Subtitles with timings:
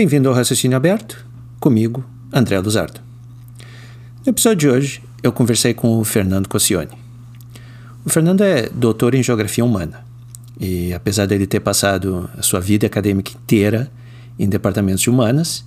[0.00, 1.26] Bem-vindo ao Raciocínio Aberto,
[1.60, 2.02] comigo,
[2.32, 3.02] André Luzardo.
[4.24, 6.88] No episódio de hoje, eu conversei com o Fernando Cossione.
[8.02, 10.02] O Fernando é doutor em Geografia Humana
[10.58, 13.92] e, apesar dele ter passado a sua vida acadêmica inteira
[14.38, 15.66] em departamentos de humanas,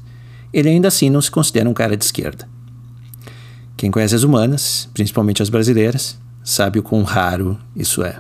[0.51, 2.49] ele ainda assim não se considera um cara de esquerda.
[3.77, 8.17] Quem conhece as humanas, principalmente as brasileiras, sabe o quão raro isso é.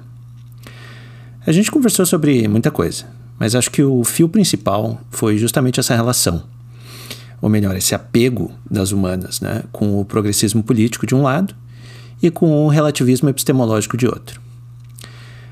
[1.43, 3.03] A gente conversou sobre muita coisa,
[3.43, 6.43] mas acho que o fio principal foi justamente essa relação,
[7.41, 11.53] ou melhor, esse apego das humanas, né, com o progressismo político de um lado
[12.21, 14.39] e com o relativismo epistemológico de outro.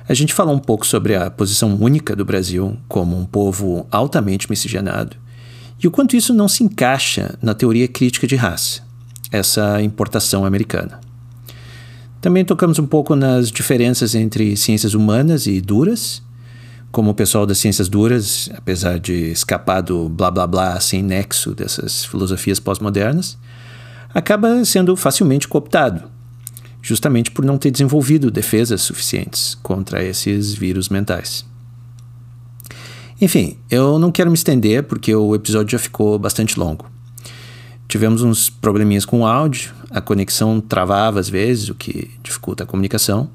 [0.07, 4.49] A gente falou um pouco sobre a posição única do Brasil como um povo altamente
[4.49, 5.17] miscigenado
[5.77, 8.83] e o quanto isso não se encaixa na teoria crítica de raça,
[9.33, 11.01] essa importação americana.
[12.21, 16.23] Também tocamos um pouco nas diferenças entre ciências humanas e duras
[16.91, 21.55] como o pessoal das ciências duras, apesar de escapar do blá blá blá sem nexo
[21.55, 23.37] dessas filosofias pós-modernas,
[24.13, 26.03] acaba sendo facilmente cooptado,
[26.81, 31.45] justamente por não ter desenvolvido defesas suficientes contra esses vírus mentais.
[33.21, 36.89] Enfim, eu não quero me estender porque o episódio já ficou bastante longo.
[37.87, 42.67] Tivemos uns probleminhas com o áudio, a conexão travava às vezes, o que dificulta a
[42.67, 43.29] comunicação.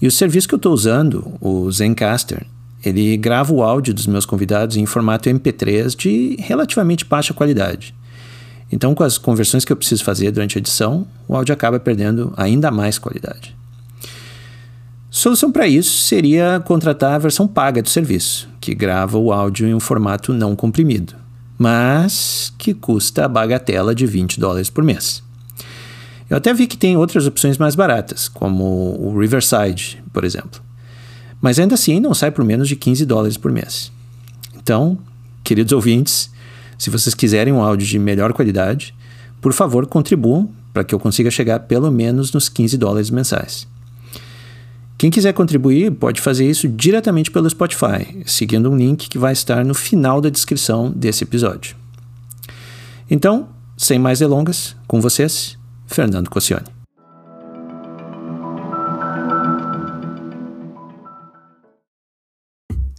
[0.00, 2.46] E o serviço que eu estou usando, o Zencaster,
[2.84, 7.94] ele grava o áudio dos meus convidados em formato MP3 de relativamente baixa qualidade.
[8.70, 12.32] Então, com as conversões que eu preciso fazer durante a edição, o áudio acaba perdendo
[12.36, 13.56] ainda mais qualidade.
[15.10, 19.74] Solução para isso seria contratar a versão paga do serviço, que grava o áudio em
[19.74, 21.14] um formato não comprimido,
[21.56, 25.22] mas que custa a bagatela de 20 dólares por mês.
[26.28, 28.64] Eu até vi que tem outras opções mais baratas, como
[29.00, 30.67] o Riverside, por exemplo
[31.40, 33.92] mas ainda assim não sai por menos de 15 dólares por mês.
[34.56, 34.98] Então,
[35.42, 36.30] queridos ouvintes,
[36.78, 38.94] se vocês quiserem um áudio de melhor qualidade,
[39.40, 43.66] por favor contribuam para que eu consiga chegar pelo menos nos 15 dólares mensais.
[44.96, 49.64] Quem quiser contribuir pode fazer isso diretamente pelo Spotify, seguindo um link que vai estar
[49.64, 51.76] no final da descrição desse episódio.
[53.08, 55.56] Então, sem mais delongas, com vocês,
[55.86, 56.77] Fernando Cossione.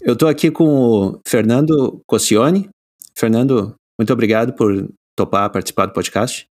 [0.09, 2.67] Eu estou aqui com o Fernando Cossione.
[3.15, 6.47] Fernando, muito obrigado por topar participar do podcast.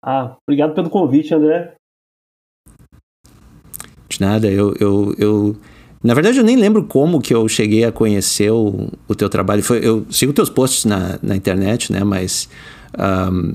[0.00, 1.74] Ah, obrigado pelo convite, André.
[4.08, 5.56] De nada, eu, eu, eu
[6.04, 9.64] na verdade, eu nem lembro como que eu cheguei a conhecer o, o teu trabalho.
[9.64, 12.04] Foi, eu sigo teus posts na, na internet, né?
[12.04, 12.48] Mas
[12.96, 13.54] um,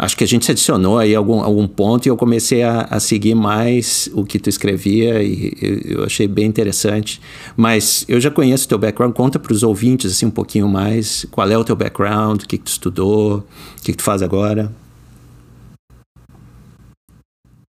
[0.00, 3.34] acho que a gente adicionou aí algum, algum ponto e eu comecei a, a seguir
[3.34, 7.20] mais o que tu escrevia e eu, eu achei bem interessante.
[7.56, 11.24] Mas eu já conheço o teu background, conta para os ouvintes assim um pouquinho mais,
[11.30, 14.22] qual é o teu background, o que, que tu estudou, o que, que tu faz
[14.22, 14.72] agora.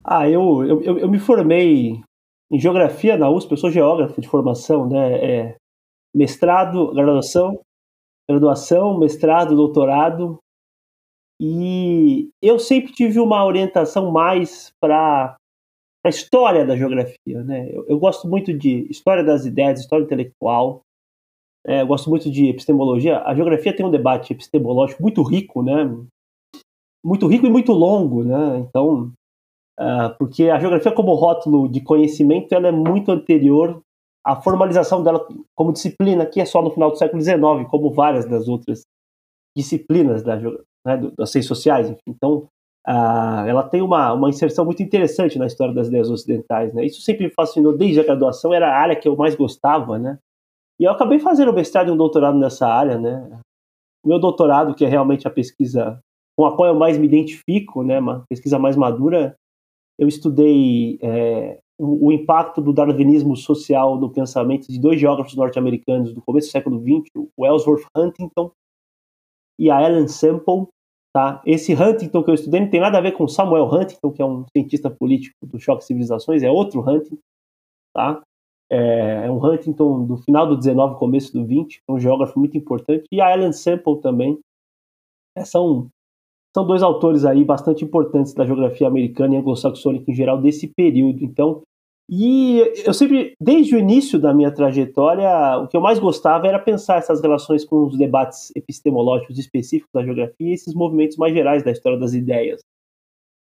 [0.04, 2.02] Ah, eu, eu, eu me formei
[2.52, 5.14] em geografia na USP, eu sou geógrafo de formação, né?
[5.24, 5.56] É
[6.14, 7.60] mestrado, graduação,
[8.28, 10.40] graduação, mestrado, doutorado
[11.40, 15.38] e eu sempre tive uma orientação mais para
[16.06, 17.44] a história da geografia.
[17.44, 17.70] Né?
[17.72, 20.82] Eu, eu, gosto muito de história das ideias, história intelectual.
[21.66, 23.22] É, gosto muito de epistemologia.
[23.24, 25.86] A geografia tem um debate epistemológico muito rico, né?
[27.06, 28.24] muito rico e muito longo.
[28.24, 28.60] Né?
[28.60, 29.12] Então,
[29.80, 33.82] uh, porque a geografia como rótulo de conhecimento ela é muito anterior
[34.26, 35.26] à formalização dela
[35.56, 38.84] como disciplina, que é só no final do século XIX, como várias das outras
[39.58, 40.38] disciplinas da,
[40.86, 41.94] né, das ciências sociais.
[42.08, 42.48] Então,
[42.86, 46.74] ela tem uma, uma inserção muito interessante na história das ideias ocidentais.
[46.74, 46.86] Né?
[46.86, 50.00] Isso sempre me fascinou desde a graduação, era a área que eu mais gostava.
[50.00, 50.18] Né?
[50.80, 52.98] E eu acabei fazendo um mestrado e um doutorado nessa área.
[52.98, 53.40] Né?
[54.04, 56.02] O meu doutorado, que é realmente a pesquisa
[56.40, 59.36] com a qual eu mais me identifico, né, uma pesquisa mais madura,
[60.00, 66.14] eu estudei é, o, o, impacto do darwinismo social no pensamento de dois geógrafos norte-americanos
[66.14, 68.50] do começo do século XX, o Ellsworth Huntington
[69.60, 70.68] e a Ellen Semple.
[71.14, 71.42] Tá?
[71.46, 74.26] Esse Huntington que eu estudei não tem nada a ver com Samuel Huntington, que é
[74.26, 77.18] um cientista político do choque civilizações, é outro Huntington.
[77.94, 78.22] Tá?
[78.72, 82.58] É, é um Huntington do final do 19, começo do 20, é um geógrafo muito
[82.58, 83.06] importante.
[83.12, 84.40] E a Ellen Semple também.
[85.36, 85.90] É, são,
[86.56, 91.24] são dois autores aí bastante importantes da geografia americana e anglo-saxônica em geral desse período.
[91.24, 91.64] Então,
[92.10, 96.58] e eu sempre, desde o início da minha trajetória, o que eu mais gostava era
[96.58, 101.64] pensar essas relações com os debates epistemológicos específicos da geografia e esses movimentos mais gerais
[101.64, 102.62] da história das ideias.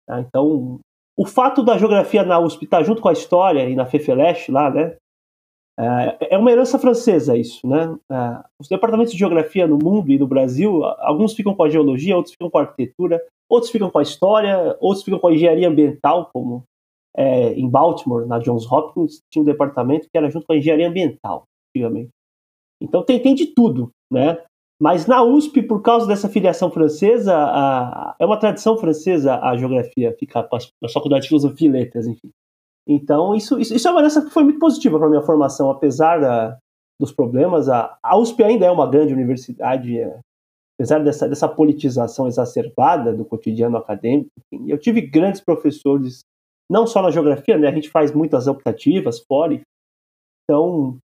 [0.06, 0.20] Tá?
[0.20, 0.80] Então,
[1.16, 4.70] o fato da geografia na USP estar junto com a história e na FEFELESH lá,
[4.70, 4.96] né,
[5.78, 7.96] É, é uma herança francesa isso, né?
[8.12, 12.16] É, os departamentos de geografia no mundo e no Brasil, alguns ficam com a geologia,
[12.16, 15.68] outros ficam com a arquitetura, outros ficam com a história, outros ficam com a engenharia
[15.68, 16.64] ambiental, como
[17.16, 20.88] é, em Baltimore, na Johns Hopkins, tinha um departamento que era junto com a engenharia
[20.88, 22.10] ambiental, antigamente.
[22.80, 24.42] Então tem, tem de tudo, né?
[24.80, 30.16] Mas na USP, por causa dessa filiação francesa, a, é uma tradição francesa a geografia
[30.18, 32.30] ficar com a faculdade de filosofia e letras, enfim.
[32.88, 35.70] Então, isso, isso, isso é uma herança que foi muito positiva para a minha formação,
[35.70, 36.58] apesar da,
[36.98, 37.68] dos problemas.
[37.68, 40.18] A, a USP ainda é uma grande universidade, é,
[40.78, 44.30] apesar dessa, dessa politização exacerbada do cotidiano acadêmico.
[44.38, 46.24] Enfim, eu tive grandes professores,
[46.70, 47.68] não só na geografia, né?
[47.68, 49.60] A gente faz muitas optativas fora.
[50.44, 50.98] Então,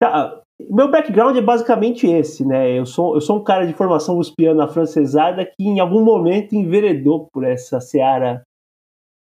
[0.00, 2.78] tá, meu background é basicamente esse, né?
[2.78, 7.28] Eu sou, eu sou um cara de formação uspiana afrancesada que em algum momento enveredou
[7.30, 8.42] por essa seara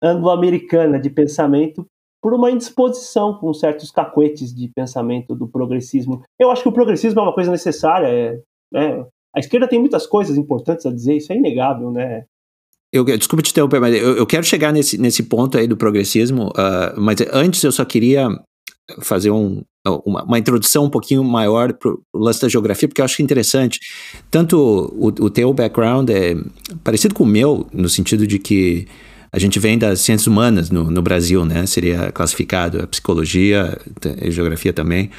[0.02, 1.86] anglo-americana de pensamento
[2.22, 6.24] por uma indisposição com certos cacuetes de pensamento do progressismo.
[6.40, 8.08] Eu acho que o progressismo é uma coisa necessária.
[8.08, 8.42] É,
[8.72, 9.06] né?
[9.36, 12.26] A esquerda tem muitas coisas importantes a dizer, isso é inegável, né?
[12.96, 16.48] Eu, desculpa te interromper, mas eu, eu, quero chegar nesse, nesse ponto aí do progressismo,
[16.50, 18.30] uh, mas antes eu só queria
[19.00, 19.64] fazer um,
[20.06, 23.80] uma, uma, introdução um pouquinho maior para o lance da geografia, porque eu acho interessante.
[24.30, 24.58] Tanto
[24.96, 26.36] o, o teu background é
[26.84, 28.88] parecido com o meu, no sentido de que
[29.32, 31.66] a gente vem das ciências humanas no, no Brasil, né?
[31.66, 33.78] Seria classificado a psicologia,
[34.26, 35.10] a geografia também.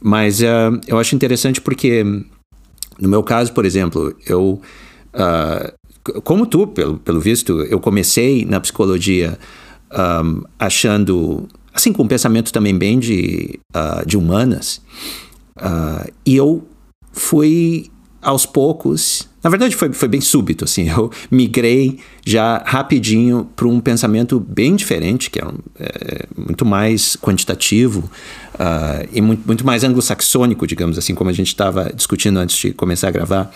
[0.00, 2.04] Mas uh, eu acho interessante porque,
[2.98, 4.60] no meu caso, por exemplo, eu.
[5.14, 5.72] Uh,
[6.24, 9.38] como tu, pelo, pelo visto, eu comecei na psicologia
[9.92, 14.80] um, achando assim, com um pensamento também bem de, uh, de humanas.
[15.56, 16.66] Uh, e eu
[17.12, 17.90] fui
[18.20, 19.28] aos poucos.
[19.42, 20.88] Na verdade, foi, foi bem súbito, assim.
[20.90, 27.16] Eu migrei já rapidinho para um pensamento bem diferente, que é, um, é muito mais
[27.16, 28.08] quantitativo
[28.54, 32.72] uh, e muito, muito mais anglo-saxônico, digamos assim, como a gente estava discutindo antes de
[32.72, 33.52] começar a gravar.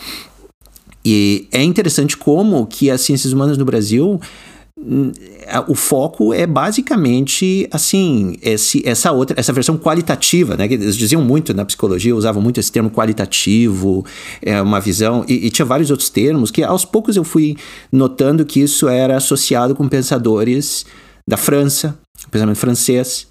[1.08, 4.20] E é interessante como que as ciências humanas no Brasil
[5.68, 10.68] o foco é basicamente assim esse, essa outra essa versão qualitativa né?
[10.68, 14.04] Que eles diziam muito na psicologia usavam muito esse termo qualitativo
[14.42, 17.56] é uma visão e, e, tinha vários outros termos que aos poucos eu fui
[17.90, 20.84] notando que isso era associado com pensadores
[21.26, 21.98] da França
[22.30, 23.28] pensamento francês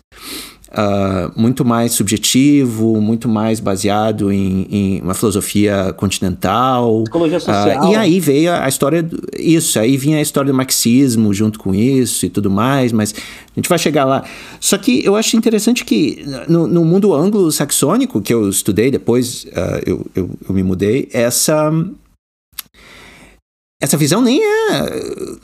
[0.75, 7.03] uh, muito mais subjetivo, muito mais baseado em, em uma filosofia continental.
[7.03, 7.89] Psicologia ah, social.
[7.89, 11.57] Uh, e aí veio a história, do, isso, aí vinha a história do marxismo junto
[11.57, 14.23] com isso e tudo mais, mas a gente vai chegar lá.
[14.59, 19.81] Só que eu acho interessante que no, no mundo anglo-saxônico, que eu estudei depois, uh,
[19.85, 21.71] eu, eu, eu me mudei, essa
[23.85, 24.91] essa visão nem é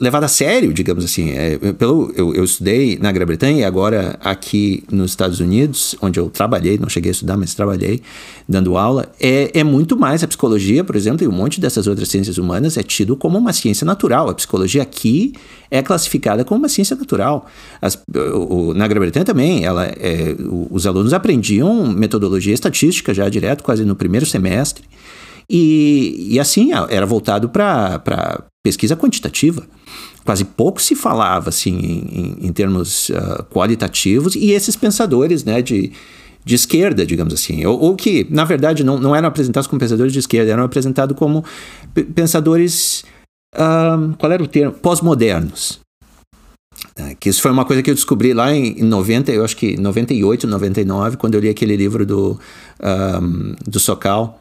[0.00, 1.30] levada a sério, digamos assim.
[1.30, 6.28] É, pelo, eu, eu, estudei na Grã-Bretanha e agora aqui nos Estados Unidos, onde eu
[6.28, 8.02] trabalhei, não cheguei a estudar, mas trabalhei
[8.48, 12.08] dando aula, é, é muito mais a psicologia, por exemplo, e um monte dessas outras
[12.08, 14.28] ciências humanas é tido como uma ciência natural.
[14.28, 15.34] A psicologia aqui
[15.70, 17.46] é classificada como uma ciência natural.
[17.80, 17.96] As,
[18.48, 20.34] o, na Grã-Bretanha também, ela, é,
[20.68, 24.82] os alunos aprendiam metodologia estatística já direto, quase no primeiro semestre.
[25.48, 29.66] E, e assim, era voltado para pesquisa quantitativa.
[30.24, 35.92] Quase pouco se falava assim, em, em termos uh, qualitativos, e esses pensadores né, de,
[36.44, 40.12] de esquerda, digamos assim, ou, ou, que, na verdade, não, não eram apresentados como pensadores
[40.12, 41.44] de esquerda, eram apresentados como
[42.14, 43.04] pensadores.
[43.54, 44.72] Uh, qual era o termo?
[44.72, 45.81] Pós-modernos.
[46.98, 49.56] Uh, que isso foi uma coisa que eu descobri lá em, em 90, eu acho
[49.56, 52.38] que 98, 99, quando eu li aquele livro do,
[52.82, 54.40] um, do Socal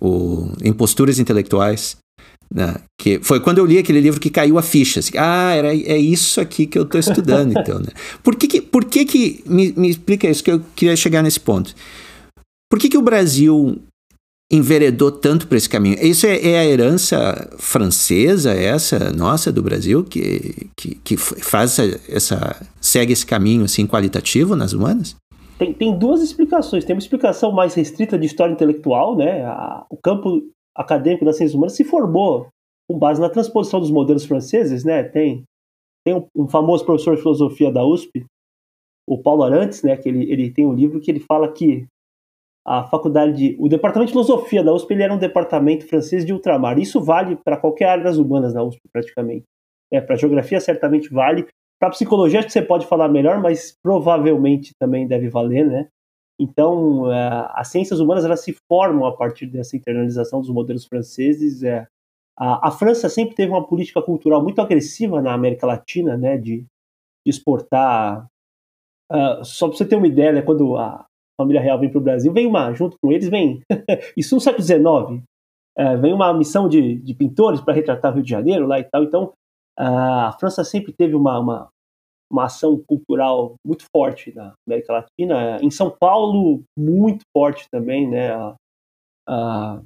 [0.00, 1.98] o Imposturas Intelectuais,
[2.52, 2.76] né?
[2.98, 5.00] que foi quando eu li aquele livro que caiu a ficha.
[5.00, 7.78] Assim, ah, era, é isso aqui que eu estou estudando, então.
[7.78, 7.88] Né?
[8.24, 11.38] Por que, que, por que, que me, me explica isso que eu queria chegar nesse
[11.38, 11.74] ponto?
[12.70, 13.80] Por que, que o Brasil
[14.50, 15.96] enveredou tanto para esse caminho?
[16.00, 22.00] Isso é, é, a herança francesa, essa nossa do Brasil, que, que, que faz essa,
[22.08, 25.16] essa, segue esse caminho assim qualitativo nas humanas?
[25.60, 26.86] tem, tem duas explicações.
[26.86, 29.44] Tem uma explicação mais restrita de história intelectual, né?
[29.44, 30.42] A, o campo
[30.74, 32.48] acadêmico das ciências humanas se formou
[32.90, 35.02] com base na transposição dos modelos franceses, né?
[35.02, 35.44] Tem,
[36.02, 38.24] tem um, um famoso professor de filosofia da USP,
[39.06, 39.98] o Paulo Arantes, né?
[39.98, 41.86] Que ele, ele tem um livro que ele fala que
[42.66, 46.32] a faculdade, de, o departamento de filosofia da USP ele era um departamento francês de
[46.32, 46.78] ultramar.
[46.78, 49.44] Isso vale para qualquer área das humanas da USP, praticamente.
[49.92, 51.46] É, para geografia certamente vale,
[51.80, 55.88] para psicologia acho que você pode falar melhor, mas provavelmente também deve valer, né?
[56.38, 61.62] Então, é, as ciências humanas elas se formam a partir dessa internalização dos modelos franceses.
[61.62, 61.86] É,
[62.38, 66.60] a, a, França sempre teve uma política cultural muito agressiva na América Latina, né, de,
[66.60, 66.66] de
[67.26, 68.26] exportar.
[69.10, 71.04] Uh, só para você ter uma ideia, né, quando a,
[71.42, 73.60] família real vem para o Brasil, vem uma, junto com eles, vem,
[74.16, 75.22] isso no século XIX,
[75.76, 78.84] é, vem uma missão de, de pintores para retratar o Rio de Janeiro lá e
[78.84, 79.02] tal.
[79.02, 79.32] Então,
[79.78, 81.68] a França sempre teve uma, uma,
[82.30, 85.58] uma ação cultural muito forte na América Latina.
[85.62, 88.30] Em São Paulo, muito forte também, né?
[88.30, 88.56] A,
[89.28, 89.82] a,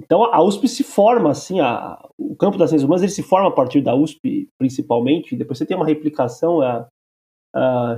[0.00, 3.48] então a USP se forma assim, a, o campo das ciências humanas ele se forma
[3.48, 5.34] a partir da USP principalmente.
[5.34, 6.86] Depois você tem uma replicação a,
[7.54, 7.96] a,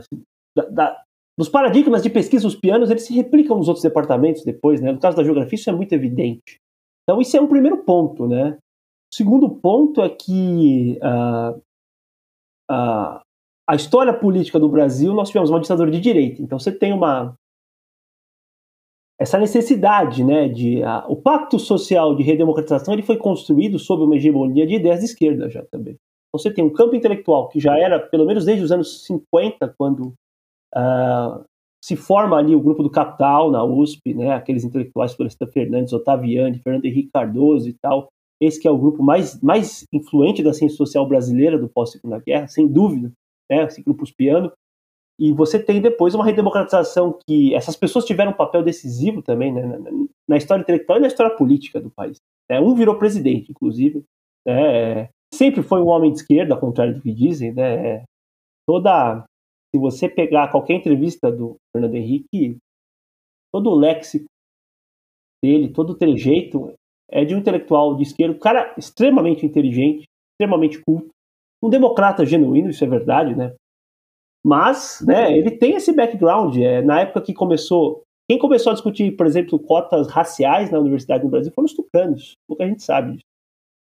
[0.57, 1.05] da, da,
[1.39, 4.91] dos paradigmas de pesquisa os pianos eles se replicam nos outros departamentos depois, né?
[4.91, 6.59] No caso da geografia isso é muito evidente.
[7.05, 8.59] Então, isso é um primeiro ponto, né?
[9.11, 11.57] O segundo ponto é que uh,
[12.71, 13.21] uh,
[13.67, 16.43] a história política do Brasil, nós tivemos uma ditadura de direita.
[16.43, 17.35] Então, você tem uma
[19.21, 24.17] essa necessidade, né, de uh, o pacto social de redemocratização, ele foi construído sob uma
[24.17, 25.95] hegemonia de ideias de esquerda já também.
[25.95, 29.75] Então, você tem um campo intelectual que já era, pelo menos desde os anos 50,
[29.79, 30.15] quando
[30.77, 31.45] uh,
[31.83, 36.59] se forma ali o grupo do Capital na USP, né, aqueles intelectuais, Florestan Fernandes, Otaviani,
[36.59, 38.09] Fernando Henrique Cardoso e tal.
[38.41, 42.47] Esse que é o grupo mais, mais influente da ciência social brasileira do pós-segunda guerra,
[42.49, 43.13] sem dúvida,
[43.51, 44.53] né, esse grupo uspiano.
[45.21, 49.67] E você tem depois uma redemocratização que essas pessoas tiveram um papel decisivo também né,
[49.67, 49.91] na,
[50.29, 52.19] na, história intelectual e na história política do país.
[52.49, 54.05] É, um virou presidente, inclusive.
[54.47, 57.53] Né, sempre foi um homem de esquerda, ao contrário do que dizem.
[57.53, 58.05] Né,
[58.65, 59.25] toda
[59.79, 62.59] se você pegar qualquer entrevista do Fernando Henrique,
[63.53, 64.27] todo o léxico
[65.43, 66.75] dele, todo o trejeito
[67.11, 71.09] é de um intelectual de esquerda, um cara extremamente inteligente, extremamente culto,
[71.63, 73.55] um democrata genuíno, isso é verdade, né?
[74.45, 76.57] Mas, né, ele tem esse background.
[76.57, 81.25] É, na época que começou, quem começou a discutir, por exemplo, cotas raciais na universidade
[81.25, 83.25] no Brasil foram os tucanos, pouca gente sabe disso.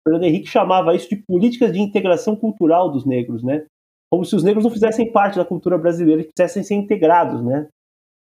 [0.06, 3.66] Fernando Henrique chamava isso de políticas de integração cultural dos negros, né?
[4.14, 7.68] Como se os negros não fizessem parte da cultura brasileira e quisessem ser integrados, né?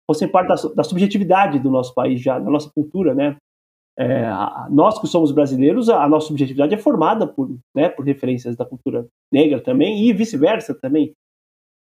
[0.10, 3.38] Fossem parte da, da subjetividade do nosso país já, da nossa cultura, né?
[3.96, 4.26] É,
[4.72, 9.06] nós que somos brasileiros, a, nossa subjetividade é formada por, né, por referências da cultura
[9.32, 11.14] negra também e vice-versa também.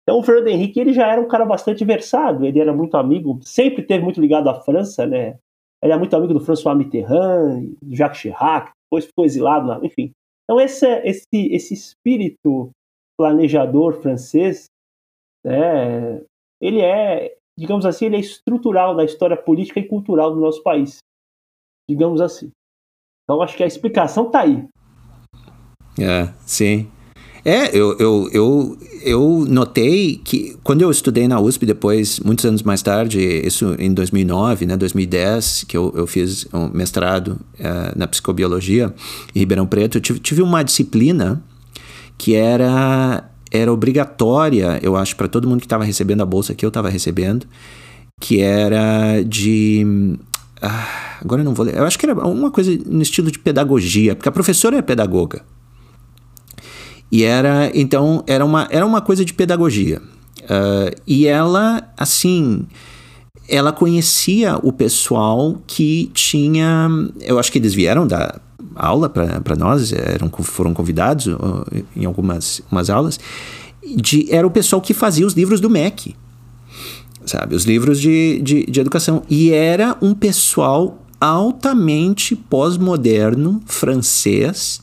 [0.04, 3.38] Então o Fernando Henrique ele já era um cara bastante versado, ele era muito amigo,
[3.44, 5.38] sempre teve muito ligado à França, né?
[5.84, 10.14] Ele era muito amigo do François Mitterrand, do Jacques Chirac, depois ficou exilado lá, enfim.
[10.46, 12.72] Então esse, esse, esse espírito
[13.20, 14.68] planejador francês,
[15.44, 16.22] né,
[16.62, 21.00] ele é, digamos assim, ele é estrutural da história política e cultural do nosso país,
[21.90, 22.50] digamos assim.
[23.26, 24.66] Então acho que a explicação está aí.
[26.00, 26.90] É, sim.
[27.44, 32.64] É, eu, eu, eu, eu notei que quando eu estudei na USP depois, muitos anos
[32.64, 38.08] mais tarde, isso em 2009, né, 2010, que eu, eu fiz um mestrado uh, na
[38.08, 38.94] psicobiologia
[39.36, 41.44] em Ribeirão Preto, eu tive, tive uma disciplina
[42.20, 46.64] que era era obrigatória, eu acho, para todo mundo que estava recebendo a bolsa que
[46.64, 47.48] eu estava recebendo,
[48.22, 50.18] que era de
[50.62, 51.76] ah, agora eu não vou ler.
[51.76, 55.42] Eu acho que era uma coisa no estilo de pedagogia, porque a professora é pedagoga.
[57.12, 60.00] E era, então, era uma, era uma coisa de pedagogia.
[60.44, 62.68] Uh, e ela, assim,
[63.50, 66.88] ela conhecia o pessoal que tinha.
[67.20, 68.40] Eu acho que eles vieram da
[68.76, 71.28] aula para nós, eram, foram convidados
[71.96, 73.20] em algumas umas aulas,
[73.84, 76.16] de, era o pessoal que fazia os livros do MEC,
[77.26, 77.56] sabe?
[77.56, 79.24] Os livros de, de, de educação.
[79.30, 84.82] E era um pessoal altamente pós-moderno, francês.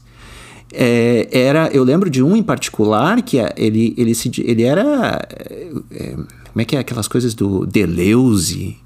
[0.73, 5.27] É, era, eu lembro de um em particular que ele, ele, se, ele era.
[5.91, 6.17] É,
[6.57, 8.79] como é que é aquelas coisas do Deleuze?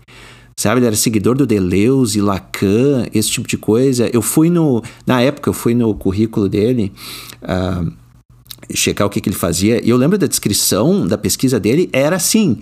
[0.56, 0.80] sabe?
[0.80, 4.10] Ele era seguidor do Deleuze, Lacan, esse tipo de coisa.
[4.12, 4.82] Eu fui no.
[5.06, 6.92] Na época, eu fui no currículo dele.
[7.40, 7.92] Uh,
[8.74, 9.80] checar o que, que ele fazia.
[9.86, 12.58] E eu lembro da descrição da pesquisa dele, era assim: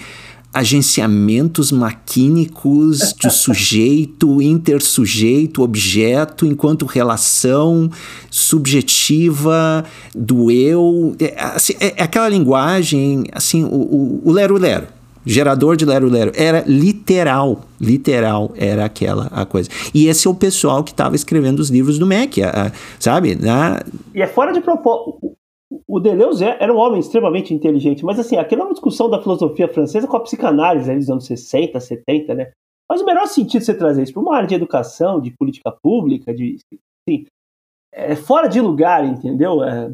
[0.52, 7.90] agenciamentos maquínicos de sujeito, intersujeito, objeto, enquanto relação
[8.30, 11.16] subjetiva do eu.
[11.18, 16.32] É, assim, é, é aquela linguagem, assim, o lero-lero gerador de Lero Lero.
[16.34, 19.68] Era literal, literal era aquela a coisa.
[19.94, 23.34] E esse é o pessoal que estava escrevendo os livros do MEC, a, a, sabe?
[23.34, 23.82] Na...
[24.14, 25.36] E é fora de propósito.
[25.86, 29.20] O Deleuze é, era um homem extremamente inteligente, mas assim, aquela é uma discussão da
[29.20, 32.52] filosofia francesa com a psicanálise ali dos anos 60, 70, né?
[32.88, 35.70] Mas o melhor sentido de você trazer isso para uma área de educação, de política
[35.70, 36.56] pública, de
[37.06, 37.26] assim,
[37.92, 39.62] é fora de lugar, entendeu?
[39.62, 39.92] É,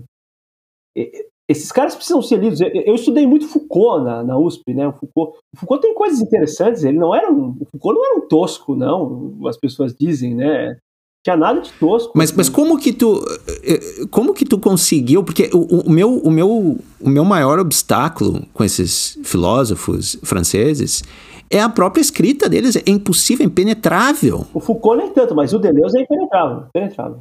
[1.49, 2.61] esses caras precisam ser lidos.
[2.61, 4.89] Eu, estudei muito Foucault na, na USP, né?
[4.89, 6.85] O Foucault, o Foucault tem coisas interessantes.
[6.85, 9.35] Ele não era um, o Foucault não era um tosco, não.
[9.47, 10.79] As pessoas dizem, né?
[11.23, 12.13] Tinha nada de tosco.
[12.15, 13.23] Mas, mas como que tu.
[13.63, 15.23] eh, como que tu conseguiu?
[15.23, 21.03] Porque o, o, meu, o, meu, o meu maior obstáculo com esses filósofos franceses
[21.51, 22.77] é a própria escrita deles.
[22.77, 24.47] É impossível, é impenetrável.
[24.53, 26.65] O Foucault nem tanto, mas o Deleuze é impenetrável.
[26.69, 27.21] impenetrável.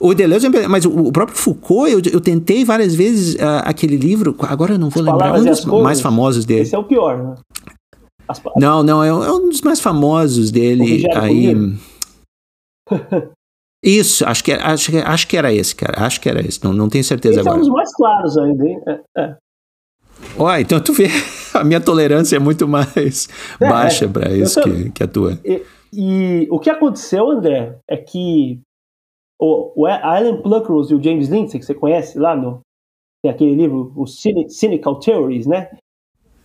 [0.00, 4.34] O Deleuze, é mas o próprio Foucault, eu, eu tentei várias vezes uh, aquele livro,
[4.40, 6.62] agora eu não vou As lembrar, um dos mais famosos dele.
[6.62, 7.34] Esse é o pior, né?
[8.26, 8.40] As...
[8.56, 11.04] Não, não, é, é, um dos mais famosos dele.
[11.14, 11.54] Aí.
[13.84, 16.04] Isso, acho que, acho, acho que era esse, cara.
[16.04, 16.62] Acho que era esse.
[16.62, 17.56] Não, não tenho certeza esse agora.
[17.56, 18.80] é um dos mais claros ainda, hein?
[18.86, 19.36] É, é.
[20.36, 21.08] Ó, então tu vê,
[21.54, 23.28] a minha tolerância é muito mais
[23.60, 25.38] é, baixa para isso que, que a tua.
[25.44, 28.60] E, e, o que aconteceu, André, é que
[29.40, 32.60] o, o Alan Pluckrose e o James Lindsay, que você conhece lá no.
[33.22, 35.70] Tem aquele livro, o Cynical Theories, né?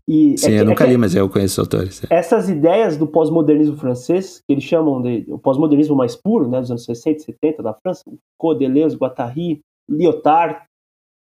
[0.08, 2.02] E Sim, é eu nunca é li, mas eu conheço os autores.
[2.10, 6.70] Essas ideias do pós-modernismo francês, que eles chamam de o pós-modernismo mais puro, né, dos
[6.70, 8.04] anos 60 e 70 da França,
[8.38, 10.62] Foucault, Deleuze, Guattari, Lyotard,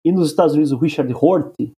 [0.05, 1.71] e nos Estados Unidos o Richard Rorty,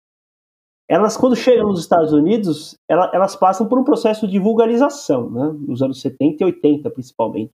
[0.88, 5.54] elas, quando chegam nos Estados Unidos, elas, elas passam por um processo de vulgarização, né,
[5.60, 7.52] nos anos 70 e 80 principalmente.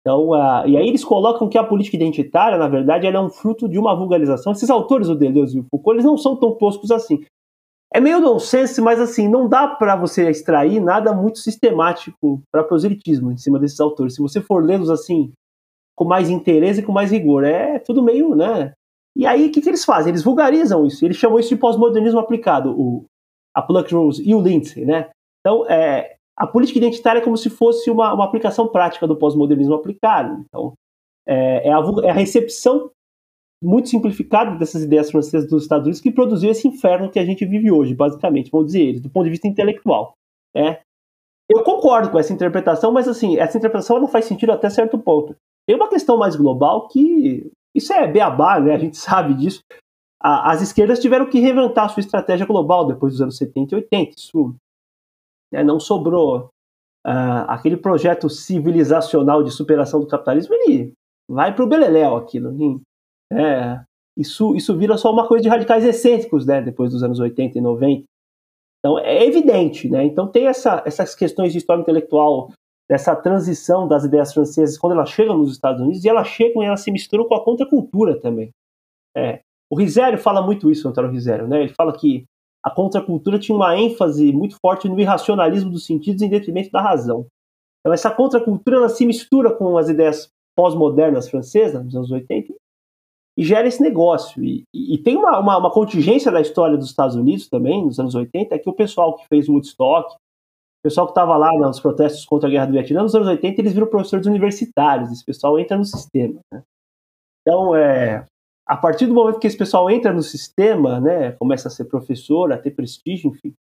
[0.00, 3.28] Então, uh, e aí eles colocam que a política identitária, na verdade, ela é um
[3.28, 4.52] fruto de uma vulgarização.
[4.52, 7.24] Esses autores, o Deleuze e o Foucault, eles não são tão toscos assim.
[7.92, 13.32] É meio nonsense, mas assim, não dá para você extrair nada muito sistemático para proselitismo
[13.32, 14.14] em cima desses autores.
[14.14, 15.32] Se você for lê-los assim,
[15.96, 18.72] com mais interesse e com mais rigor, é tudo meio, né?
[19.16, 20.10] E aí, o que, que eles fazem?
[20.10, 21.04] Eles vulgarizam isso.
[21.04, 23.04] Eles chamam isso de pós-modernismo aplicado, o,
[23.54, 25.10] a Pluckrose e o Lindsay, né?
[25.40, 29.74] Então, é, a política identitária é como se fosse uma, uma aplicação prática do pós-modernismo
[29.74, 30.44] aplicado.
[30.46, 30.72] Então,
[31.26, 32.90] é, é, a, é a recepção
[33.60, 37.44] muito simplificado dessas ideias francesas dos Estados Unidos que produziu esse inferno que a gente
[37.44, 40.14] vive hoje, basicamente, vamos dizer eles, do ponto de vista intelectual.
[40.56, 40.80] É.
[41.50, 45.34] Eu concordo com essa interpretação, mas assim, essa interpretação não faz sentido até certo ponto.
[45.66, 48.74] Tem uma questão mais global que isso é beabá, né?
[48.74, 49.60] A gente sabe disso.
[50.22, 53.76] A, as esquerdas tiveram que reinventar a sua estratégia global depois dos anos 70 e
[53.76, 54.10] 80.
[54.16, 54.54] Isso
[55.52, 56.50] né, não sobrou.
[57.06, 60.92] Uh, aquele projeto civilizacional de superação do capitalismo, ele
[61.30, 62.82] vai para o beleléu aquilo.
[63.32, 63.80] É,
[64.16, 67.60] isso, isso vira só uma coisa de radicais excêntricos, né, depois dos anos 80 e
[67.60, 68.04] 90.
[68.78, 70.04] Então, é evidente, né?
[70.04, 72.52] Então, tem essa, essas questões de história intelectual,
[72.88, 76.66] dessa transição das ideias francesas quando elas chegam nos Estados Unidos, e elas chegam e
[76.66, 78.50] elas se misturam com a contracultura também.
[79.16, 81.60] É, o Risério fala muito isso, Antônio Risério, né?
[81.60, 82.24] Ele fala que
[82.64, 87.26] a contracultura tinha uma ênfase muito forte no irracionalismo dos sentidos em detrimento da razão.
[87.80, 92.52] Então, essa contracultura ela se mistura com as ideias pós-modernas francesas, nos anos 80,
[93.38, 94.42] e gera esse negócio.
[94.42, 98.00] E, e, e tem uma, uma, uma, contingência da história dos Estados Unidos também, nos
[98.00, 101.78] anos 80, é que o pessoal que fez Woodstock, o pessoal que estava lá nos
[101.78, 105.58] protestos contra a guerra do Vietnã, nos anos 80 eles viram professores universitários, esse pessoal
[105.58, 106.40] entra no sistema.
[106.52, 106.62] Né?
[107.42, 108.26] Então, é,
[108.68, 112.52] a partir do momento que esse pessoal entra no sistema, né, começa a ser professor,
[112.52, 113.54] a ter prestígio, enfim,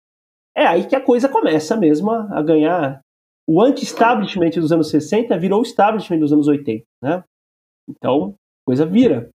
[0.53, 2.99] é aí que a coisa começa mesmo a, a ganhar.
[3.47, 7.23] O anti-establishment dos anos 60 virou o establishment dos anos 80, né?
[7.87, 9.29] Então, coisa vira.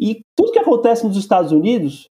[0.00, 2.08] E tudo que acontece nos Estados Unidos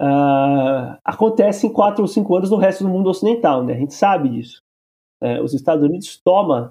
[0.00, 3.74] uh, acontece em quatro ou cinco anos no resto do mundo ocidental, né?
[3.74, 4.62] A gente sabe disso.
[5.20, 6.70] É, os Estados Unidos tomam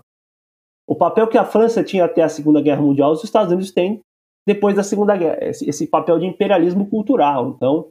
[0.87, 4.01] o papel que a França tinha até a Segunda Guerra Mundial, os Estados Unidos têm
[4.47, 7.53] depois da Segunda Guerra, esse, esse papel de imperialismo cultural.
[7.53, 7.87] Então,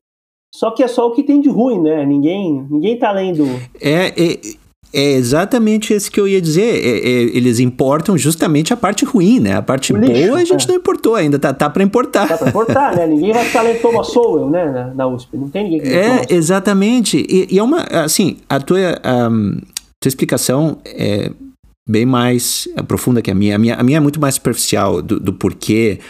[0.54, 2.04] só que é só o que tem de ruim, né?
[2.06, 3.44] Ninguém, ninguém tá lendo.
[3.78, 4.38] É, é,
[4.94, 6.82] é exatamente esse que eu ia dizer.
[6.82, 9.54] É, é, eles importam justamente a parte ruim, né?
[9.54, 10.68] A parte o boa lixo, a gente é.
[10.68, 12.26] não importou ainda, tá, tá para importar.
[12.26, 13.06] Tá para importar, né?
[13.06, 14.64] Ninguém vai ficar lendo Thomas Sowell, né?
[14.64, 15.36] Na, na USP.
[15.36, 17.18] Não tem ninguém que É, exatamente.
[17.28, 17.82] E, e, é uma.
[17.82, 18.98] Assim, a tua,
[19.30, 19.60] um,
[20.00, 21.30] tua explicação é
[21.86, 23.56] bem mais profunda que a minha.
[23.56, 26.00] A minha, a minha é muito mais superficial do, do porquê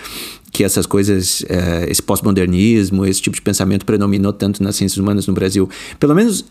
[0.57, 5.27] que essas coisas, é, esse pós-modernismo, esse tipo de pensamento predominou tanto nas ciências humanas
[5.27, 5.69] no Brasil.
[6.01, 6.47] Pelo menos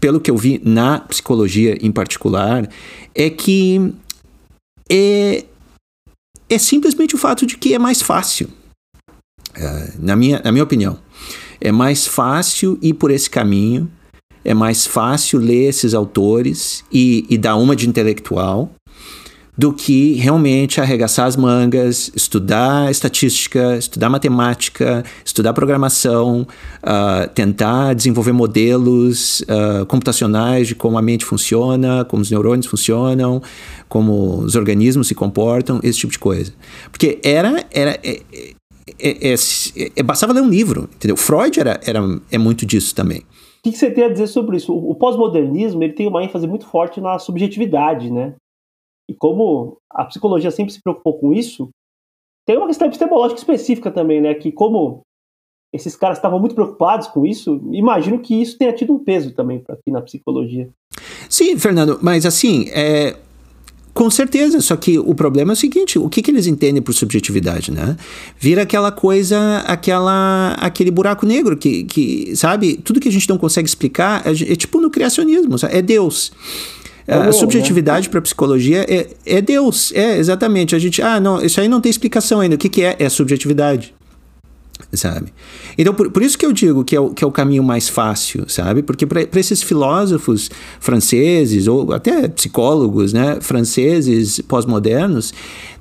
[0.00, 2.68] pelo que eu vi na psicologia em particular,
[3.14, 3.94] é que
[4.90, 5.44] é,
[6.48, 8.48] é simplesmente o fato de que é mais fácil.
[9.54, 10.98] É, na, minha, na minha opinião,
[11.60, 13.88] é mais fácil ir por esse caminho,
[14.44, 18.74] é mais fácil ler esses autores e, e dar uma de intelectual
[19.56, 26.46] do que realmente arregaçar as mangas, estudar estatística, estudar matemática, estudar programação,
[26.82, 33.40] uh, tentar desenvolver modelos uh, computacionais de como a mente funciona, como os neurônios funcionam,
[33.88, 36.52] como os organismos se comportam, esse tipo de coisa.
[36.90, 37.64] Porque era.
[37.72, 38.20] era é,
[38.98, 41.16] é, é, é bastava ler um livro, entendeu?
[41.16, 43.22] Freud era, era, é muito disso também.
[43.64, 44.74] O que você tem a dizer sobre isso?
[44.74, 48.34] O pós-modernismo ele tem uma ênfase muito forte na subjetividade, né?
[49.08, 51.68] E como a psicologia sempre se preocupou com isso,
[52.46, 54.34] tem uma questão epistemológica específica também, né?
[54.34, 55.02] Que como
[55.72, 59.62] esses caras estavam muito preocupados com isso, imagino que isso tenha tido um peso também
[59.68, 60.68] aqui na psicologia.
[61.28, 63.16] Sim, Fernando, mas assim, é,
[63.94, 66.92] com certeza, só que o problema é o seguinte: o que, que eles entendem por
[66.92, 67.96] subjetividade, né?
[68.38, 73.38] Vira aquela coisa, aquela, aquele buraco negro que, que, sabe, tudo que a gente não
[73.38, 75.76] consegue explicar é, é tipo no criacionismo, sabe?
[75.76, 76.32] é Deus.
[77.06, 78.10] É a subjetividade né?
[78.10, 80.74] para a psicologia é, é Deus, é exatamente.
[80.74, 82.54] A gente, ah, não, isso aí não tem explicação ainda.
[82.54, 82.96] O que, que é?
[82.98, 83.94] É subjetividade
[84.92, 85.32] sabe?
[85.76, 87.88] Então, por, por, isso que eu digo que é o, que é o caminho mais
[87.88, 88.82] fácil, sabe?
[88.82, 95.32] Porque para esses filósofos franceses, ou até psicólogos, né, franceses pós-modernos,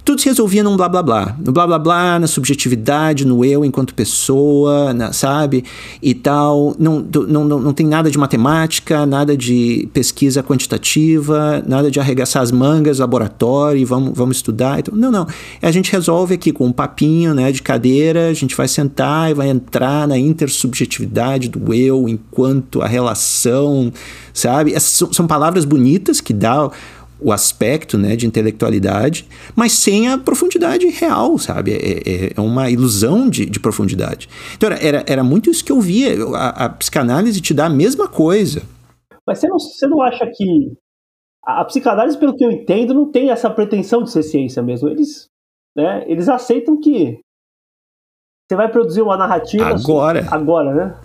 [0.06, 1.36] tudo se resolvia num blá blá blá.
[1.40, 5.64] No blá blá blá, na subjetividade, no eu enquanto pessoa, na, sabe?
[6.02, 6.76] E tal.
[6.78, 12.44] Não, não, não, não tem nada de matemática, nada de pesquisa quantitativa, nada de arregaçar
[12.44, 14.80] as mangas, laboratório e vamos, vamos estudar.
[14.80, 15.26] Então, não, não.
[15.62, 19.34] A gente resolve aqui com um papinho né, de cadeira, a gente vai sentar e
[19.34, 23.92] vai entrar na intersubjetividade do eu enquanto a relação,
[24.34, 24.74] sabe?
[24.74, 26.70] Essas são, são palavras bonitas que dá
[27.24, 31.72] o aspecto né, de intelectualidade, mas sem a profundidade real, sabe?
[31.74, 34.28] É, é, é uma ilusão de, de, profundidade.
[34.56, 36.12] Então era, era, era, muito isso que eu via.
[36.36, 38.64] A, a, psicanálise te dá a mesma coisa.
[39.26, 40.74] Mas você não, você não acha que.
[41.44, 44.90] A, psicanálise, pelo que eu entendo, não tem essa pretensão de ser ciência mesmo.
[44.90, 45.28] Eles,
[45.76, 47.20] né, eles aceitam que
[48.48, 49.68] você vai produzir uma narrativa.
[49.68, 50.28] Agora.
[50.30, 51.02] Agora, né?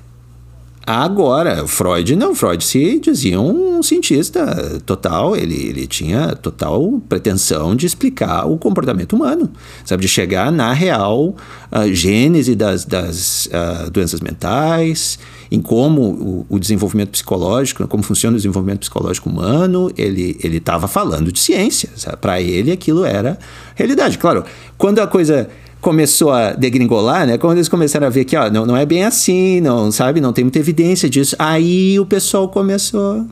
[0.90, 7.84] Agora, Freud não, Freud se dizia um cientista total, ele, ele tinha total pretensão de
[7.84, 9.50] explicar o comportamento humano,
[9.84, 11.36] sabe, de chegar na real
[11.70, 15.18] uh, gênese das, das uh, doenças mentais,
[15.50, 21.30] em como o, o, desenvolvimento psicológico, como funciona o desenvolvimento psicológico humano, ele estava falando
[21.30, 23.38] de ciência, para ele aquilo era
[23.74, 24.16] realidade.
[24.16, 24.42] Claro,
[24.78, 27.38] quando a coisa começou a degringolar, né?
[27.38, 30.20] Quando eles começaram a ver que, ó, não, não é bem assim, não, sabe?
[30.20, 31.36] Não tem muita evidência disso.
[31.38, 33.24] Aí o pessoal começou.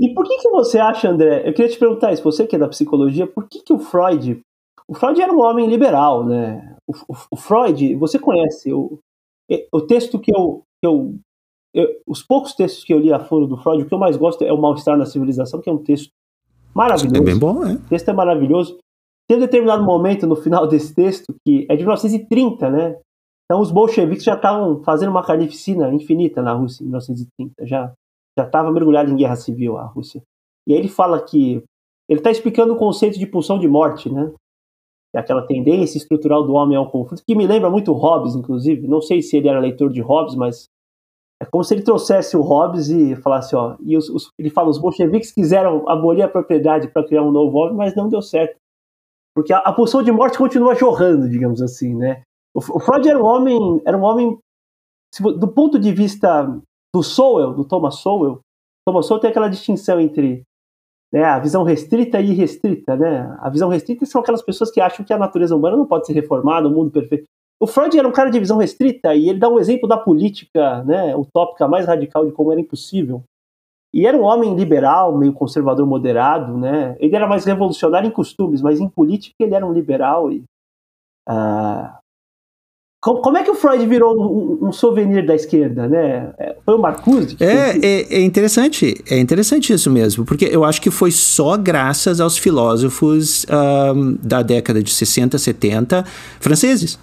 [0.00, 1.48] E por que que você acha, André?
[1.48, 4.40] Eu queria te perguntar isso, você que é da psicologia, por que que o Freud.
[4.88, 6.76] O Freud era um homem liberal, né?
[6.86, 8.98] O, o, o Freud, você conhece o,
[9.72, 11.14] o texto que eu, que eu,
[11.74, 14.16] eu, Os poucos textos que eu li a fundo do Freud, o que eu mais
[14.16, 16.10] gosto é O Mal-Estar na Civilização, que é um texto
[16.74, 17.16] maravilhoso.
[17.16, 17.74] É bem bom, é.
[17.74, 18.78] O texto é maravilhoso.
[19.28, 23.00] Tem um determinado momento no final desse texto, que é de 1930, né?
[23.44, 27.92] Então os bolcheviques já estavam fazendo uma carnificina infinita na Rússia em 1930, já
[28.38, 30.22] já estava mergulhado em guerra civil a Rússia.
[30.66, 31.62] E aí ele fala que
[32.08, 34.32] ele está explicando o conceito de pulsão de morte, né?
[35.14, 38.88] É aquela tendência estrutural do homem ao conflito, que me lembra muito Hobbes, inclusive.
[38.88, 40.70] Não sei se ele era leitor de Hobbes, mas
[41.40, 44.70] é como se ele trouxesse o Hobbes e falasse, ó, e os, os, ele fala,
[44.70, 48.56] os bolcheviques quiseram abolir a propriedade para criar um novo homem, mas não deu certo.
[49.34, 52.22] Porque a, a de morte continua jorrando, digamos assim, né?
[52.54, 54.38] O, o Freud era um homem, era um homem
[55.20, 56.44] do ponto de vista
[56.94, 58.40] do Sowell, do Thomas Sowell,
[58.86, 60.42] Thomas Sowell tem aquela distinção entre
[61.12, 63.36] né, a visão restrita e irrestrita, né?
[63.40, 66.14] A visão restrita são aquelas pessoas que acham que a natureza humana não pode ser
[66.14, 67.24] reformada, o mundo perfeito.
[67.60, 70.82] O Freud era um cara de visão restrita e ele dá um exemplo da política,
[70.84, 73.22] né, utópica mais radical de como era impossível
[73.94, 76.96] e era um homem liberal, meio conservador moderado, né?
[76.98, 80.32] Ele era mais revolucionário em costumes, mas em política ele era um liberal.
[80.32, 80.42] E,
[81.28, 81.90] uh...
[83.02, 86.32] como, é que o Freud virou um, um, souvenir da esquerda, né?
[86.38, 87.36] É, foi o Marcuse?
[87.38, 92.18] É, é, é, interessante, é interessante isso mesmo, porque eu acho que foi só graças
[92.18, 93.44] aos filósofos
[93.94, 96.02] um, da década de 60, 70
[96.40, 96.98] franceses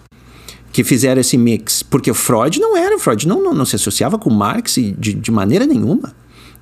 [0.74, 4.30] que fizeram esse mix, porque Freud não era, Freud não, não, não se associava com
[4.32, 6.14] Marx de, de maneira nenhuma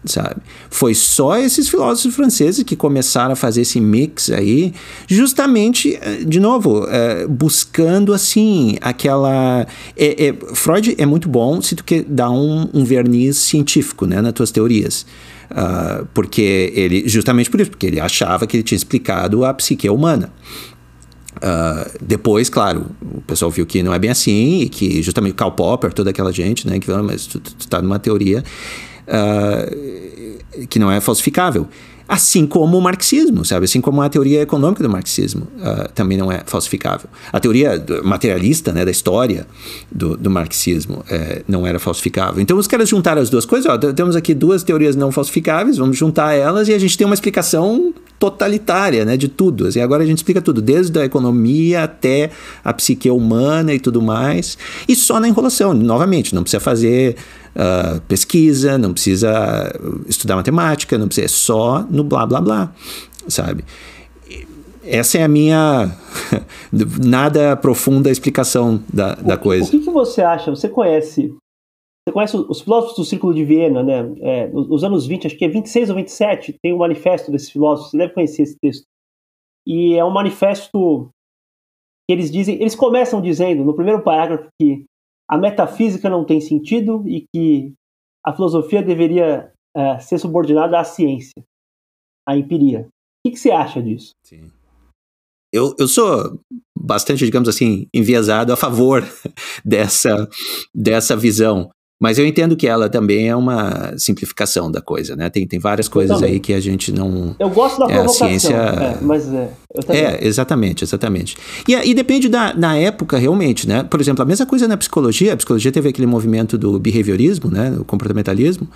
[0.08, 0.42] sabe?
[0.70, 4.74] Foi só esses filósofos franceses que começaram a fazer esse mix aí,
[5.08, 9.68] justamente, eh, de novo, é, buscando assim aquela.
[9.96, 14.22] É, é, Freud é muito bom se tu quer dar um, um verniz científico, né,
[14.22, 15.06] nas tuas teorias.
[15.50, 19.90] Uh, porque ele, justamente por isso, porque ele achava que ele tinha explicado a psique
[19.90, 20.30] humana.
[21.38, 25.52] Uh, depois, claro, o pessoal viu que não é bem assim e que justamente Karl
[25.52, 28.44] Popper, toda aquela gente, né, que mas tu, tu, tá numa teoria
[29.08, 31.68] uh, que não é falsificável.
[32.08, 33.66] Assim como o marxismo, sabe?
[33.66, 37.10] Assim como a teoria econômica do marxismo uh, também não é falsificável.
[37.34, 39.46] A teoria materialista né, da história
[39.92, 42.42] do, do marxismo uh, não era falsificável.
[42.42, 43.70] Então os caras juntaram as duas coisas.
[43.70, 47.14] Ó, temos aqui duas teorias não falsificáveis, vamos juntar elas e a gente tem uma
[47.14, 49.70] explicação totalitária né, de tudo.
[49.76, 52.30] E agora a gente explica tudo, desde a economia até
[52.64, 54.58] a psique humana e tudo mais.
[54.88, 57.18] E só na enrolação, novamente, não precisa fazer
[57.58, 59.74] uh, pesquisa, não precisa
[60.08, 62.72] estudar matemática, não precisa, é só no blá blá blá,
[63.28, 63.66] sabe?
[64.88, 65.92] essa é a minha
[67.06, 69.68] nada profunda explicação da, da o, coisa.
[69.68, 70.50] O que, que, você acha?
[70.50, 71.36] Você conhece
[72.08, 74.16] você conhece os filósofos do Círculo de Viena, né?
[74.22, 77.92] É, nos anos 20, acho que é 26 ou 27, tem um manifesto desses filósofos,
[77.92, 78.86] você deve conhecer esse texto.
[79.68, 81.10] E é um manifesto
[82.10, 84.86] que eles dizem, eles começam dizendo no primeiro parágrafo que
[85.30, 87.74] a metafísica não tem sentido e que
[88.26, 91.44] a filosofia deveria é, ser subordinada à ciência,
[92.28, 92.82] à empiria.
[92.82, 92.90] O
[93.26, 94.12] que, que você acha disso?
[94.24, 94.52] Sim.
[95.52, 96.40] Eu, eu sou
[96.78, 99.04] bastante, digamos assim, enviesado a favor
[99.64, 100.30] dessa,
[100.74, 101.70] dessa visão.
[102.00, 105.32] Mas eu entendo que ela também é uma simplificação da coisa, né?
[105.32, 107.36] Tem, tem várias coisas aí que a gente não.
[107.40, 108.54] Eu gosto da é, provocação, ciência...
[108.54, 109.50] é, mas é.
[109.90, 111.36] é, exatamente, exatamente.
[111.68, 113.84] E, e depende da na época, realmente, né?
[113.84, 115.34] Por exemplo, a mesma coisa na psicologia.
[115.34, 117.76] A psicologia teve aquele movimento do behaviorismo, né?
[117.80, 118.70] O comportamentalismo,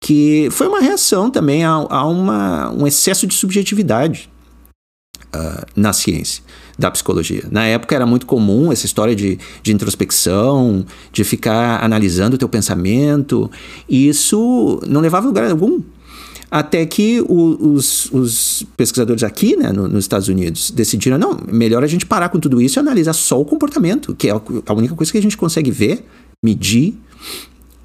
[0.00, 4.30] que foi uma reação também a, a uma, um excesso de subjetividade
[5.34, 6.44] uh, na ciência
[6.80, 7.44] da psicologia.
[7.50, 12.48] Na época era muito comum essa história de, de introspecção, de ficar analisando o teu
[12.48, 13.50] pensamento,
[13.88, 15.80] e isso não levava a lugar algum.
[16.50, 21.84] Até que o, os, os, pesquisadores aqui, né, no, nos Estados Unidos, decidiram: não, melhor
[21.84, 24.96] a gente parar com tudo isso e analisar só o comportamento, que é a única
[24.96, 26.04] coisa que a gente consegue ver,
[26.42, 26.98] medir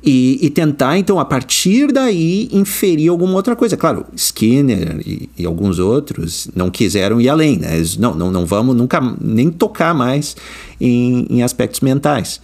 [0.06, 3.76] e, e, tentar, então, a partir daí, inferir alguma outra coisa.
[3.76, 7.76] Claro, Skinner e, e, alguns outros não quiseram ir além, né?
[7.76, 10.38] Eles, não, não, não vamos nunca nem tocar mais
[10.80, 12.40] em, em aspectos mentais.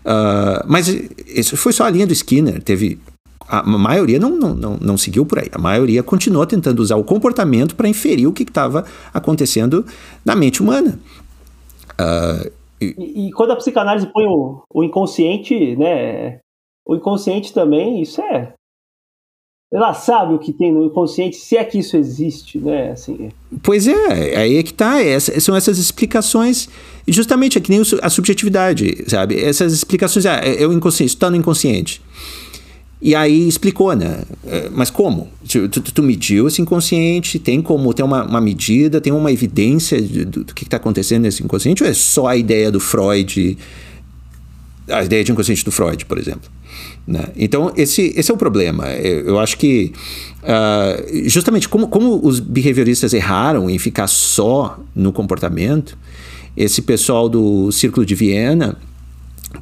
[0.00, 0.88] Uh, mas
[1.28, 2.60] isso foi só a linha do Skinner.
[2.60, 2.98] Teve
[3.46, 5.48] a maioria não, não, não, não, seguiu por aí.
[5.52, 9.86] A maioria continuou tentando usar o comportamento para inferir o que estava acontecendo
[10.24, 10.98] na mente humana.
[11.92, 12.50] Uh,
[12.80, 16.40] e, e, quando a psicanálise põe o, o inconsciente, né,
[16.86, 18.52] o inconsciente também, isso é.
[19.72, 22.92] Ela sabe o que tem no inconsciente, se é que isso existe, né?
[22.92, 23.30] Assim.
[23.60, 25.02] Pois é, aí é que tá.
[25.02, 26.68] Essa, são essas explicações.
[27.08, 29.42] Justamente é que nem a subjetividade, sabe?
[29.42, 30.26] Essas explicações.
[30.26, 32.00] Ah, é, é o inconsciente, está no inconsciente.
[33.02, 34.22] E aí explicou, né?
[34.46, 35.28] É, mas como?
[35.48, 40.00] Tu, tu, tu, mediu esse inconsciente, tem como ter uma, uma medida, tem uma evidência
[40.00, 41.82] do, do que está acontecendo nesse inconsciente?
[41.82, 43.58] Ou é só a ideia do Freud,
[44.88, 46.50] a ideia de inconsciente do Freud, por exemplo?
[47.06, 47.28] Né?
[47.36, 48.88] Então, esse, esse é o problema.
[48.92, 49.92] Eu, eu acho que,
[50.42, 55.96] uh, justamente como, como os behavioristas erraram em ficar só no comportamento,
[56.56, 58.76] esse pessoal do Círculo de Viena,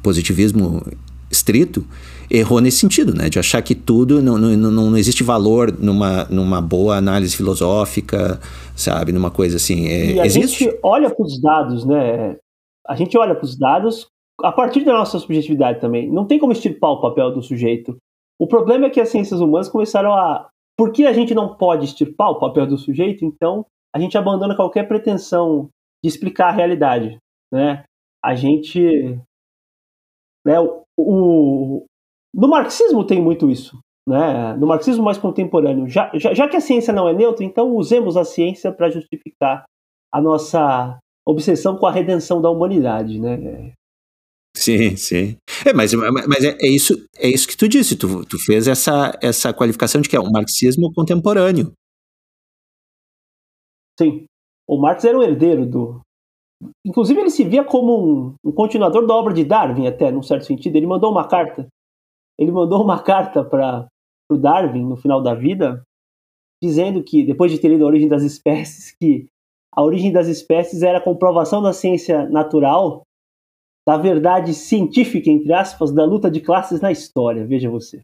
[0.01, 0.85] positivismo
[1.31, 1.85] estrito,
[2.29, 3.29] errou nesse sentido, né?
[3.29, 8.39] De achar que tudo não, não, não, não existe valor numa, numa boa análise filosófica,
[8.75, 9.11] sabe?
[9.11, 9.87] Numa coisa assim.
[9.87, 10.65] É, e a existe...
[10.65, 12.35] gente olha para os dados, né?
[12.87, 14.07] A gente olha para os dados
[14.43, 16.11] a partir da nossa subjetividade também.
[16.11, 17.97] Não tem como extirpar o papel do sujeito.
[18.37, 20.49] O problema é que as ciências humanas começaram a.
[20.77, 23.23] Por que a gente não pode extirpar o papel do sujeito?
[23.23, 25.69] Então, a gente abandona qualquer pretensão
[26.03, 27.17] de explicar a realidade.
[27.51, 27.85] Né?
[28.23, 29.17] A gente.
[30.45, 31.85] Né, o, o,
[32.33, 33.79] no marxismo tem muito isso.
[34.05, 34.53] Né?
[34.57, 35.87] No marxismo mais contemporâneo.
[35.87, 39.63] Já, já, já que a ciência não é neutra, então usemos a ciência para justificar
[40.11, 43.21] a nossa obsessão com a redenção da humanidade.
[43.21, 43.71] Né?
[44.63, 45.37] Sim, sim.
[45.65, 47.97] É, mas mas é, é, isso, é isso que tu disse.
[47.97, 51.73] Tu, tu fez essa, essa qualificação de que é um marxismo contemporâneo.
[53.99, 54.25] Sim.
[54.65, 55.99] O Marx era um herdeiro do.
[56.85, 60.45] Inclusive, ele se via como um, um continuador da obra de Darwin, até, num certo
[60.45, 60.77] sentido.
[60.77, 61.67] Ele mandou uma carta.
[62.39, 63.85] Ele mandou uma carta para
[64.31, 65.83] o Darwin no final da vida,
[66.63, 69.27] dizendo que, depois de ter lido a origem das espécies, que
[69.75, 73.03] a origem das espécies era a comprovação da ciência natural
[73.87, 78.01] da verdade científica, entre aspas, da luta de classes na história, veja você.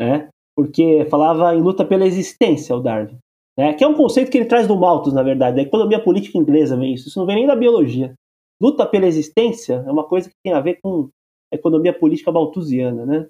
[0.00, 0.28] Né?
[0.56, 3.18] Porque falava em luta pela existência, o Darwin.
[3.56, 3.74] Né?
[3.74, 5.56] Que é um conceito que ele traz do Malthus, na verdade.
[5.56, 7.08] Da economia política inglesa vem isso.
[7.08, 8.14] Isso não vem nem da biologia.
[8.60, 11.08] Luta pela existência é uma coisa que tem a ver com
[11.52, 13.26] a economia política malthusiana, né?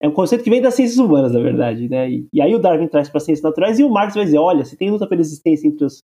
[0.00, 2.10] É um conceito que vem das ciências humanas, na verdade, né?
[2.10, 4.38] E, e aí o Darwin traz para as ciências naturais e o Marx vai dizer,
[4.38, 6.02] olha, se tem luta pela existência entre os,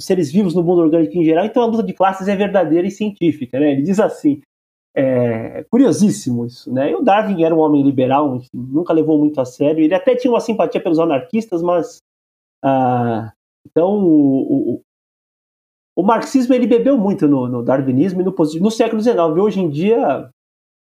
[0.00, 2.88] os seres vivos no mundo orgânico em geral, então a luta de classes é verdadeira
[2.88, 3.72] e científica, né?
[3.72, 4.40] Ele diz assim,
[4.96, 6.90] é, curiosíssimo isso, né?
[6.90, 9.84] E o Darwin era um homem liberal, enfim, nunca levou muito a sério.
[9.84, 11.98] Ele até tinha uma simpatia pelos anarquistas, mas
[12.64, 13.30] ah,
[13.66, 14.82] então o, o,
[15.96, 19.18] o, marxismo ele bebeu muito no, no darwinismo e no, no século XIX.
[19.38, 20.30] Hoje em dia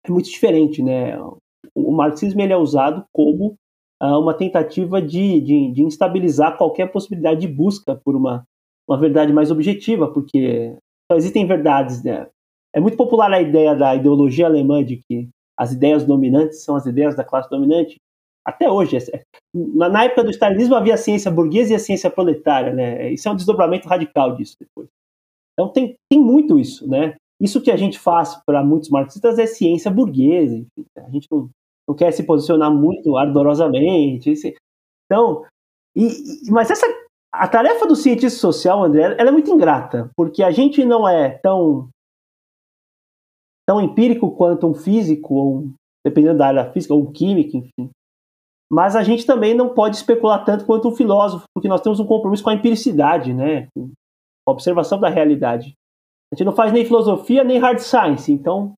[0.04, 1.16] é muito diferente, né?
[1.74, 3.56] O, marxismo ele é usado como
[4.00, 8.44] ah, uma tentativa de, de, de instabilizar qualquer possibilidade de busca por uma
[8.88, 10.76] uma verdade mais objetiva, porque
[11.10, 12.28] só existem verdades, né?
[12.74, 16.84] É muito popular a ideia da ideologia alemã de que as ideias dominantes são as
[16.86, 17.96] ideias da classe dominante.
[18.44, 18.98] Até hoje.
[19.52, 23.10] Na, na época do stalinismo havia a ciência burguesa e a ciência proletária, né?
[23.10, 24.88] Isso é um desdobramento radical disso depois.
[25.52, 27.16] Então tem, tem muito isso, né?
[27.40, 31.50] Isso que a gente faz para muitos marxistas é ciência burguesa, enfim, a gente não,
[31.88, 34.32] não quer se posicionar muito ardorosamente.
[35.04, 35.44] Então,
[35.96, 36.08] e,
[36.50, 36.86] mas essa
[37.38, 41.30] a tarefa do cientista social, André, ela é muito ingrata, porque a gente não é
[41.38, 41.88] tão
[43.68, 45.70] tão empírico quanto um físico, ou
[46.06, 47.90] dependendo da área física, ou um químico, enfim.
[48.70, 52.06] Mas a gente também não pode especular tanto quanto um filósofo, porque nós temos um
[52.06, 53.68] compromisso com a empiricidade, né?
[53.74, 53.90] com
[54.48, 55.74] a observação da realidade.
[56.32, 58.74] A gente não faz nem filosofia nem hard science, então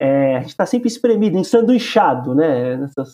[0.00, 2.76] é, a gente está sempre espremido, ensanduichado, né?
[2.76, 3.12] Nessas...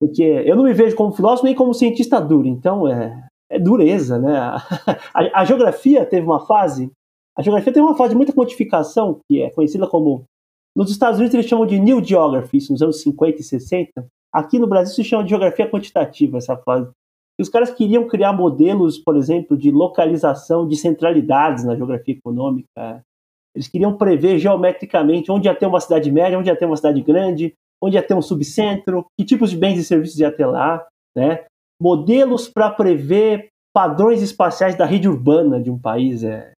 [0.00, 4.18] Porque eu não me vejo como filósofo nem como cientista duro, então é, é dureza,
[4.18, 4.38] né?
[5.12, 6.90] A, a, geografia teve uma fase,
[7.36, 10.24] a geografia teve uma fase de muita quantificação, que é conhecida como.
[10.76, 14.06] Nos Estados Unidos eles chamam de New Geography, isso nos anos 50 e 60.
[14.32, 16.88] Aqui no Brasil se chama de geografia quantitativa, essa fase.
[17.36, 23.02] E os caras queriam criar modelos, por exemplo, de localização de centralidades na geografia econômica.
[23.54, 27.02] Eles queriam prever geometricamente onde ia ter uma cidade média, onde ia ter uma cidade
[27.02, 30.86] grande, onde ia ter um subcentro, que tipos de bens e serviços ia ter lá,
[31.16, 31.46] né?
[31.80, 36.22] Modelos para prever padrões espaciais da rede urbana de um país.
[36.22, 36.52] É...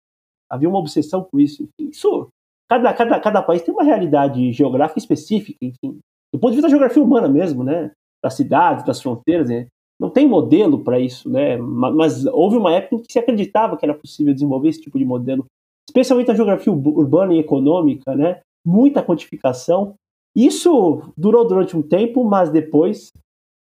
[0.51, 1.69] Havia uma obsessão com isso.
[1.79, 2.29] Isso
[2.69, 5.99] cada, cada, cada país tem uma realidade geográfica específica, enfim.
[6.33, 7.91] Do ponto de vista da geografia humana mesmo, né?
[8.23, 9.67] Das cidades, das fronteiras, né?
[10.01, 11.59] não tem modelo para isso, né?
[11.59, 15.05] Mas houve uma época em que se acreditava que era possível desenvolver esse tipo de
[15.05, 15.45] modelo,
[15.87, 18.41] especialmente na geografia urbana e econômica, né?
[18.67, 19.95] Muita quantificação.
[20.35, 23.13] Isso durou durante um tempo, mas depois.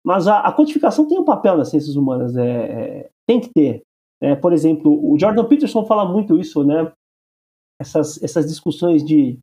[0.08, 3.82] Mas a, a quantificação tem um papel nas ciências humanas, é, é tem que ter.
[4.22, 6.90] É, por exemplo, o Jordan Peterson fala muito isso, né?
[7.78, 9.38] Essas, essas discussões de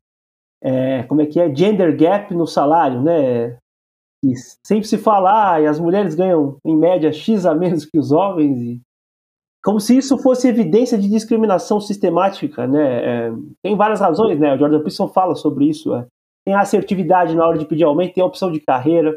[0.60, 3.56] é, como é que é gender gap no salário, né?
[4.24, 4.32] E
[4.66, 8.10] sempre se fala, ah, e as mulheres ganham em média X a menos que os
[8.10, 8.80] homens, e
[9.64, 13.28] como se isso fosse evidência de discriminação sistemática, né?
[13.28, 14.52] É, tem várias razões, né?
[14.52, 15.94] O Jordan Peterson fala sobre isso.
[15.94, 16.08] É.
[16.44, 19.16] Tem a assertividade na hora de pedir aumento, tem a opção de carreira,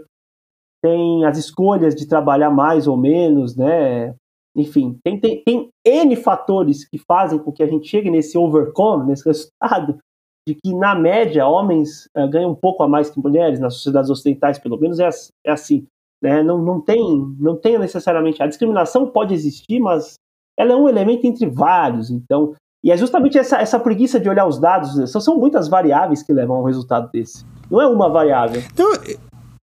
[0.82, 4.16] tem as escolhas de trabalhar mais ou menos, né?
[4.56, 9.08] Enfim, tem, tem, tem N fatores que fazem com que a gente chegue nesse overcome,
[9.08, 10.00] nesse resultado,
[10.48, 14.10] de que, na média, homens uh, ganham um pouco a mais que mulheres, nas sociedades
[14.10, 15.10] ocidentais, pelo menos, é,
[15.46, 15.86] é assim.
[16.22, 16.42] Né?
[16.44, 17.00] Não, não, tem,
[17.40, 18.42] não tem necessariamente.
[18.42, 20.16] A discriminação pode existir, mas
[20.58, 22.10] ela é um elemento entre vários.
[22.10, 25.10] Então, e é justamente essa, essa preguiça de olhar os dados.
[25.12, 27.46] São, são muitas variáveis que levam a um resultado desse.
[27.70, 28.62] Não é uma variável.
[28.74, 28.88] Então,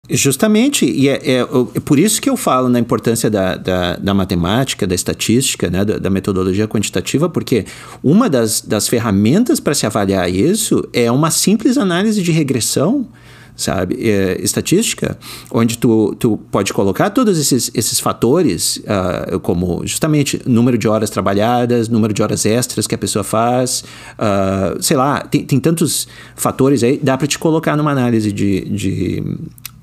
[0.09, 4.13] Justamente, e é, é, é, por isso que eu falo na importância da, da, da
[4.13, 7.65] matemática, da estatística, né, da, da, metodologia quantitativa, porque
[8.03, 13.07] uma das, das ferramentas para se avaliar isso é uma simples análise de regressão,
[13.55, 15.17] sabe, é, estatística,
[15.49, 21.09] onde tu, tu pode colocar todos esses, esses fatores, uh, como justamente número de horas
[21.09, 23.85] trabalhadas, número de horas extras que a pessoa faz,
[24.19, 28.65] uh, sei lá, tem, tem tantos fatores aí, dá para te colocar numa análise de,
[28.65, 29.23] de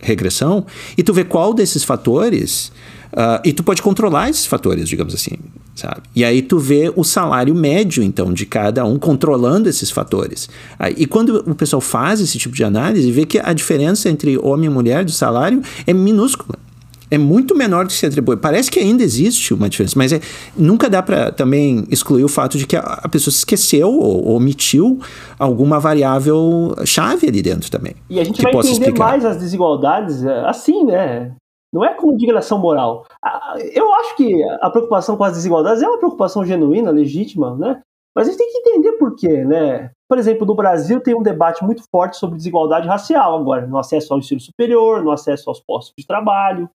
[0.00, 2.72] regressão e tu vê qual desses fatores
[3.12, 5.32] uh, e tu pode controlar esses fatores, digamos assim,
[5.74, 6.02] sabe?
[6.14, 10.48] E aí tu vê o salário médio, então, de cada um controlando esses fatores.
[10.96, 14.66] E quando o pessoal faz esse tipo de análise, vê que a diferença entre homem
[14.66, 16.58] e mulher do salário é minúscula
[17.10, 18.36] é muito menor do que se atribui.
[18.36, 20.20] Parece que ainda existe uma diferença, mas é,
[20.56, 24.28] nunca dá para também excluir o fato de que a, a pessoa se esqueceu ou,
[24.28, 25.00] ou, omitiu
[25.38, 27.94] alguma variável chave ali dentro também.
[28.08, 29.04] E a gente vai entender explicar.
[29.04, 31.34] mais as desigualdades é, assim, né?
[31.72, 33.06] Não é com indignação moral.
[33.72, 37.80] Eu acho que a preocupação com as desigualdades é uma preocupação genuína, legítima, né?
[38.14, 39.90] Mas a gente tem que entender por quê, né?
[40.08, 44.12] Por exemplo, no Brasil tem um debate muito forte sobre desigualdade racial agora, no acesso
[44.12, 46.68] ao ensino superior, no acesso aos postos de trabalho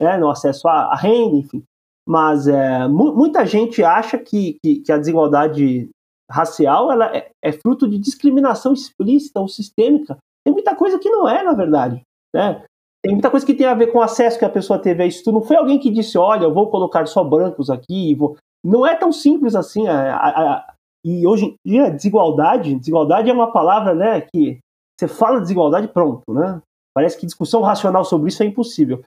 [0.00, 1.62] né, no acesso à, à renda, enfim.
[2.08, 5.90] Mas é, mu muita gente acha que, que, que, a desigualdade
[6.30, 10.16] racial ela é, é, fruto de discriminação explícita ou sistêmica.
[10.44, 12.00] Tem muita coisa que não é, na verdade.
[12.34, 12.64] Né?
[13.02, 15.06] Tem muita coisa que tem a ver com o acesso que a pessoa teve a
[15.06, 15.30] isso.
[15.32, 18.14] Não foi alguém que disse, olha, eu vou colocar só brancos aqui.
[18.14, 18.36] Vou...
[18.64, 19.86] Não é tão simples assim.
[19.88, 20.74] A, a, a...
[21.04, 24.58] E hoje em dia, desigualdade, desigualdade é uma palavra né, que
[24.98, 26.22] você fala desigualdade, pronto.
[26.32, 26.60] Né?
[26.94, 29.02] Parece que discussão racional sobre isso é impossível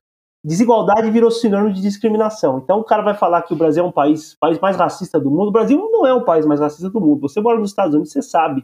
[0.46, 2.60] desigualdade virou sinônimo de discriminação.
[2.60, 5.30] Então o cara vai falar que o Brasil é um país, país mais racista do
[5.30, 5.50] mundo.
[5.50, 7.22] O Brasil não é o país mais racista do mundo.
[7.22, 8.64] Você mora nos Estados Unidos, você sabe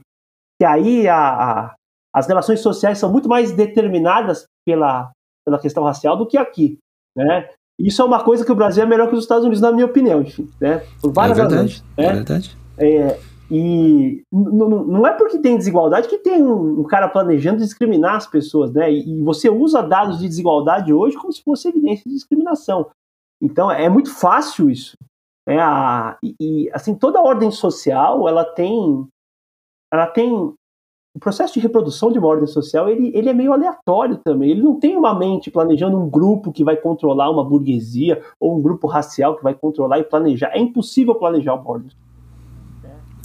[0.60, 1.76] que aí a, a,
[2.14, 5.12] as relações sociais são muito mais determinadas pela,
[5.46, 6.78] pela questão racial do que aqui,
[7.16, 7.50] né?
[7.78, 9.86] Isso é uma coisa que o Brasil é melhor que os Estados Unidos, na minha
[9.86, 10.82] opinião, enfim, né?
[11.02, 11.84] Por várias é verdade, razões.
[11.98, 12.06] Né?
[12.06, 12.58] É verdade.
[12.78, 13.20] É,
[13.50, 18.92] E não é porque tem desigualdade que tem um, cara planejando discriminar as pessoas, né?
[18.92, 22.90] E você usa dados de desigualdade hoje como se fosse evidência de discriminação.
[23.40, 24.98] Então é muito fácil isso.
[25.48, 29.08] É a, e, assim toda ordem social ela tem
[29.94, 34.18] ela tem o processo de reprodução de uma ordem social ele, ele é meio aleatório
[34.18, 34.50] também.
[34.50, 38.62] Ele não tem uma mente planejando um grupo que vai controlar uma burguesia ou um
[38.62, 40.50] grupo racial que vai controlar e planejar.
[40.52, 41.92] É impossível planejar uma ordem.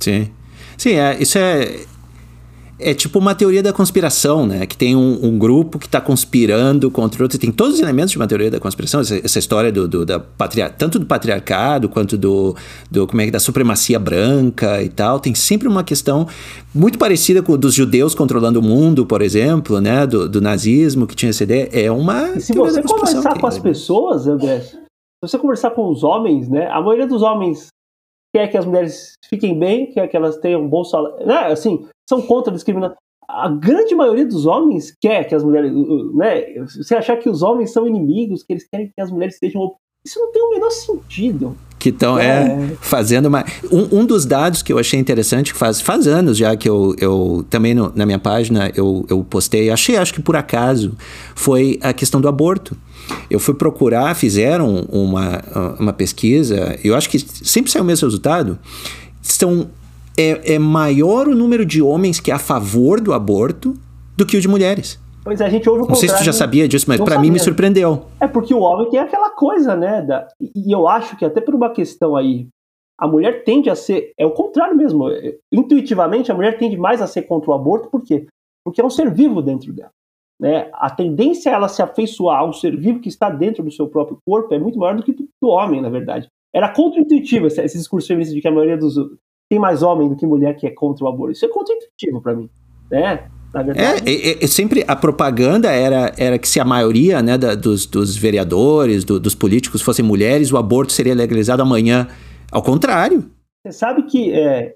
[0.01, 0.29] Sim.
[0.77, 1.81] Sim, é, isso é,
[2.81, 4.65] é tipo uma teoria da conspiração, né?
[4.65, 7.39] Que tem um, um grupo que está conspirando contra outro.
[7.39, 9.01] Tem todos os elementos de uma teoria da conspiração.
[9.01, 12.57] Essa, essa história do, do, da patria, tanto do patriarcado quanto do,
[12.91, 15.21] do como é que da supremacia branca e tal.
[15.21, 16.27] Tem sempre uma questão
[16.75, 20.07] muito parecida com dos judeus controlando o mundo, por exemplo, né?
[20.07, 21.69] Do, do nazismo que tinha essa ideia.
[21.73, 22.31] É uma.
[22.31, 24.79] E se você conversar com as pessoas, André, se
[25.23, 26.67] você conversar com os homens, né?
[26.69, 27.67] A maioria dos homens
[28.33, 31.27] quer que as mulheres fiquem bem, quer que elas tenham um bom salário.
[31.27, 31.53] Né?
[31.53, 32.97] Assim, são contra a discriminação.
[33.29, 35.73] A grande maioria dos homens quer que as mulheres.
[36.15, 36.65] Né?
[36.65, 39.73] Você achar que os homens são inimigos, que eles querem que as mulheres sejam.
[40.05, 41.57] Isso não tem o menor sentido.
[41.79, 42.25] Que estão é.
[42.25, 43.45] é, fazendo uma.
[43.71, 46.95] Um, um, dos dados que eu achei interessante, que faz, faz anos já que eu,
[46.99, 50.97] eu também no, na minha página eu, eu postei, achei, acho que por acaso,
[51.35, 52.77] foi a questão do aborto.
[53.31, 55.41] Eu fui procurar, fizeram uma,
[55.79, 58.59] uma pesquisa, eu acho que sempre sai o mesmo resultado.
[59.23, 59.71] São,
[60.17, 63.75] é, é maior o número de homens que é a favor do aborto
[64.17, 64.99] do que o de mulheres.
[65.23, 67.19] Pois é, a gente ouve o Não sei se tu já sabia disso, mas para
[67.19, 68.07] mim me surpreendeu.
[68.21, 70.03] É porque o homem tem aquela coisa, né?
[70.03, 72.49] Da, e eu acho que até por uma questão aí,
[72.99, 74.13] a mulher tende a ser.
[74.19, 75.09] É o contrário mesmo.
[75.53, 78.27] Intuitivamente, a mulher tende mais a ser contra o aborto, por quê?
[78.65, 79.91] Porque é um ser vivo dentro dela.
[80.41, 80.71] Né?
[80.73, 84.19] A tendência a ela se afeiçoar ao ser vivo que está dentro do seu próprio
[84.25, 86.29] corpo é muito maior do que do, do homem, na verdade.
[86.53, 88.95] Era contra-intuitivo esse, esse, discurso feminista de que a maioria dos.
[89.51, 91.33] tem mais homem do que mulher que é contra o aborto.
[91.33, 92.49] Isso é contra-intuitivo para mim.
[92.91, 93.29] Né?
[93.53, 94.09] Na verdade.
[94.09, 97.85] É, é, é, sempre a propaganda era, era que se a maioria né, da, dos,
[97.85, 102.09] dos vereadores, do, dos políticos fossem mulheres, o aborto seria legalizado amanhã.
[102.51, 103.31] Ao contrário.
[103.63, 104.75] Você sabe que é,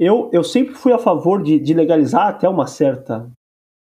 [0.00, 3.30] eu, eu sempre fui a favor de, de legalizar até uma certa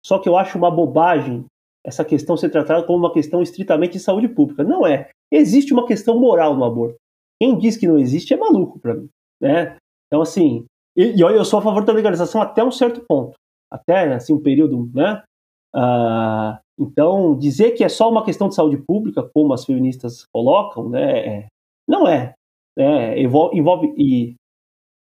[0.05, 1.45] só que eu acho uma bobagem
[1.83, 4.63] essa questão ser tratada como uma questão estritamente de saúde pública.
[4.63, 5.09] Não é.
[5.31, 6.97] Existe uma questão moral no aborto.
[7.39, 9.09] Quem diz que não existe é maluco para mim.
[9.39, 9.77] Né?
[10.07, 13.37] Então, assim, e, e eu sou a favor da legalização até um certo ponto.
[13.71, 14.89] Até assim, um período.
[14.93, 15.23] Né?
[15.75, 20.89] Ah, então, dizer que é só uma questão de saúde pública, como as feministas colocam,
[20.89, 21.47] né, é,
[21.87, 22.33] não é.
[22.77, 24.35] é envolve, envolve, e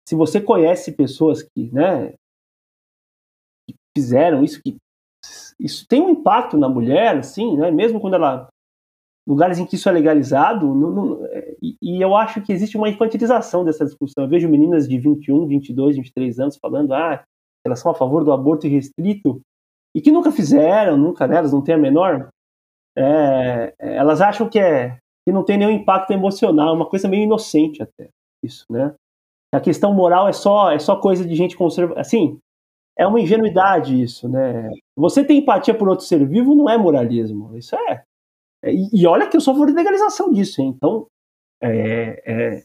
[0.09, 2.13] se você conhece pessoas que, né,
[3.69, 4.77] que fizeram isso, que
[5.59, 7.71] isso tem um impacto na mulher, assim, né?
[7.71, 8.49] Mesmo quando ela
[9.27, 11.27] lugares em que isso é legalizado, não, não,
[11.63, 14.25] e, e, eu acho que existe uma infantilização dessa discussão.
[14.25, 17.25] Eu vejo meninas de 21, 22, 23 anos falando, ah,
[17.65, 19.41] elas são a favor do aborto irrestrito
[19.97, 22.29] e que nunca fizeram, nunca, né, elas não têm a menor.
[22.97, 27.83] É, elas acham que é que não tem nenhum impacto emocional, uma coisa meio inocente
[27.83, 28.11] até
[28.43, 28.95] isso, né?
[29.55, 32.39] A questão moral é só é só coisa de gente conservadora, assim,
[32.97, 34.71] é uma ingenuidade isso, né?
[34.97, 37.57] Você ter empatia por outro ser vivo não é moralismo.
[37.57, 38.05] Isso é.
[38.63, 40.73] é e, olha que eu sou a favor de legalização disso, hein?
[40.77, 41.07] Então,
[41.61, 42.63] é, é,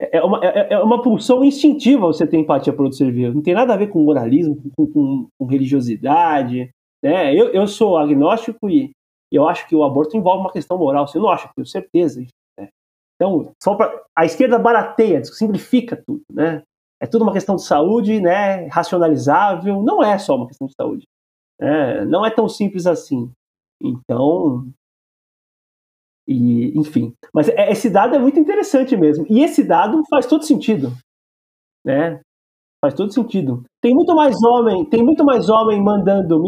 [0.00, 3.34] é, uma, é, é, uma pulsão instintiva você ter empatia por outro ser vivo.
[3.34, 6.70] Não tem nada a ver com moralismo, com, com, com religiosidade.
[7.02, 7.34] Né?
[7.34, 8.90] Eu, eu sou agnóstico e
[9.30, 11.06] eu acho que o aborto envolve uma questão moral.
[11.06, 11.50] Você não acha?
[11.54, 12.20] Tenho certeza.
[12.58, 12.68] Né?
[13.14, 16.62] Então, só pra, a esquerda barateia, simplifica tudo, né?
[17.02, 19.82] É tudo uma questão de saúde, né, racionalizável.
[19.82, 21.08] Não é só uma questão de saúde.
[21.60, 22.04] Né?
[22.04, 23.28] Não é tão simples assim.
[23.82, 24.68] Então,
[26.28, 27.12] e, enfim.
[27.34, 29.26] Mas é, esse dado é muito interessante mesmo.
[29.28, 30.92] E esse dado faz todo sentido.
[31.84, 32.20] Né?
[32.80, 33.64] Faz todo sentido.
[33.80, 36.40] Tem muito mais homem, tem muito mais homem mandando,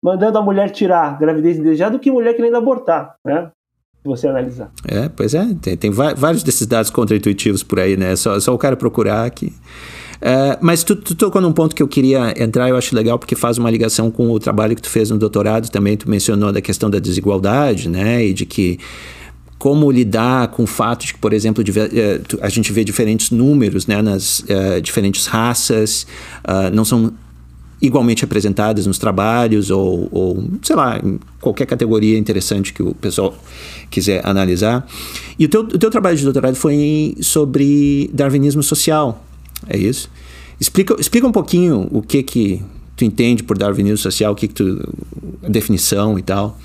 [0.00, 3.16] mandando a mulher tirar gravidez indesejada do que mulher querendo abortar.
[3.26, 3.50] Né?
[4.04, 4.72] Você analisar.
[4.86, 8.16] É, pois é, tem, tem vários desses dados contra-intuitivos por aí, né?
[8.16, 9.52] Só, só o cara procurar aqui.
[10.20, 13.34] Uh, mas tu, tu tocou num ponto que eu queria entrar, eu acho legal, porque
[13.34, 16.60] faz uma ligação com o trabalho que tu fez no doutorado também, tu mencionou da
[16.60, 18.26] questão da desigualdade, né?
[18.26, 18.78] E de que
[19.58, 21.62] como lidar com o fato de que, por exemplo,
[22.40, 26.06] a gente vê diferentes números né, nas uh, diferentes raças,
[26.48, 27.12] uh, não são
[27.80, 31.00] igualmente representadas nos trabalhos ou, ou, sei lá,
[31.40, 33.34] qualquer categoria interessante que o pessoal
[33.90, 34.86] quiser analisar.
[35.38, 39.24] E o teu, o teu trabalho de doutorado foi sobre darwinismo social,
[39.66, 40.10] é isso?
[40.60, 42.62] Explica, explica um pouquinho o que que
[42.96, 44.78] tu entende por darwinismo social, o que que tu,
[45.42, 46.56] a definição e tal.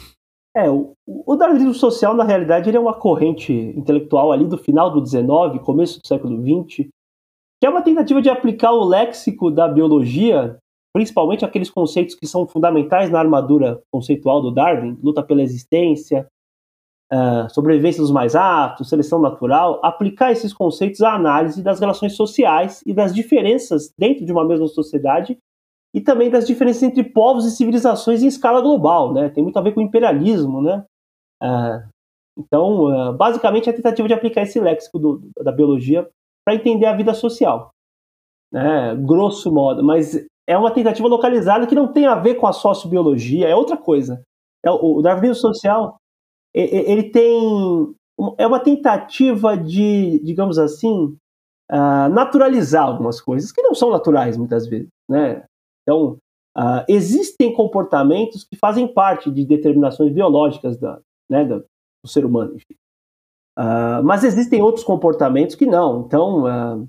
[0.56, 4.92] É, o, o darwinismo social, na realidade, ele é uma corrente intelectual ali do final
[4.92, 6.90] do XIX, começo do século XX,
[7.60, 10.58] que é uma tentativa de aplicar o léxico da biologia,
[10.96, 16.26] principalmente aqueles conceitos que são fundamentais na armadura conceitual do Darwin, luta pela existência,
[17.12, 22.82] uh, sobrevivência dos mais aptos, seleção natural, aplicar esses conceitos à análise das relações sociais
[22.86, 25.38] e das diferenças dentro de uma mesma sociedade
[25.94, 29.28] e também das diferenças entre povos e civilizações em escala global, né?
[29.28, 30.86] Tem muito a ver com o imperialismo, né?
[31.44, 31.90] Uh,
[32.40, 36.08] então, uh, basicamente, é a tentativa de aplicar esse léxico do, da biologia
[36.46, 37.72] para entender a vida social,
[38.50, 38.96] né?
[38.96, 43.48] Grosso modo, mas é uma tentativa localizada que não tem a ver com a sociobiologia,
[43.48, 44.22] é outra coisa.
[44.64, 45.98] É, o, o darwinismo social
[46.56, 47.94] ele tem
[48.38, 51.18] é uma tentativa de, digamos assim,
[51.70, 55.44] uh, naturalizar algumas coisas que não são naturais muitas vezes, né?
[55.82, 56.18] Então,
[56.58, 62.56] uh, existem comportamentos que fazem parte de determinações biológicas da, né, do, do ser humano,
[63.60, 66.06] uh, mas existem outros comportamentos que não.
[66.06, 66.88] Então, Uh,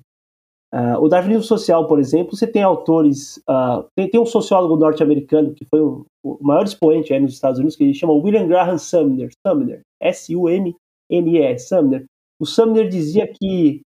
[1.01, 3.39] o darwinismo social, por exemplo, você tem autores.
[3.49, 7.59] Uh, tem, tem, um sociólogo norte-americano que foi um, o maior expoente aí nos Estados
[7.59, 9.31] Unidos, que ele chama William Graham Sumner.
[9.47, 12.05] Sumner, S-U-M-N-E, Sumner.
[12.41, 13.81] O Sumner dizia que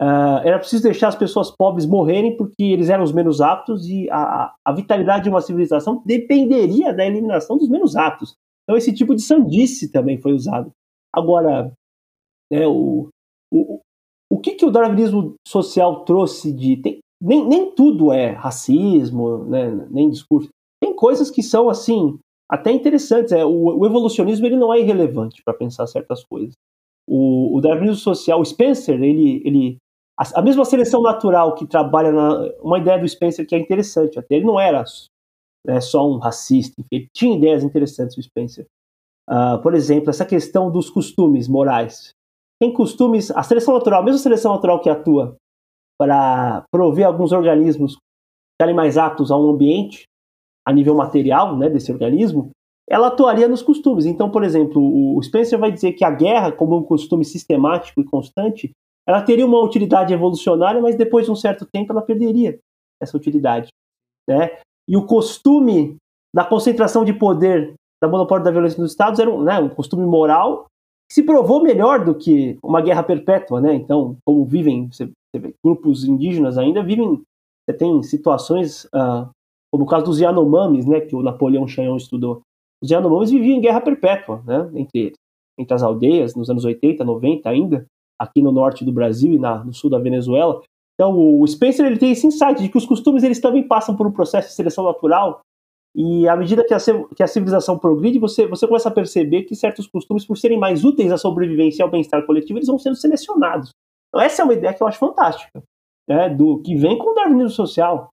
[0.00, 4.08] uh, era preciso deixar as pessoas pobres morrerem porque eles eram os menos aptos e
[4.10, 8.34] a, a vitalidade de uma civilização dependeria da eliminação dos menos aptos.
[8.64, 10.72] Então, esse tipo de sandice também foi usado.
[11.14, 11.72] Agora,
[12.50, 13.08] né, o,
[13.52, 13.80] o,
[14.32, 16.78] o que, que o darwinismo social trouxe de.
[16.78, 20.48] Tem, nem, nem tudo é racismo, né, nem discurso.
[20.82, 22.18] Tem coisas que são, assim,
[22.50, 23.30] até interessantes.
[23.30, 26.54] É, o, o evolucionismo ele não é irrelevante para pensar certas coisas.
[27.06, 29.76] O, o, darwinismo social, o Spencer, ele, ele
[30.18, 32.50] a, a, mesma seleção natural que trabalha na.
[32.62, 34.82] Uma ideia do Spencer que é interessante, até ele não era
[35.66, 38.64] né, só um racista, ele tinha ideias interessantes, o Spencer.
[39.28, 42.14] Uh, por exemplo, essa questão dos costumes morais
[42.62, 45.34] tem costumes, a seleção natural, mesmo a seleção natural que atua
[45.98, 47.96] para prover alguns organismos
[48.54, 50.04] ficarem mais aptos a um ambiente,
[50.64, 52.52] a nível material né, desse organismo,
[52.88, 54.06] ela atuaria nos costumes.
[54.06, 58.04] Então, por exemplo, o Spencer vai dizer que a guerra, como um costume sistemático e
[58.04, 58.70] constante,
[59.08, 62.60] ela teria uma utilidade evolucionária, mas depois de um certo tempo ela perderia
[63.02, 63.70] essa utilidade.
[64.28, 64.56] Né?
[64.88, 65.96] E o costume
[66.32, 70.06] da concentração de poder da monopólio da violência nos Estados era um, né, um costume
[70.06, 70.66] moral
[71.12, 73.74] se provou melhor do que uma guerra perpétua, né?
[73.74, 77.20] Então, como vivem você, você vê, grupos indígenas ainda vivem,
[77.68, 79.28] você tem situações, uh,
[79.70, 81.02] como o caso dos Yanomamis, né?
[81.02, 82.40] Que o Napoleão Chagnon estudou.
[82.82, 84.70] Os Yanomamis viviam em guerra perpétua, né?
[84.74, 85.12] Entre
[85.58, 87.86] entre as aldeias nos anos 80, 90 ainda,
[88.18, 90.62] aqui no norte do Brasil e na, no sul da Venezuela.
[90.94, 94.06] Então, o Spencer ele tem esse insight de que os costumes eles também passam por
[94.06, 95.42] um processo de seleção natural
[95.94, 96.78] e à medida que a,
[97.14, 100.84] que a civilização progride, você, você começa a perceber que certos costumes, por serem mais
[100.84, 103.70] úteis à sobrevivência e ao bem-estar coletivo, eles vão sendo selecionados.
[104.08, 105.62] Então, essa é uma ideia que eu acho fantástica,
[106.08, 108.08] né, do que vem com o darwinismo social.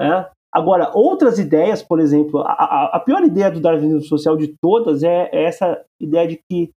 [0.00, 0.28] Né?
[0.52, 5.28] Agora, outras ideias, por exemplo, a, a, pior ideia do darwinismo social de todas é,
[5.32, 6.70] é essa ideia de que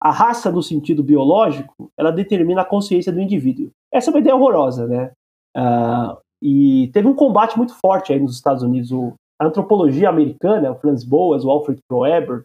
[0.00, 3.70] a raça, no sentido biológico, ela determina a consciência do indivíduo.
[3.92, 5.12] Essa é uma ideia horrorosa, né?
[5.56, 8.92] Uh, e teve um combate muito forte aí nos Estados Unidos.
[8.92, 9.14] O,
[9.44, 12.44] a antropologia americana, o Franz Boas, o Alfred Kroeber,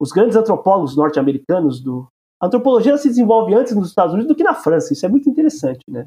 [0.00, 2.06] os grandes antropólogos norte-americanos do.
[2.40, 5.28] A antropologia se desenvolve antes nos Estados Unidos do que na França, isso é muito
[5.30, 6.06] interessante, né?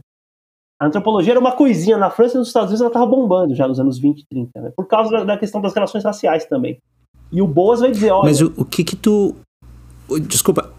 [0.79, 3.67] A antropologia era uma coisinha na França e nos Estados Unidos ela estava bombando já
[3.67, 4.71] nos anos 20 e 30, né?
[4.75, 6.79] Por causa da questão das relações raciais também.
[7.31, 8.23] E o Boas vai dizer, olha...
[8.23, 9.35] Mas o, o que que tu...
[10.21, 10.71] Desculpa.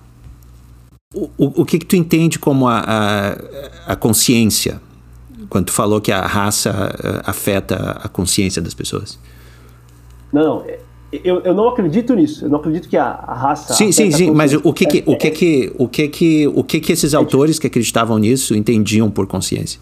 [1.14, 4.80] O, o, o que que tu entende como a, a, a consciência
[5.50, 6.72] quando tu falou que a raça
[7.24, 9.18] afeta a consciência das pessoas.
[10.32, 10.64] Não, não.
[11.12, 12.44] Eu, eu não acredito nisso.
[12.44, 13.74] Eu não acredito que a, a raça.
[13.74, 14.30] Sim, sim, sim.
[14.30, 17.58] Mas o que que, o que que, o que que, o que que esses autores
[17.58, 19.80] que acreditavam nisso entendiam por consciência?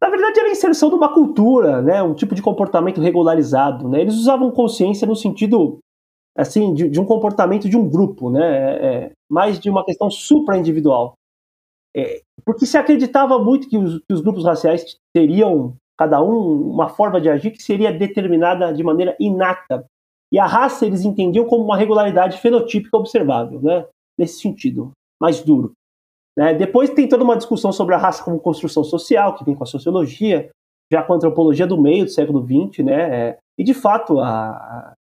[0.00, 2.02] Na verdade, era a inserção de uma cultura, né?
[2.02, 4.00] Um tipo de comportamento regularizado, né?
[4.00, 5.78] Eles usavam consciência no sentido
[6.36, 8.44] assim de, de um comportamento de um grupo, né?
[8.44, 11.14] É, é mais de uma questão supra-individual.
[11.96, 14.84] É, porque se acreditava muito que os, que os, grupos raciais
[15.14, 19.86] teriam, cada um, uma forma de agir que seria determinada de maneira inata.
[20.32, 23.86] E a raça eles entendiam como uma regularidade fenotípica observável, né?
[24.18, 25.72] nesse sentido, mais duro.
[26.36, 26.54] Né?
[26.54, 29.66] Depois tem toda uma discussão sobre a raça como construção social, que vem com a
[29.66, 30.50] sociologia,
[30.92, 33.28] já com a antropologia do meio do século XX, né?
[33.28, 34.94] É, e de fato, a,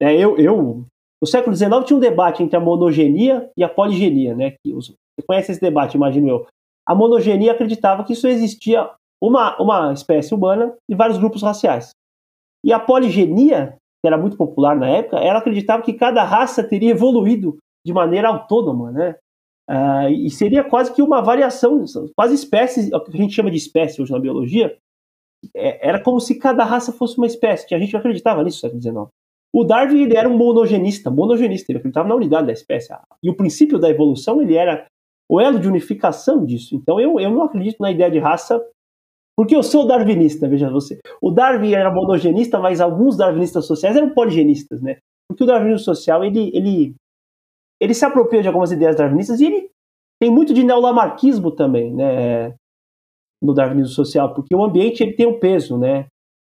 [0.00, 0.84] é, eu, eu,
[1.20, 4.50] no século XIX tinha um debate entre a monogenia e a poligenia, né?
[4.62, 6.46] Que os, você conhece esse debate, imagino eu.
[6.86, 8.90] A monogenia acreditava que isso existia
[9.22, 11.90] uma, uma espécie humana e vários grupos raciais.
[12.64, 16.90] E a poligenia, que era muito popular na época, ela acreditava que cada raça teria
[16.90, 17.56] evoluído
[17.86, 19.16] de maneira autônoma, né?
[19.70, 21.84] Uh, e seria quase que uma variação,
[22.16, 24.76] quase espécies, o que a gente chama de espécie hoje na biologia,
[25.54, 27.72] é, era como se cada raça fosse uma espécie.
[27.72, 29.08] A gente acreditava nisso no século XIX.
[29.54, 32.92] O Darwin ele era um monogenista, monogenista, ele acreditava na unidade da espécie.
[33.22, 34.86] E o princípio da evolução ele era
[35.28, 36.74] o elo de unificação disso.
[36.74, 38.64] Então eu, eu não acredito na ideia de raça,
[39.36, 40.98] porque eu sou darwinista, veja você.
[41.20, 44.98] O Darwin era monogenista, mas alguns darwinistas sociais eram poligenistas, né?
[45.28, 46.94] Porque o darwinismo social ele, ele
[47.80, 49.70] ele se apropria de algumas ideias darwinistas e ele
[50.20, 52.54] tem muito de neolamarquismo também, né,
[53.42, 56.06] no darwinismo social, porque o ambiente ele tem um peso, né,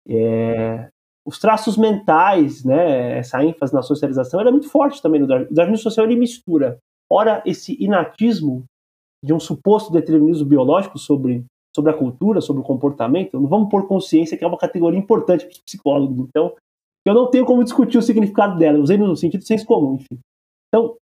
[0.10, 0.90] é,
[1.26, 5.54] os traços mentais, né, essa ênfase na socialização, é muito forte também no darwinismo.
[5.54, 6.80] O darwinismo social ele mistura,
[7.10, 8.66] ora esse inatismo
[9.24, 11.46] de um suposto determinismo biológico sobre
[11.76, 15.46] sobre a cultura, sobre o comportamento, não vamos pôr consciência que é uma categoria importante
[15.46, 16.28] para os psicólogos.
[16.28, 16.54] Então,
[17.06, 20.20] eu não tenho como discutir o significado dela, usei no sentido de senso comum, enfim.
[20.68, 20.98] Então,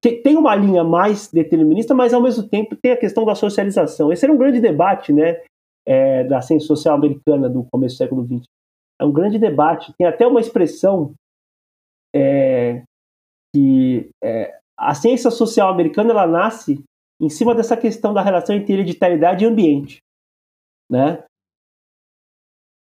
[0.00, 4.12] tem uma linha mais determinista, mas ao mesmo tempo tem a questão da socialização.
[4.12, 5.40] Esse era um grande debate né,
[5.86, 8.44] é, da ciência social americana do começo do século XX.
[9.00, 9.92] É um grande debate.
[9.96, 11.14] Tem até uma expressão
[12.14, 12.82] é,
[13.54, 16.82] que é, a ciência social americana ela nasce
[17.22, 19.98] em cima dessa questão da relação entre hereditariedade e ambiente.
[20.90, 21.22] Né?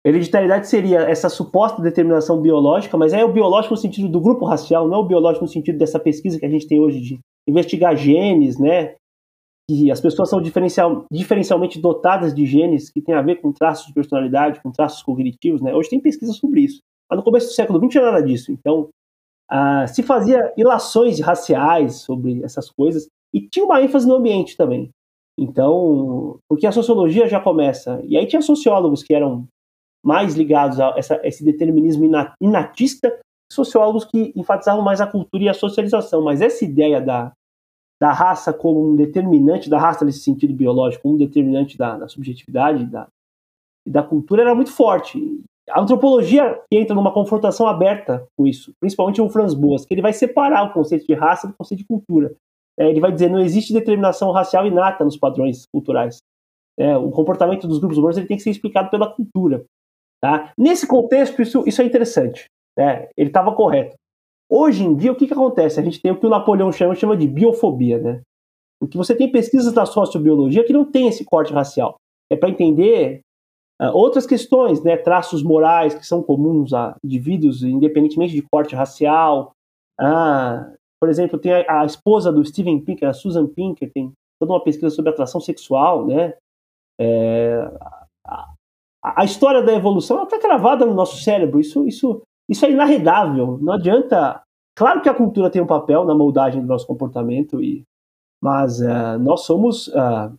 [0.06, 4.88] Hereditariedade seria essa suposta determinação biológica, mas é o biológico no sentido do grupo racial,
[4.88, 7.96] não é o biológico no sentido dessa pesquisa que a gente tem hoje de investigar
[7.96, 8.96] genes, né?
[9.68, 13.88] Que as pessoas são diferencial, diferencialmente dotadas de genes que têm a ver com traços
[13.88, 15.74] de personalidade, com traços cognitivos, né?
[15.74, 16.82] Hoje tem pesquisa sobre isso.
[17.10, 18.52] Mas no começo do século XX não tinha nada disso.
[18.52, 18.90] Então,
[19.50, 24.90] ah, se fazia ilações raciais sobre essas coisas e tinha uma ênfase no ambiente também.
[25.38, 28.02] Então, porque a sociologia já começa.
[28.06, 29.46] E aí tinha sociólogos que eram
[30.02, 32.10] mais ligados a, essa, esse determinismo
[32.40, 33.20] inatista,
[33.52, 36.24] sociólogos que enfatizavam mais a cultura e a socialização.
[36.24, 37.34] Mas essa ideia da,
[38.02, 42.08] da raça como um determinante, da raça nesse sentido biológico, como um determinante da, da
[42.08, 43.10] subjetividade da,
[43.86, 45.44] e da cultura era muito forte.
[45.70, 50.14] A antropologia entra numa confrontação aberta com isso, principalmente o Franz Boas, que ele vai
[50.14, 52.34] separar o conceito de raça do conceito de cultura.
[52.78, 56.18] É, ele vai dizer não existe determinação racial inata nos padrões culturais.
[56.78, 59.64] É, o comportamento dos grupos humanos ele tem que ser explicado pela cultura.
[60.22, 60.52] Tá?
[60.58, 62.50] Nesse contexto, isso, isso é interessante.
[62.78, 63.08] Né?
[63.16, 63.96] Ele estava correto.
[64.50, 65.80] Hoje em dia, o que, que acontece?
[65.80, 67.98] A gente tem o que o Napoleão chama, chama de biofobia.
[67.98, 68.22] Né?
[68.80, 71.96] Porque você tem pesquisas da sociobiologia que não tem esse corte racial.
[72.30, 73.22] É para entender
[73.82, 74.98] uh, outras questões, né?
[74.98, 79.52] traços morais que são comuns a indivíduos, independentemente de corte racial.
[80.00, 80.74] Ah,
[81.06, 84.64] por exemplo, tem a, a, esposa do Steven Pinker, a Susan Pinker, tem toda uma
[84.64, 86.34] pesquisa sobre atração sexual, né?
[87.00, 87.72] É,
[89.04, 91.60] a, história da evolução está gravada no nosso cérebro.
[91.60, 93.60] Isso, isso, isso é inarredável.
[93.62, 94.42] Não adianta.
[94.76, 97.84] Claro que a cultura tem um papel na moldagem do nosso comportamento, e,
[98.44, 100.36] mas uh, nós somos uh,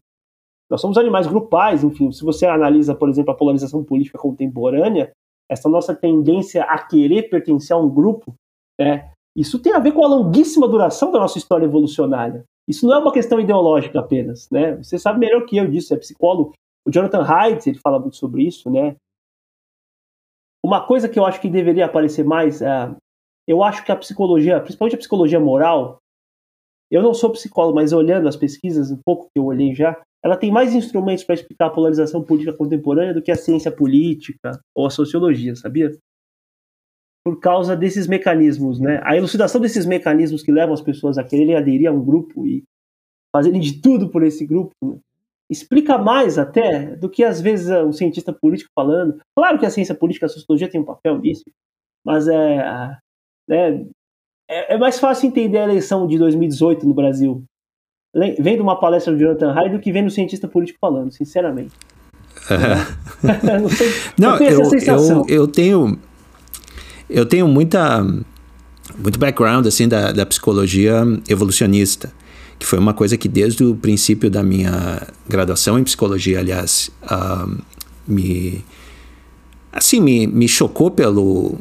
[0.68, 1.84] nós somos animais grupais.
[1.84, 5.12] Enfim, se você analisa, por exemplo, a polarização política contemporânea,
[5.48, 8.34] essa nossa tendência a querer pertencer a um grupo,
[8.80, 12.44] é, isso tem a ver com a longuíssima duração da nossa história evolucionária.
[12.66, 14.76] Isso não é uma questão ideológica apenas, né?
[14.76, 16.54] Você sabe melhor que eu disso, é psicólogo.
[16.86, 18.96] O Jonathan Haidt, ele fala muito sobre isso, né?
[20.64, 22.96] Uma coisa que eu acho que deveria aparecer mais, é,
[23.46, 25.98] eu acho que a psicologia, principalmente a psicologia moral,
[26.90, 30.36] eu não sou psicólogo, mas olhando as pesquisas, um pouco que eu olhei já, ela
[30.36, 34.86] tem mais instrumentos para explicar a polarização política contemporânea do que a ciência política ou
[34.86, 35.96] a sociologia, sabia?
[37.26, 39.00] Por causa desses mecanismos, né?
[39.02, 42.62] A elucidação desses mecanismos que levam as pessoas a quererem aderir a um grupo e
[43.34, 44.96] fazerem de tudo por esse grupo, né?
[45.50, 49.20] explica mais até do que às vezes um cientista político falando.
[49.36, 51.42] Claro que a ciência política, a sociologia tem um papel nisso,
[52.04, 52.96] mas é,
[53.50, 53.84] é,
[54.48, 57.42] é mais fácil entender a eleição de 2018 no Brasil
[58.38, 61.74] vendo uma palestra do Jonathan Hyde do que vendo um cientista político falando, sinceramente.
[63.42, 65.98] não, sei, não eu, eu, eu tenho
[67.08, 68.06] eu tenho muita
[68.98, 72.12] muito background assim da, da psicologia evolucionista
[72.58, 77.56] que foi uma coisa que desde o princípio da minha graduação em psicologia, aliás, uh,
[78.06, 78.64] me
[79.72, 81.58] assim me, me chocou pelo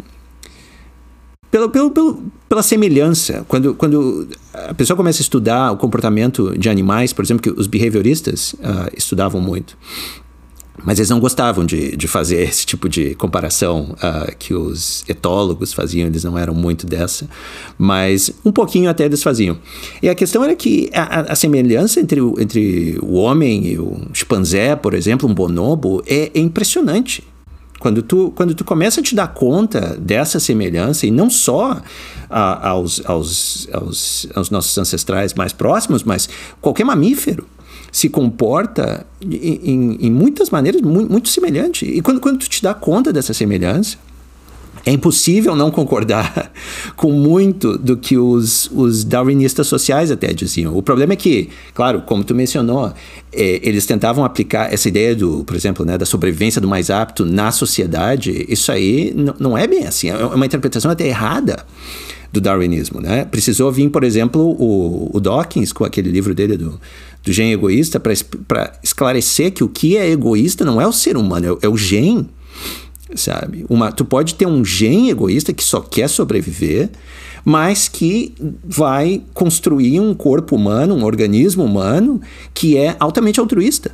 [1.52, 3.46] pelo, pelo, pelo, pela semelhança.
[3.48, 7.68] Quando, quando a pessoa começa a estudar o comportamento de animais, por exemplo, que os
[7.68, 9.78] behavioristas uh, estudavam muito,
[10.84, 15.74] mas eles não gostavam de, de fazer esse tipo de comparação uh, que os etólogos
[15.74, 17.28] faziam, eles não eram muito dessa,
[17.78, 19.58] mas um pouquinho até eles faziam.
[20.02, 24.08] E a questão era que a, a semelhança entre o, entre o homem e o
[24.14, 27.24] chimpanzé, por exemplo, um bonobo, é, é impressionante
[27.80, 31.82] Quando tu, quando tu começa a te dar conta dessa semelhança, e não só
[32.30, 36.28] a, aos, aos, aos, aos nossos ancestrais mais próximos, mas
[36.62, 37.46] qualquer mamífero
[37.96, 41.86] se comporta em, em, muitas maneiras muito, muito, semelhante.
[41.86, 43.96] E quando, quando tu te dá conta dessa semelhança,
[44.86, 46.52] é impossível não concordar
[46.98, 50.76] com muito do que os, os darwinistas sociais até diziam.
[50.78, 52.92] O problema é que, claro, como tu mencionou,
[53.32, 57.26] é, eles tentavam aplicar essa ideia do, por exemplo, né, da sobrevivência do mais apto
[57.26, 58.46] na sociedade.
[58.50, 60.10] Isso aí não é bem assim.
[60.10, 61.66] É uma interpretação até errada
[62.36, 63.26] do darwinismo, né?
[63.26, 66.80] Precisou vir, por exemplo, o, o Dawkins com aquele livro dele do,
[67.24, 71.58] do gene egoísta para esclarecer que o que é egoísta não é o ser humano,
[71.62, 72.30] é, é o gene
[73.16, 73.66] sabe?
[73.70, 76.90] Uma, tu pode ter um gene egoísta que só quer sobreviver,
[77.46, 78.34] mas que
[78.64, 82.20] vai construir um corpo humano, um organismo humano
[82.54, 83.92] que é altamente altruísta.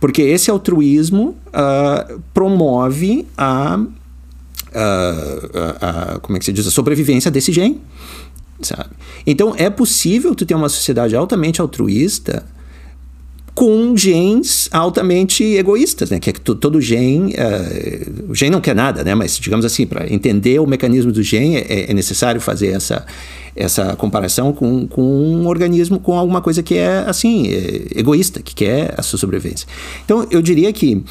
[0.00, 3.78] Porque esse altruísmo uh, promove a,
[4.78, 7.80] a, a, como é que se diz, a sobrevivência desse gene.
[8.60, 8.90] Sabe?
[9.26, 12.44] Então é possível tu ter uma sociedade altamente altruísta
[13.56, 16.20] com genes altamente egoístas, né?
[16.20, 19.14] Que é que todo gene, uh, o gene não quer nada, né?
[19.14, 23.06] Mas digamos assim, para entender o mecanismo do gene é, é, necessário fazer essa
[23.56, 28.54] essa comparação com, com um organismo com alguma coisa que é assim é, egoísta, que
[28.54, 29.66] quer a sua sobrevivência.
[30.04, 31.02] Então eu diria que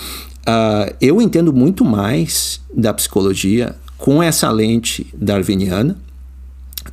[0.48, 5.98] uh, eu entendo muito mais da psicologia com essa lente darwiniana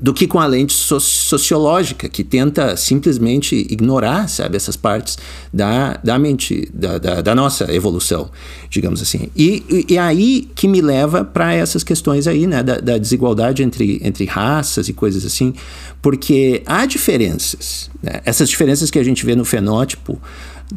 [0.01, 5.19] do que com a lente so sociológica, que tenta simplesmente ignorar, sabe, essas partes
[5.53, 8.31] da, da mente, da, da, da nossa evolução,
[8.71, 9.29] digamos assim.
[9.37, 13.63] E, e, e aí que me leva para essas questões aí, né, da, da, desigualdade
[13.63, 15.55] entre, entre raças e coisas assim,
[16.01, 18.21] porque há diferenças, né?
[18.25, 20.21] essas diferenças que a gente vê no fenótipo,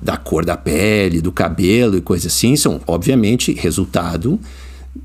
[0.01, 4.39] da cor da pele, do cabelo e coisas assim, são obviamente resultado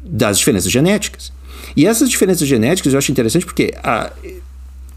[0.04, 1.32] das diferenças genéticas.
[1.76, 4.10] E essas diferenças genéticas eu acho interessante porque há,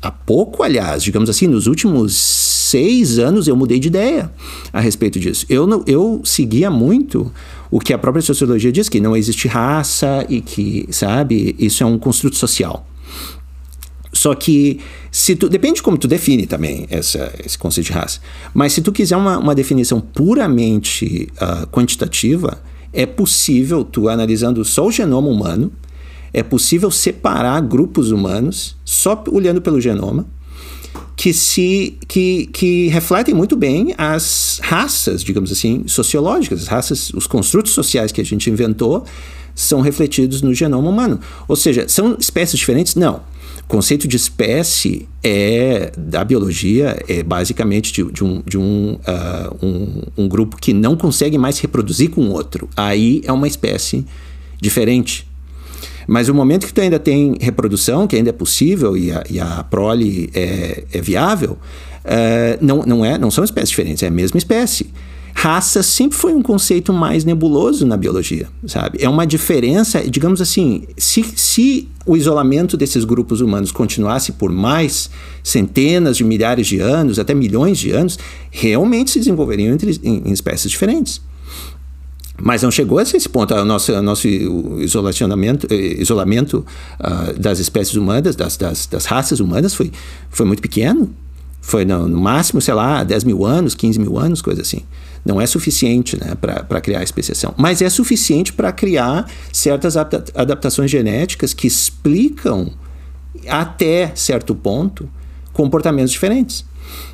[0.02, 4.32] há pouco, aliás, digamos assim, nos últimos seis anos eu mudei de ideia
[4.72, 5.46] a respeito disso.
[5.50, 7.32] Eu, não, eu seguia muito
[7.70, 11.86] o que a própria sociologia diz, que não existe raça e que, sabe, isso é
[11.86, 12.88] um construto social.
[14.14, 14.80] Só que
[15.12, 18.20] se tu depende de como tu define também essa, esse conceito de raça.
[18.54, 22.62] Mas se tu quiser uma, uma definição puramente uh, quantitativa,
[22.94, 25.72] é possível tu analisando só o genoma humano
[26.34, 30.26] é possível separar grupos humanos só olhando pelo genoma
[31.16, 37.28] que se que, que refletem muito bem as raças, digamos assim, sociológicas, as raças, os
[37.28, 39.06] construtos sociais que a gente inventou
[39.56, 41.20] são refletidos no genoma humano.
[41.48, 42.96] Ou seja, são espécies diferentes?
[42.96, 43.22] Não.
[43.62, 49.66] O conceito de espécie é da biologia é basicamente de, de, um, de um, uh,
[49.66, 52.70] um, um grupo que não consegue mais reproduzir com outro.
[52.76, 54.06] Aí é uma espécie
[54.62, 55.28] diferente.
[56.08, 59.40] Mas o momento que tu ainda tem reprodução, que ainda é possível e a, e
[59.40, 61.58] a prole é, é viável,
[62.04, 64.92] é, não, não, é, não são espécies diferentes, é a mesma espécie.
[65.34, 69.00] Raça sempre foi um conceito mais nebuloso na biologia, sabe?
[69.02, 75.10] É uma diferença, digamos assim, se, se o isolamento desses grupos humanos continuasse por mais
[75.44, 78.18] centenas de milhares de anos, até milhões de anos,
[78.52, 81.20] realmente se desenvolveriam entre, em, em espécies diferentes.
[82.42, 83.54] Mas não chegou a esse ponto.
[83.54, 86.66] O nosso, o nosso isolacionamento, eh, isolamento
[87.00, 89.92] uh, das espécies humanas, das, das, das, raças humanas, foi,
[90.30, 91.10] foi muito pequeno.
[91.62, 94.82] Foi no, no, máximo, sei lá, 10 mil anos, 15 mil anos, coisa assim.
[95.26, 97.54] Não é suficiente né, para criar a especiação.
[97.58, 102.72] Mas é suficiente para criar certas adaptações genéticas que explicam,
[103.48, 105.10] até certo ponto,
[105.54, 106.66] comportamentos diferentes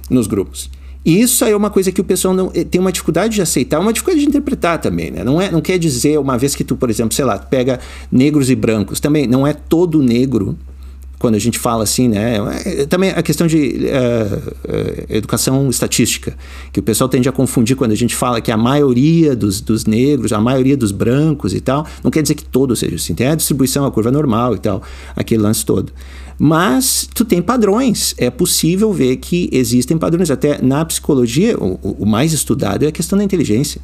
[0.09, 0.69] nos grupos.
[1.05, 3.41] E isso aí é uma coisa que o pessoal não eh, tem uma dificuldade de
[3.41, 5.23] aceitar, uma dificuldade de interpretar também, né?
[5.23, 7.79] Não, é, não quer dizer, uma vez que tu, por exemplo, sei lá, pega
[8.11, 10.57] negros e brancos, também não é todo negro
[11.19, 12.37] quando a gente fala assim, né?
[12.65, 16.35] É, também a questão de uh, educação estatística,
[16.71, 19.85] que o pessoal tende a confundir quando a gente fala que a maioria dos, dos
[19.85, 23.13] negros, a maioria dos brancos e tal, não quer dizer que todos sejam assim.
[23.13, 24.81] Tem a distribuição, a curva normal e tal,
[25.13, 25.91] aquele lance todo.
[26.39, 28.15] Mas tu tem padrões.
[28.17, 30.31] É possível ver que existem padrões.
[30.31, 33.81] Até na psicologia, o, o mais estudado é a questão da inteligência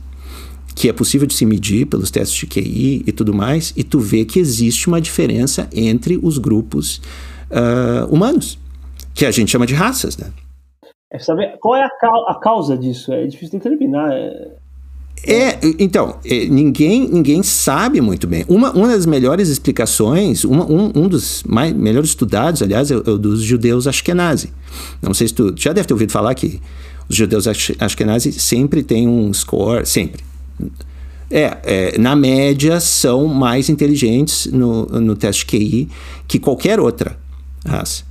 [0.76, 3.98] que é possível de se medir pelos testes de QI e tudo mais, e tu
[3.98, 7.02] vê que existe uma diferença entre os grupos
[7.50, 8.60] uh, humanos,
[9.14, 10.28] que a gente chama de raças, né?
[11.12, 11.88] É saber qual é a,
[12.32, 13.14] a causa disso.
[13.14, 14.12] É difícil de determinar.
[14.12, 14.52] É...
[15.28, 18.44] É, então, é, ninguém, ninguém sabe muito bem.
[18.50, 23.04] Uma, uma das melhores explicações, uma, um, um dos mais, melhores estudados, aliás, é, o,
[23.08, 24.54] é o dos judeus Ashkenazi.
[25.02, 26.62] Não sei se tu já deve ter ouvido falar que
[27.10, 30.22] os judeus Ashkenazi sempre têm um score, sempre.
[31.30, 35.89] É, é, na média são mais inteligentes no, no teste QI
[36.28, 37.18] que qualquer outra
[37.66, 38.03] raça.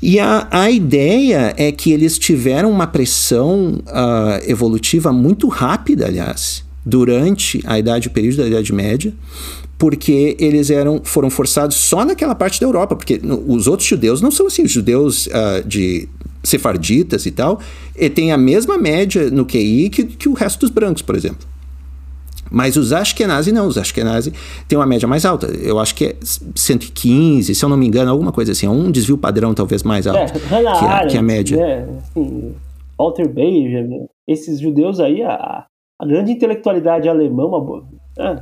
[0.00, 6.64] E a, a ideia é que eles tiveram uma pressão uh, evolutiva muito rápida, aliás,
[6.84, 9.14] durante a idade, o período da Idade Média,
[9.78, 14.30] porque eles eram, foram forçados só naquela parte da Europa, porque os outros judeus não
[14.30, 16.08] são assim, os judeus uh, de
[16.44, 17.58] sefarditas e tal,
[17.96, 21.46] e tem a mesma média no QI que, que o resto dos brancos, por exemplo.
[22.50, 24.32] Mas os Ashkenazi não, os Ashkenazi
[24.68, 25.46] têm uma média mais alta.
[25.46, 26.16] Eu acho que é
[26.54, 28.66] 115, se eu não me engano, alguma coisa assim.
[28.66, 31.56] É um desvio padrão talvez mais alto é, que, a, que a média.
[31.56, 31.88] Né?
[31.98, 32.54] Assim,
[32.98, 35.64] Walter Benjamin, esses judeus aí, a,
[36.00, 37.84] a grande intelectualidade alemã, uma boa.
[38.18, 38.38] É.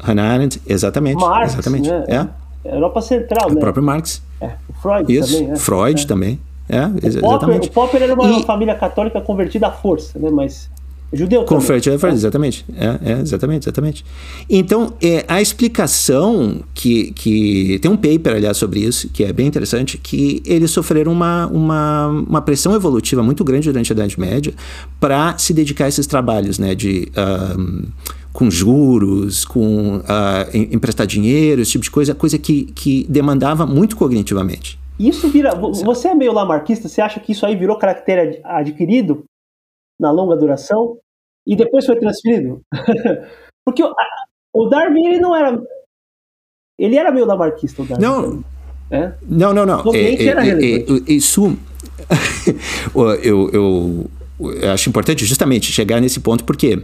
[0.00, 1.20] Hannah Arendt, exatamente.
[1.20, 1.88] Marx, exatamente.
[1.88, 2.04] Né?
[2.08, 2.74] É.
[2.74, 3.56] Europa Central, o né?
[3.56, 4.22] O próprio Marx.
[4.40, 4.52] É.
[4.80, 5.52] Freud Isso, também.
[5.52, 5.56] É.
[5.56, 6.06] Freud é.
[6.06, 6.40] também.
[6.68, 7.20] É, o.
[7.20, 8.42] Popper, o Popper era uma e...
[8.44, 10.30] família católica convertida à força, né?
[10.30, 10.68] Mas
[11.12, 11.60] Judeu também.
[11.60, 12.66] Converte, é, exatamente.
[12.76, 14.04] É, é, exatamente, exatamente.
[14.48, 17.78] Então, é, a explicação que, que.
[17.80, 22.08] Tem um paper, aliás, sobre isso, que é bem interessante, que eles sofreram uma, uma,
[22.08, 24.52] uma pressão evolutiva muito grande durante a Idade Média
[25.00, 26.74] para se dedicar a esses trabalhos, né?
[26.74, 27.10] De.
[27.56, 27.84] Um,
[28.30, 30.02] com juros, com uh,
[30.52, 34.78] emprestar dinheiro, esse tipo de coisa, coisa que, que demandava muito cognitivamente.
[34.98, 35.54] Isso vira.
[35.54, 39.24] Você é meio lamarquista, você acha que isso aí virou caractere adquirido
[39.98, 40.98] na longa duração
[41.46, 42.60] e depois foi transferido?
[43.64, 43.94] Porque o,
[44.54, 45.60] o, Darwin ele não era.
[46.78, 48.02] Ele era meio lamarquista, o Darwin.
[48.02, 48.44] Não.
[48.90, 49.12] É?
[49.22, 49.94] Não, não, não.
[49.94, 51.56] É, é, é, é isso.
[53.22, 56.82] eu, eu, eu acho importante justamente chegar nesse ponto, porque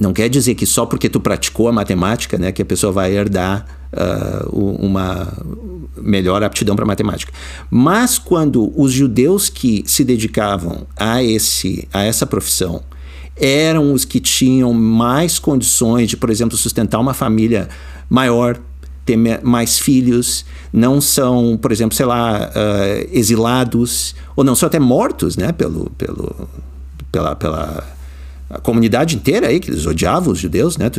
[0.00, 3.12] não quer dizer que só porque tu praticou a matemática, né, que a pessoa vai
[3.12, 5.32] herdar uh, uma
[5.96, 7.32] melhor aptidão para matemática.
[7.70, 12.82] Mas quando os judeus que se dedicavam a esse a essa profissão
[13.36, 17.68] eram os que tinham mais condições de, por exemplo, sustentar uma família
[18.10, 18.58] maior,
[19.06, 24.78] ter mais filhos, não são, por exemplo, sei lá, uh, exilados ou não são até
[24.80, 26.48] mortos, né, pelo, pelo
[27.10, 27.97] pela, pela
[28.50, 30.90] a comunidade inteira aí, que eles odiavam os judeus, né?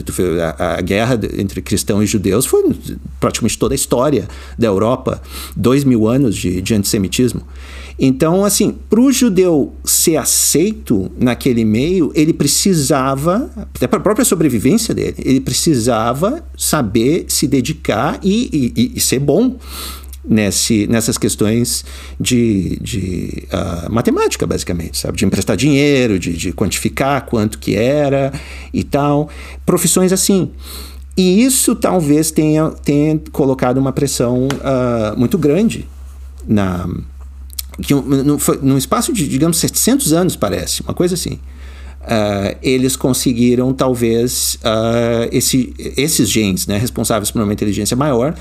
[0.58, 2.64] A, a, guerra entre cristãos e judeus foi
[3.20, 4.28] praticamente toda a história
[4.58, 5.22] da Europa,
[5.56, 7.42] dois mil anos de, de antissemitismo.
[7.98, 14.24] Então, assim, para o judeu ser aceito naquele meio, ele precisava, até para a própria
[14.24, 19.58] sobrevivência dele, ele precisava saber se dedicar e, e, e ser bom
[20.24, 21.86] nesse, nessas questões
[22.20, 25.18] de, de uh, matemática, basicamente, sabe?
[25.18, 28.32] De emprestar dinheiro, de, de quantificar quanto que era
[28.74, 29.30] e tal.
[29.66, 30.52] Profissões assim.
[31.16, 35.88] E isso talvez tenha, tenha colocado uma pressão uh, muito grande
[36.48, 36.88] na
[37.82, 41.40] que num, num espaço de, digamos, 700 anos, parece, uma coisa assim.
[42.02, 48.36] Uh, eles conseguiram, talvez, uh, esse, esses genes né, responsáveis por uma inteligência maior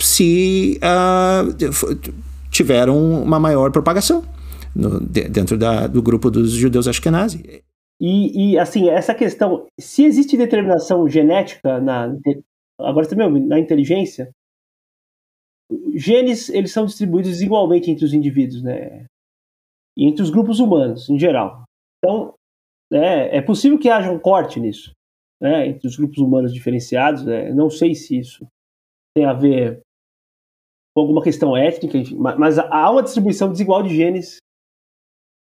[0.00, 4.24] se uh, tiveram uma maior propagação
[4.74, 7.62] no, de, dentro da, do grupo dos judeus ashkenazi.
[8.00, 12.16] E, e, assim, essa questão, se existe determinação genética na
[12.78, 14.30] agora também na inteligência,
[15.94, 19.04] genes eles são distribuídos desigualmente entre os indivíduos, né?
[19.96, 21.64] E entre os grupos humanos em geral.
[21.98, 22.34] Então,
[22.90, 24.92] é, é possível que haja um corte nisso,
[25.40, 25.68] né?
[25.68, 27.24] Entre os grupos humanos diferenciados.
[27.24, 27.52] Né?
[27.52, 28.46] Não sei se isso
[29.14, 29.80] tem a ver
[31.00, 34.36] com alguma questão étnica, enfim, mas há uma distribuição desigual de genes,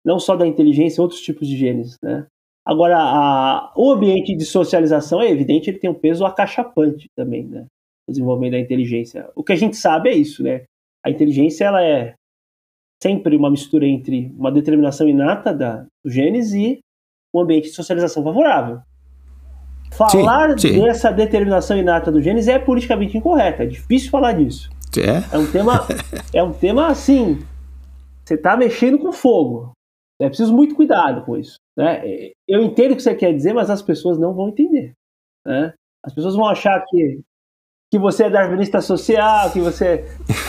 [0.05, 2.26] não só da inteligência, outros tipos de genes, né?
[2.66, 7.66] Agora, a, o ambiente de socialização é evidente, ele tem um peso acachapante também, né?
[8.07, 9.30] Desenvolvimento da inteligência.
[9.36, 10.64] O que a gente sabe é isso, né?
[11.05, 12.14] A inteligência, ela é
[13.01, 16.80] sempre uma mistura entre uma determinação inata da, dos genes e
[17.34, 18.82] um ambiente de socialização favorável.
[19.91, 20.81] Falar sim, sim.
[20.81, 24.69] dessa determinação inata dos genes é politicamente incorreto, é difícil falar disso.
[24.97, 25.35] É?
[25.35, 25.85] É um tema,
[26.33, 27.39] é um tema assim.
[28.25, 29.71] Você está mexendo com fogo.
[30.21, 31.57] É preciso muito cuidado com isso.
[31.77, 32.31] Né?
[32.47, 34.93] Eu entendo o que você quer dizer, mas as pessoas não vão entender.
[35.45, 35.73] Né?
[36.03, 37.21] As pessoas vão achar que,
[37.91, 40.05] que você é darwinista social, que você.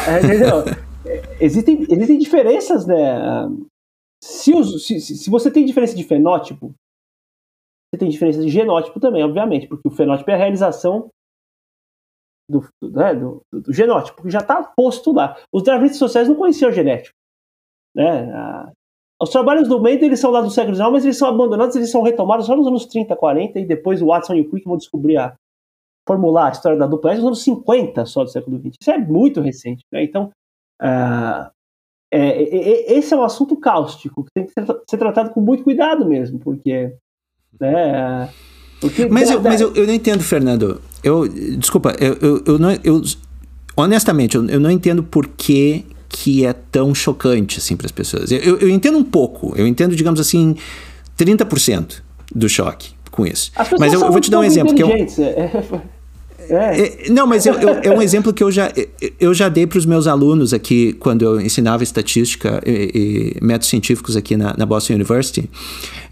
[0.07, 0.65] É, entendeu?
[1.41, 2.99] existem, existem diferenças, né?
[4.23, 6.75] Se, os, se, se você tem diferença de fenótipo,
[7.91, 11.09] você tem diferença de genótipo também, obviamente, porque o fenótipo é a realização
[12.49, 15.37] do, do, né, do, do genótipo, que já está posto lá.
[15.53, 17.17] Os darwinistas sociais não conheciam o genético.
[17.95, 18.33] Né?
[18.33, 18.73] A,
[19.23, 21.91] os trabalhos do Mendel eles são lá do século XIX, mas eles são abandonados, eles
[21.91, 24.79] são retomados só nos anos 30, 40, e depois o Watson e o Crick vão
[24.79, 25.37] descobrir a,
[26.09, 28.77] formular a história da dupla nos anos 50 só do século XX.
[28.81, 29.85] Isso é muito recente.
[29.93, 30.05] Né?
[30.05, 30.31] Então,
[30.81, 31.51] uh,
[32.13, 34.53] é, é, esse é um assunto cáustico que tem que
[34.89, 36.97] ser tratado com muito cuidado mesmo, porque
[37.59, 38.29] né,
[39.11, 40.81] mas eu, mas eu, eu não entendo, Fernando.
[41.03, 43.03] Eu, desculpa, eu, eu, eu, não, eu
[43.77, 48.33] honestamente, eu, eu não entendo por que, que é tão chocante assim para as pessoas.
[48.33, 50.57] Eu, eu entendo um pouco, eu entendo, digamos assim,
[51.19, 52.01] 30%
[52.35, 53.53] do choque com isso.
[53.79, 54.75] Mas eu, eu vou te dar um exemplo.
[54.75, 55.51] Que eu, é.
[56.53, 58.73] É, não, mas eu, eu, é um exemplo que eu já,
[59.21, 63.69] eu já dei para os meus alunos aqui, quando eu ensinava estatística e, e métodos
[63.69, 65.49] científicos aqui na, na Boston University,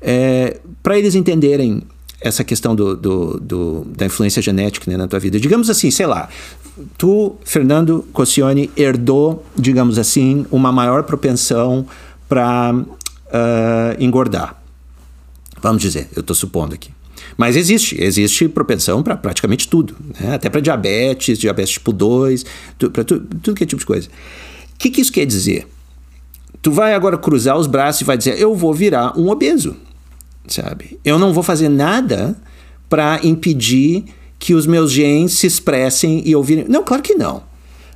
[0.01, 0.59] é,
[0.89, 1.83] para eles entenderem
[2.19, 5.39] essa questão do, do, do, da influência genética né, na tua vida.
[5.39, 6.31] Digamos assim, sei lá,
[6.97, 11.87] tu, Fernando Cossione, herdou, digamos assim, uma maior propensão
[12.27, 12.87] para uh,
[13.31, 14.59] ah, engordar.
[15.61, 16.91] Vamos dizer, eu estou supondo aqui.
[17.37, 20.37] Mas existe, existe propensão para praticamente tudo, né?
[20.37, 22.47] até para diabetes, diabetes tipo 2,
[22.95, 24.09] para tu, tudo que é tipo de coisa.
[24.09, 25.69] O que, que isso quer dizer?
[26.63, 29.77] Tu vai agora cruzar os braços e vai dizer: Eu vou virar um obeso,
[30.49, 30.99] sabe?
[31.05, 32.37] Eu não vou fazer nada
[32.89, 34.05] para impedir
[34.39, 36.65] que os meus genes se expressem e ouvirem.
[36.69, 37.43] Não, claro que não.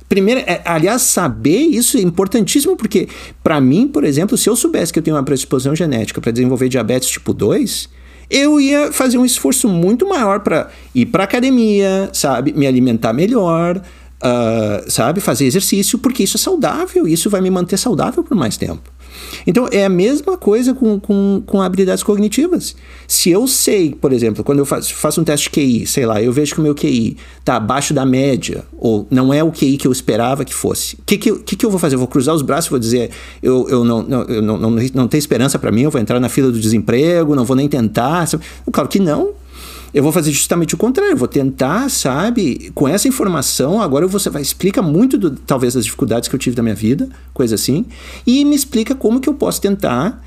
[0.09, 3.07] Primeiro, é, aliás, saber isso é importantíssimo, porque,
[3.43, 6.69] para mim, por exemplo, se eu soubesse que eu tenho uma predisposição genética para desenvolver
[6.69, 7.89] diabetes tipo 2,
[8.29, 12.53] eu ia fazer um esforço muito maior para ir para academia, sabe?
[12.53, 13.81] Me alimentar melhor,
[14.23, 15.19] uh, sabe?
[15.19, 18.91] Fazer exercício, porque isso é saudável, isso vai me manter saudável por mais tempo.
[19.45, 22.75] Então, é a mesma coisa com, com, com habilidades cognitivas.
[23.07, 26.31] Se eu sei, por exemplo, quando eu faço, faço um teste QI, sei lá, eu
[26.31, 29.87] vejo que o meu QI está abaixo da média, ou não é o QI que
[29.87, 31.95] eu esperava que fosse, o que, que, que, que eu vou fazer?
[31.95, 33.11] Eu vou cruzar os braços e vou dizer,
[33.41, 36.19] eu, eu, não, não, eu não, não, não tenho esperança para mim, eu vou entrar
[36.19, 38.27] na fila do desemprego, não vou nem tentar.
[38.71, 39.42] Claro que não.
[39.93, 44.29] Eu vou fazer justamente o contrário, eu vou tentar, sabe, com essa informação, agora você
[44.29, 47.85] vai explica muito do, talvez das dificuldades que eu tive da minha vida, coisa assim,
[48.25, 50.23] e me explica como que eu posso tentar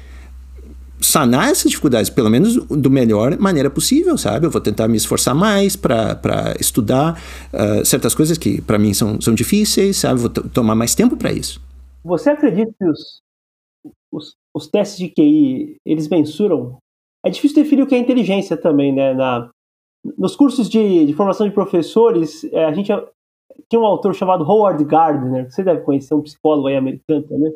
[1.00, 4.46] sanar essas dificuldades, pelo menos do melhor maneira possível, sabe?
[4.46, 7.20] Eu vou tentar me esforçar mais para estudar
[7.52, 10.20] uh, certas coisas que para mim são, são difíceis, sabe?
[10.20, 11.60] Vou tomar mais tempo para isso.
[12.04, 13.20] Você acredita que os,
[14.12, 16.78] os, os, testes de QI, eles mensuram?
[17.24, 19.12] É difícil definir o que é inteligência também, né?
[19.12, 19.50] Na,
[20.16, 22.92] nos cursos de, de formação de professores, é, a gente
[23.68, 27.54] tinha um autor chamado Howard Gardner, que você deve conhecer, um psicólogo aí americano também.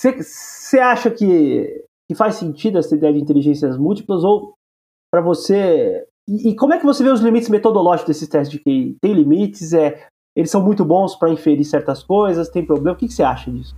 [0.00, 4.54] Você ah, acha que, que faz sentido essa ideia de inteligências múltiplas ou
[5.12, 8.62] para você e, e, como é que você vê os limites metodológicos desses testes de
[8.62, 8.96] QI?
[9.00, 9.72] Tem limites?
[9.72, 10.06] É,
[10.36, 12.48] eles são muito bons para inferir certas coisas?
[12.48, 12.96] Tem problema?
[12.96, 13.74] O que você acha disso?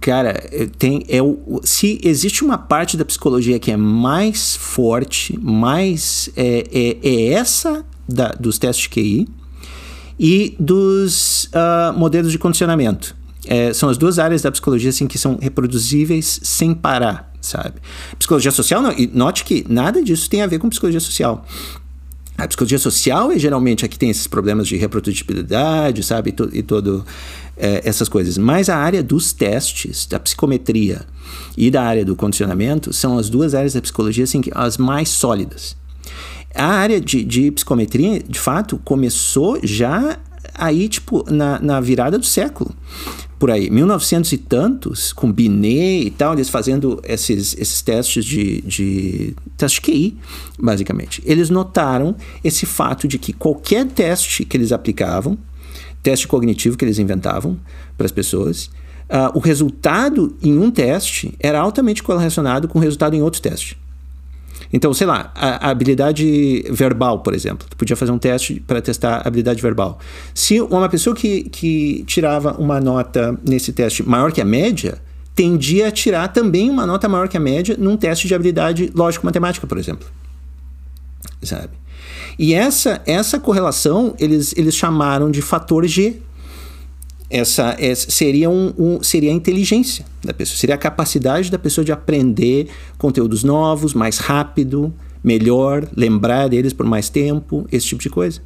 [0.00, 0.34] Cara,
[0.78, 6.64] tem, é o, se existe uma parte da psicologia que é mais forte, mais é,
[6.70, 9.28] é, é essa da, dos testes de QI
[10.18, 13.16] e dos uh, modelos de condicionamento.
[13.46, 17.74] É, são as duas áreas da psicologia assim, que são reproduzíveis sem parar, sabe?
[18.18, 21.44] Psicologia social, não, e note que nada disso tem a ver com psicologia social.
[22.36, 26.30] A psicologia social é geralmente a que tem esses problemas de reprodutibilidade, sabe?
[26.30, 27.04] E, to, e todo
[27.56, 28.36] é, essas coisas.
[28.38, 31.02] Mas a área dos testes, da psicometria
[31.56, 35.76] e da área do condicionamento são as duas áreas da psicologia assim, as mais sólidas.
[36.54, 40.18] A área de, de psicometria, de fato, começou já
[40.54, 42.74] aí, tipo, na, na virada do século
[43.38, 48.62] por aí, 1900 e tantos, com Binet e tal, eles fazendo esses, esses testes de,
[48.62, 50.16] de teste QI,
[50.58, 51.22] basicamente.
[51.24, 55.36] Eles notaram esse fato de que qualquer teste que eles aplicavam,
[56.06, 57.58] teste cognitivo que eles inventavam
[57.96, 58.66] para as pessoas,
[59.10, 63.76] uh, o resultado em um teste era altamente correlacionado com o resultado em outro teste.
[64.72, 67.66] Então, sei lá, a, a, habilidade verbal, por exemplo.
[67.68, 69.98] Tu podia fazer um teste para testar a habilidade verbal.
[70.32, 74.98] Se uma pessoa que, que tirava uma nota nesse teste maior que a média,
[75.34, 79.66] tendia a tirar também uma nota maior que a média num teste de habilidade lógico-matemática,
[79.66, 80.06] por exemplo.
[81.42, 81.70] Sabe?
[82.38, 86.16] E essa, essa correlação eles, eles chamaram de fator G.
[87.28, 91.84] Essa, essa seria, um, um, seria a inteligência da pessoa, seria a capacidade da pessoa
[91.84, 94.94] de aprender conteúdos novos, mais rápido,
[95.24, 98.40] melhor, lembrar deles por mais tempo, esse tipo de coisa.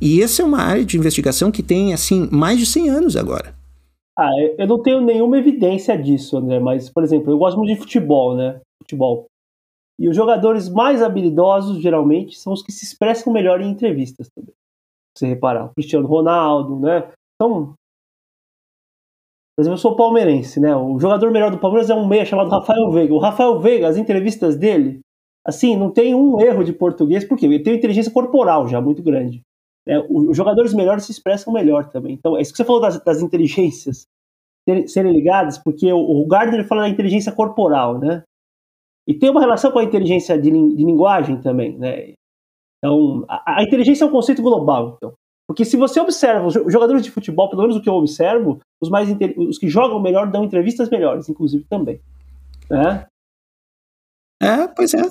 [0.00, 3.52] E essa é uma área de investigação que tem assim mais de 100 anos agora.
[4.18, 7.80] Ah, eu não tenho nenhuma evidência disso, André, mas, por exemplo, eu gosto muito de
[7.80, 8.60] futebol, né?
[8.82, 9.26] Futebol.
[10.00, 14.54] E os jogadores mais habilidosos, geralmente, são os que se expressam melhor em entrevistas também.
[15.14, 17.12] Se você reparar, o Cristiano Ronaldo, né?
[17.34, 17.74] Então,
[19.54, 20.74] por exemplo, eu sou palmeirense, né?
[20.74, 23.12] O jogador melhor do Palmeiras é um meia chamado Rafael Veiga.
[23.12, 25.00] O Rafael Veiga, as entrevistas dele,
[25.46, 29.42] assim, não tem um erro de português, porque ele tem inteligência corporal já muito grande.
[29.86, 32.14] É, os jogadores melhores se expressam melhor também.
[32.14, 34.06] Então, é isso que você falou das, das inteligências
[34.66, 38.22] serem, serem ligadas, porque o, o Gardner fala da inteligência corporal, né?
[39.10, 42.12] E tem uma relação com a inteligência de, de linguagem também, né?
[42.78, 45.12] Então, a, a, inteligência é um conceito global, então.
[45.48, 48.88] Porque se você observa os jogadores de futebol, pelo menos o que eu observo, os
[48.88, 52.00] mais os que jogam melhor dão entrevistas melhores, inclusive também.
[52.70, 53.04] Né?
[54.40, 55.02] É, pois é.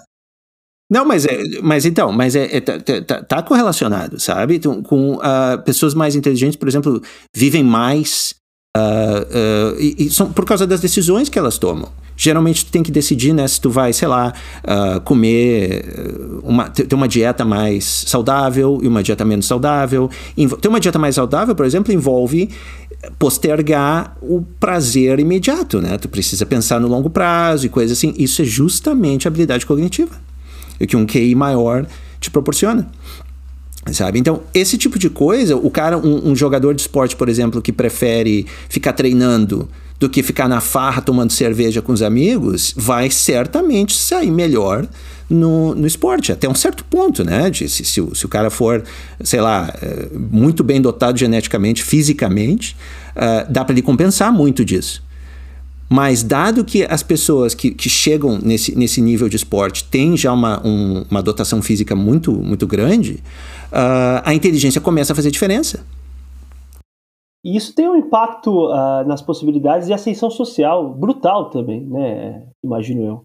[0.89, 4.55] Não, mas, é, mas então, mas é, é tá, tá, tá, tá correlacionado, sabe?
[4.55, 7.01] Então, com uh, pessoas mais inteligentes, por exemplo,
[7.35, 8.33] vivem mais
[8.79, 11.89] Uh, uh, e, são por causa das decisões que elas tomam.
[12.15, 15.85] Geralmente tu tem que decidir, né, se tu vai, sei lá, uh, comer
[16.43, 20.09] uma, ter uma dieta mais saudável e uma dieta menos saudável.
[20.61, 22.49] Ter uma dieta mais saudável, por exemplo, envolve
[23.17, 25.97] postergar o prazer imediato, né?
[25.97, 28.13] Tu precisa pensar no longo prazo e coisas assim.
[28.17, 30.11] Isso é justamente a habilidade cognitiva
[30.85, 31.85] que um QI maior
[32.19, 32.89] te proporciona.
[33.91, 34.19] Sabe?
[34.19, 37.71] Então, esse tipo de coisa, o cara, um, um, jogador de esporte, por exemplo, que
[37.71, 39.69] prefere ficar treinando
[39.99, 44.87] do que ficar na farra tomando cerveja com os amigos, vai certamente sair melhor
[45.29, 47.49] no, no esporte, até um certo ponto, né?
[47.49, 48.83] De, se, se, se o cara for,
[49.21, 52.75] sei lá, eh, muito bem dotado geneticamente, fisicamente,
[53.15, 55.03] uh, dá para ele compensar muito disso.
[55.89, 60.31] Mas dado que as pessoas que, que chegam nesse, nesse nível de esporte têm já
[60.31, 63.23] uma, um, uma dotação física muito, muito grande,
[63.71, 65.85] uh, a inteligência começa a fazer diferença.
[67.43, 72.47] E isso tem um impacto uh, nas possibilidades de ascensão social brutal também, né?
[72.63, 73.21] Imagino eu.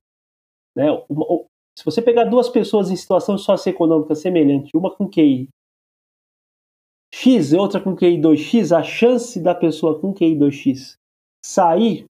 [0.76, 0.86] Né?
[1.08, 1.44] Uma,
[1.76, 5.48] se você pegar duas pessoas em situação socioeconômica semelhante, uma com QI
[7.14, 10.96] X e outra com QI 2X, a chance da pessoa com QI 2X
[11.44, 12.06] sair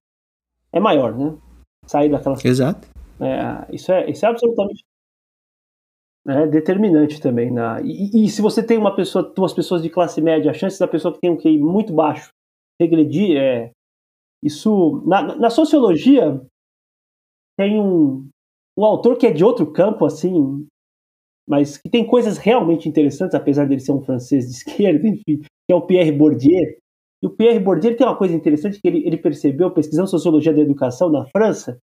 [0.73, 1.37] é maior, né?
[1.85, 2.35] Sair daquela.
[2.43, 2.87] Exato.
[3.19, 4.83] É, isso, é, isso é absolutamente
[6.25, 7.51] né, determinante também.
[7.51, 10.79] Na, e, e, se você tem uma pessoa, duas pessoas de classe média, a chance
[10.79, 12.29] da pessoa que tem um QI muito baixo
[12.81, 13.71] regredir é.
[14.43, 15.01] Isso.
[15.05, 16.39] Na, na sociologia,
[17.57, 18.27] tem um,
[18.77, 20.67] um autor que é de outro campo, assim,
[21.47, 25.71] mas que tem coisas realmente interessantes, apesar dele ser um francês de esquerda, enfim, que
[25.71, 26.75] é o Pierre Bourdieu.
[27.23, 30.61] E o Pierre Bourdieu tem uma coisa interessante que ele, ele percebeu, pesquisando sociologia da
[30.61, 31.79] educação na França,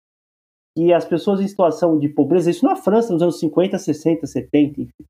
[0.75, 4.81] que as pessoas em situação de pobreza, isso na França nos anos 50, 60, 70,
[4.81, 5.05] enfim,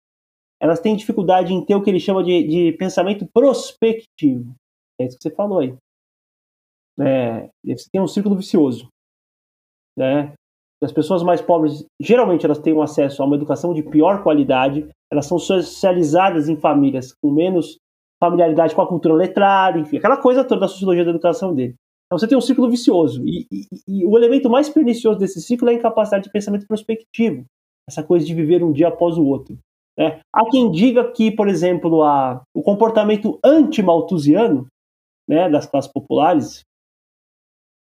[0.59, 4.53] elas têm dificuldade em ter o que ele chama de, de pensamento prospectivo.
[4.99, 5.75] É isso que você falou aí.
[6.99, 8.87] É, você tem um círculo vicioso.
[9.97, 10.33] Né?
[10.83, 14.87] As pessoas mais pobres, geralmente, elas têm um acesso a uma educação de pior qualidade,
[15.11, 17.77] elas são socializadas em famílias com menos
[18.19, 21.75] familiaridade com a cultura letrada, enfim, aquela coisa toda da sociologia da educação dele.
[22.11, 23.23] Então você tem um ciclo vicioso.
[23.25, 27.45] E, e, e, o elemento mais pernicioso desse ciclo é a incapacidade de pensamento prospectivo,
[27.87, 29.57] essa coisa de viver um dia após o outro.
[29.97, 30.19] Né?
[30.33, 34.67] Há quem diga que, por exemplo, a, o comportamento anti-malthusiano
[35.25, 36.63] né, das classes populares,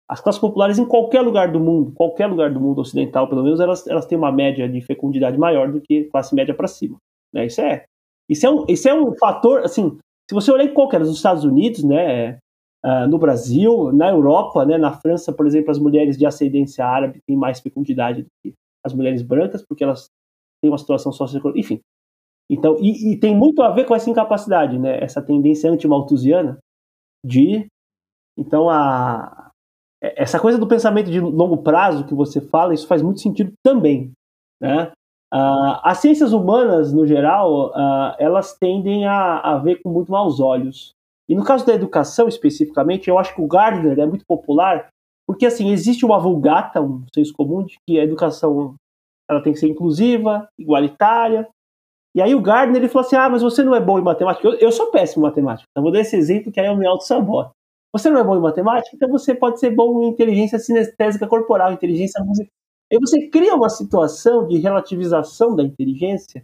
[0.10, 3.62] as classes populares em qualquer lugar do mundo, qualquer lugar do mundo ocidental, pelo menos,
[3.62, 6.98] elas, elas têm uma média de fecundidade maior do que classe média para cima.
[7.34, 7.46] Né?
[7.46, 7.86] Isso é
[8.28, 9.98] isso é um, isso é um fator, assim,
[10.30, 12.38] se você olhar em qualquer dos Estados Unidos, né,
[12.86, 17.22] uh, no Brasil, na Europa, né, na França, por exemplo, as mulheres de ascendência árabe
[17.26, 18.54] têm mais fecundidade do que
[18.86, 20.10] as mulheres brancas, porque elas
[20.62, 21.82] têm uma situação socioeconômica, enfim.
[22.50, 26.58] Então, e, e, tem muito a ver com essa incapacidade, né, essa tendência anti-malthusiana
[27.24, 27.68] de,
[28.38, 29.52] então, a,
[30.02, 34.12] essa coisa do pensamento de longo prazo que você fala, isso faz muito sentido também,
[34.62, 34.92] né?
[35.32, 40.40] Uh, as ciências humanas, no geral, uh, elas tendem a, a ver com muito maus
[40.40, 40.96] olhos.
[41.30, 44.90] E no caso da educação, especificamente, eu acho que o Gardner é muito popular,
[45.28, 48.74] porque assim, existe uma vulgata, um senso comum, de que a educação
[49.30, 51.48] ela tem que ser inclusiva, igualitária.
[52.16, 54.48] E aí o Gardner ele falou assim: ah, mas você não é bom em matemática.
[54.48, 55.68] Eu, eu sou péssimo em matemática.
[55.70, 57.52] Então vou dar esse exemplo que aí eu me auto-saboto.
[57.94, 61.72] Você não é bom em matemática, então você pode ser bom em inteligência sinestésica corporal,
[61.72, 62.52] inteligência musical
[62.92, 66.42] Aí você cria uma situação de relativização da inteligência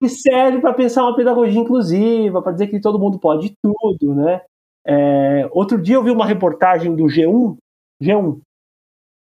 [0.00, 4.42] que serve para pensar uma pedagogia inclusiva, para dizer que todo mundo pode tudo, né?
[4.86, 7.56] É, outro dia eu vi uma reportagem do G1,
[8.02, 8.40] G1,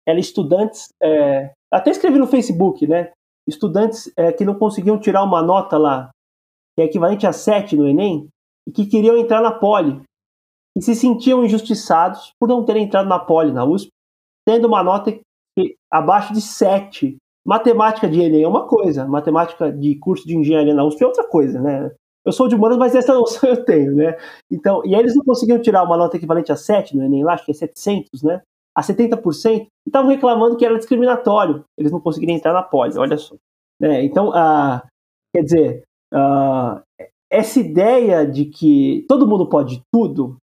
[0.06, 3.10] era estudantes, é, até escrevi no Facebook, né?
[3.48, 6.10] Estudantes é, que não conseguiam tirar uma nota lá,
[6.76, 8.28] que é equivalente a 7 no Enem,
[8.68, 10.02] e que queriam entrar na Poli,
[10.76, 13.90] e se sentiam injustiçados por não terem entrado na Poli, na USP,
[14.46, 15.18] tendo uma nota
[15.90, 17.16] abaixo de 7.
[17.46, 21.28] Matemática de Enem é uma coisa, matemática de curso de engenharia na USP é outra
[21.28, 21.92] coisa, né?
[22.24, 24.16] Eu sou de humanas, mas essa noção eu tenho, né?
[24.50, 27.34] Então, e aí eles não conseguiam tirar uma nota equivalente a 7 no Enem lá,
[27.34, 28.42] acho que é 700, né?
[28.74, 33.16] A 70%, e estavam reclamando que era discriminatório, eles não conseguiriam entrar na pós, olha
[33.16, 33.36] só.
[33.80, 34.04] Né?
[34.04, 34.32] Então,
[35.32, 35.84] quer dizer,
[37.30, 40.36] essa ideia de que todo mundo pode tudo,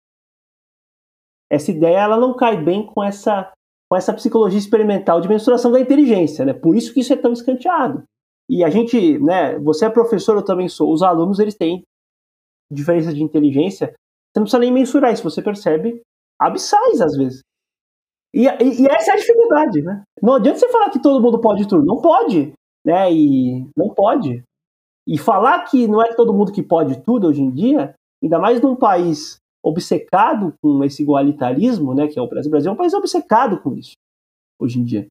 [1.51, 3.51] essa ideia ela não cai bem com essa
[3.89, 6.53] com essa psicologia experimental de mensuração da inteligência, né?
[6.53, 8.03] Por isso que isso é tão escanteado.
[8.49, 11.83] E a gente, né, você é professor, eu também sou, os alunos eles têm
[12.71, 16.01] diferença de inteligência, você não precisa nem mensurar isso, você percebe
[16.39, 17.41] abissais às vezes.
[18.33, 20.03] E, e, e, essa é a dificuldade, né?
[20.21, 22.53] Não adianta você falar que todo mundo pode tudo, não pode,
[22.83, 23.11] né?
[23.13, 24.43] E não pode.
[25.07, 27.93] E falar que não é todo mundo que pode tudo hoje em dia,
[28.23, 32.49] ainda mais num país obcecado com esse igualitarismo, né, que é o Brasil.
[32.49, 33.93] O Brasil é um país obcecado com isso,
[34.59, 35.07] hoje em dia.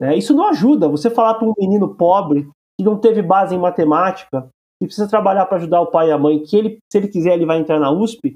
[0.00, 0.88] É, isso não ajuda.
[0.88, 2.48] Você falar para um menino pobre
[2.78, 4.48] que não teve base em matemática,
[4.80, 7.34] que precisa trabalhar para ajudar o pai e a mãe, que ele, se ele quiser,
[7.34, 8.34] ele vai entrar na USP,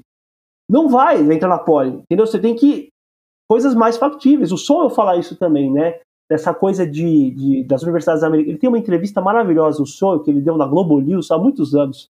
[0.69, 2.25] não vai entrar na Poli, entendeu?
[2.25, 2.89] Você tem que
[3.49, 4.51] coisas mais factíveis.
[4.51, 5.99] O Sol eu falar isso também, né?
[6.29, 8.49] Dessa coisa de, de, das universidades americanas.
[8.49, 11.73] Ele tem uma entrevista maravilhosa, o Sol, que ele deu na Globo News há muitos
[11.73, 12.09] anos.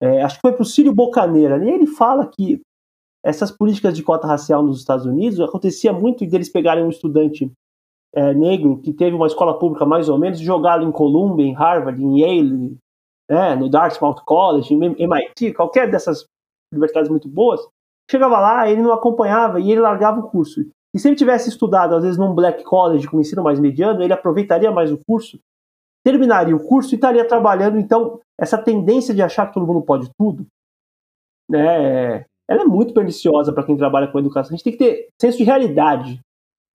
[0.00, 1.62] É, acho que foi para o Círio Bocaneira.
[1.62, 2.60] E ele fala que
[3.24, 7.50] essas políticas de cota racial nos Estados Unidos acontecia muito deles pegarem um estudante
[8.14, 12.02] é, negro que teve uma escola pública mais ou menos, jogá-lo em Columbia, em Harvard,
[12.02, 12.76] em Yale,
[13.30, 16.26] né, no Dartmouth College, em MIT, qualquer dessas
[16.72, 17.60] universidades muito boas,
[18.10, 20.60] chegava lá, ele não acompanhava e ele largava o curso.
[20.94, 24.12] E se ele tivesse estudado, às vezes, num black college com ensino mais mediano, ele
[24.12, 25.38] aproveitaria mais o curso,
[26.04, 27.78] terminaria o curso e estaria trabalhando.
[27.78, 30.46] Então, essa tendência de achar que todo mundo pode tudo,
[31.48, 34.54] né, ela é muito perniciosa para quem trabalha com educação.
[34.54, 36.20] A gente tem que ter senso de realidade.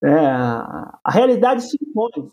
[0.02, 0.18] Né?
[0.18, 2.30] A realidade se impõe.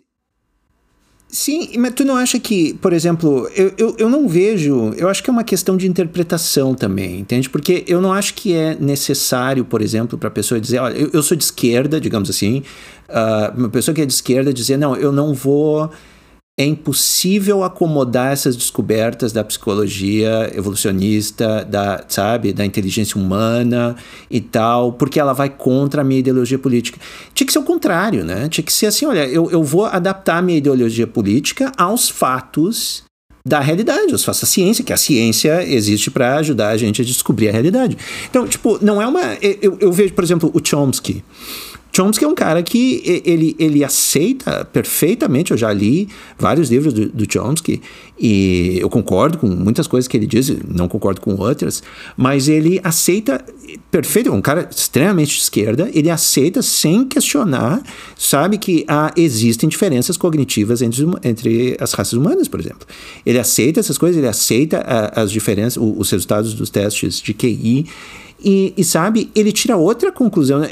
[1.29, 5.21] Sim, mas tu não acha que, por exemplo, eu, eu, eu não vejo, eu acho
[5.21, 7.51] que é uma questão de interpretação também, entende?
[7.51, 11.11] Porque eu não acho que é necessário, por exemplo, para a pessoa dizer, olha, eu,
[11.13, 12.63] eu, sou de esquerda, digamos assim,
[13.09, 15.91] uh, uma pessoa que é de esquerda dizer, não, eu não vou
[16.59, 23.97] é impossível acomodar essas descobertas da psicologia evolucionista, da, sabe, da inteligência humana
[24.31, 27.01] e tal, porque ela vai contra a minha ideologia política.
[27.35, 28.49] Tinha que ser o contrário, né?
[28.49, 33.03] Tinha que ser assim, olha, eu, eu vou adaptar a minha ideologia política aos fatos
[33.47, 37.05] da realidade, aos fatos da ciência, que a ciência existe para ajudar a gente a
[37.05, 37.99] descobrir a realidade.
[38.31, 39.35] Então, tipo, não é uma...
[39.43, 41.25] Eu, eu vejo, por exemplo, o Chomsky,
[41.95, 47.09] Chomsky é um cara que ele, ele aceita perfeitamente, eu já li vários livros do,
[47.09, 47.81] do Chomsky
[48.19, 51.85] e eu concordo com muitas coisas que ele diz, não concordo com outras,
[52.17, 53.45] mas ele aceita
[53.93, 57.81] perfeito, é um cara extremamente de esquerda, ele aceita sem questionar,
[58.17, 62.87] sabe que há, existem diferenças cognitivas entre, entre as raças humanas, por exemplo.
[63.25, 67.87] Ele aceita essas coisas, ele aceita a, as diferenças, os resultados dos testes de QI
[68.45, 70.63] e, e sabe, ele tira outra conclusão.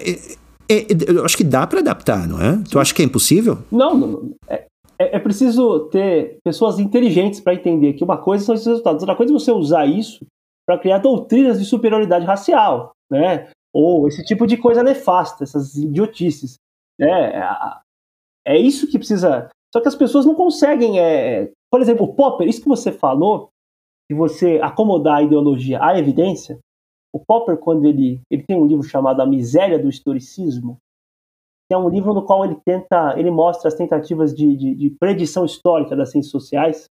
[0.71, 0.77] Né?
[0.77, 2.63] É, eu acho que dá para adaptar, não é?
[2.71, 3.59] Tu acha que é impossível?
[3.71, 4.67] Não, não é,
[4.99, 9.17] é, é, preciso ter pessoas inteligentes para entender que uma coisa são esses resultados, outra
[9.17, 10.25] coisa é você usar isso
[10.67, 13.51] para criar doutrinas de superioridade racial, né?
[13.75, 16.57] Ou esse tipo de coisa nefasta, essas idiotices,
[16.99, 17.37] né?
[17.37, 19.49] É, é isso que precisa.
[19.75, 21.51] Só que as pessoas não conseguem, é...
[21.71, 23.49] por exemplo, o Popper, isso que você falou,
[24.11, 26.59] de você acomodar a ideologia à evidência,
[27.13, 30.79] o Popper, quando ele, ele tem um livro chamado A Miséria do Historicismo,
[31.69, 34.91] que é um livro no qual ele tenta, ele mostra as tentativas de, de, de
[34.91, 36.85] predição histórica das ciências sociais,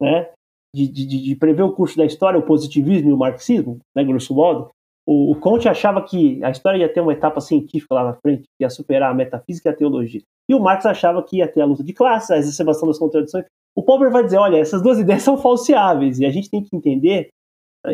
[0.00, 0.30] né?
[0.74, 4.34] De, de, de, prever o curso da história, o positivismo e o marxismo, né, grosso
[4.34, 4.70] modo.
[5.06, 8.42] O, o Comte achava que a história ia ter uma etapa científica lá na frente,
[8.42, 10.20] que ia superar a metafísica e a teologia.
[10.48, 13.44] E o Marx achava que ia ter a luta de classes, a exacerbação das contradições.
[13.76, 16.74] O Popper vai dizer, olha, essas duas ideias são falseáveis, e a gente tem que
[16.76, 17.30] entender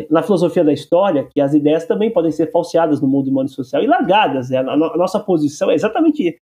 [0.09, 3.51] na filosofia da história que as ideias também podem ser falseadas no mundo humano e
[3.51, 4.49] social e largadas.
[4.49, 4.57] Né?
[4.57, 6.37] A, nossa posição é exatamente.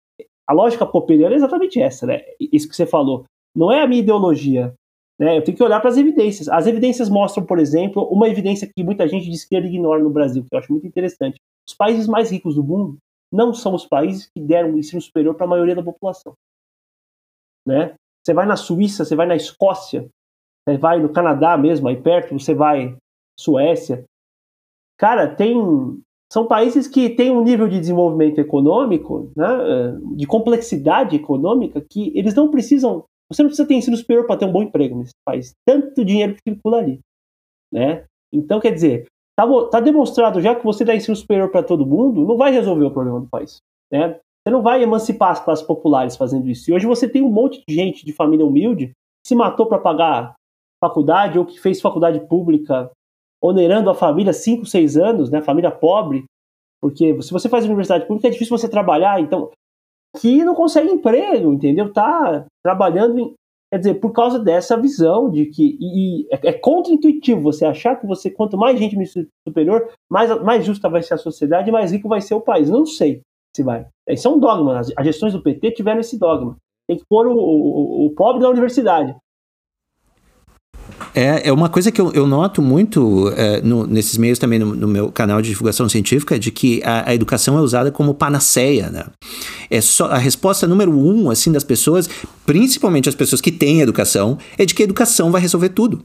[0.46, 2.22] A lógica popperiana é exatamente essa, né?
[2.38, 3.24] Isso que você falou.
[3.54, 4.74] Não é a minha ideologia.
[5.18, 5.38] Né?
[5.38, 6.48] Eu tenho que olhar para as evidências.
[6.48, 10.42] As evidências mostram, por exemplo, uma evidência que muita gente de esquerda ignora no Brasil,
[10.42, 11.36] que eu acho muito interessante.
[11.66, 12.98] Os países mais ricos do mundo
[13.32, 16.34] não são os países que deram o ensino superior para a maioria da população.
[17.66, 17.94] Né?
[18.24, 20.08] Você vai na Suíça, você vai na Escócia,
[20.66, 22.96] você vai no Canadá mesmo, aí perto, você vai
[23.39, 24.05] Suécia.
[24.98, 25.56] Cara, tem
[26.35, 29.47] são países que têm um nível de desenvolvimento econômico, né,
[30.16, 33.05] de complexidade econômica, que eles não precisam.
[33.31, 35.52] Você não precisa ter ensino superior para ter um bom emprego nesse país.
[35.65, 36.98] Tanto dinheiro que circula ali.
[37.73, 38.05] Né?
[38.32, 42.27] Então, quer dizer, está tá demonstrado já que você dá ensino superior para todo mundo,
[42.27, 43.59] não vai resolver o problema do país.
[43.93, 44.19] Né?
[44.44, 46.69] Você não vai emancipar as classes populares fazendo isso.
[46.69, 49.78] E hoje você tem um monte de gente de família humilde que se matou para
[49.78, 50.35] pagar
[50.82, 52.90] faculdade ou que fez faculdade pública
[53.44, 56.24] onerando a família 5, 6 anos, né, família pobre,
[56.80, 59.50] porque se você faz universidade pública é difícil você trabalhar, então
[60.18, 61.92] que não consegue emprego, entendeu?
[61.92, 63.34] Tá trabalhando em,
[63.70, 67.96] quer dizer, por causa dessa visão de que e, e é, é contra-intuitivo você achar
[67.96, 69.04] que você quanto mais gente no
[69.46, 72.70] superior, mais mais justa vai ser a sociedade, mais rico vai ser o país.
[72.70, 73.20] Não sei.
[73.54, 73.86] se vai.
[74.08, 74.80] Isso é um dogma.
[74.80, 76.56] As gestões do PT tiveram esse dogma.
[76.88, 79.14] Tem que pôr o, o, o pobre na universidade.
[81.15, 84.74] É, é uma coisa que eu, eu noto muito é, no, nesses meios também no,
[84.74, 88.91] no, meu canal de divulgação científica, de que a, a, educação é usada como panaceia,
[88.91, 89.05] né?
[89.70, 92.09] É só a resposta número um, assim, das pessoas,
[92.45, 96.05] principalmente as pessoas que têm educação, é de que a educação vai resolver tudo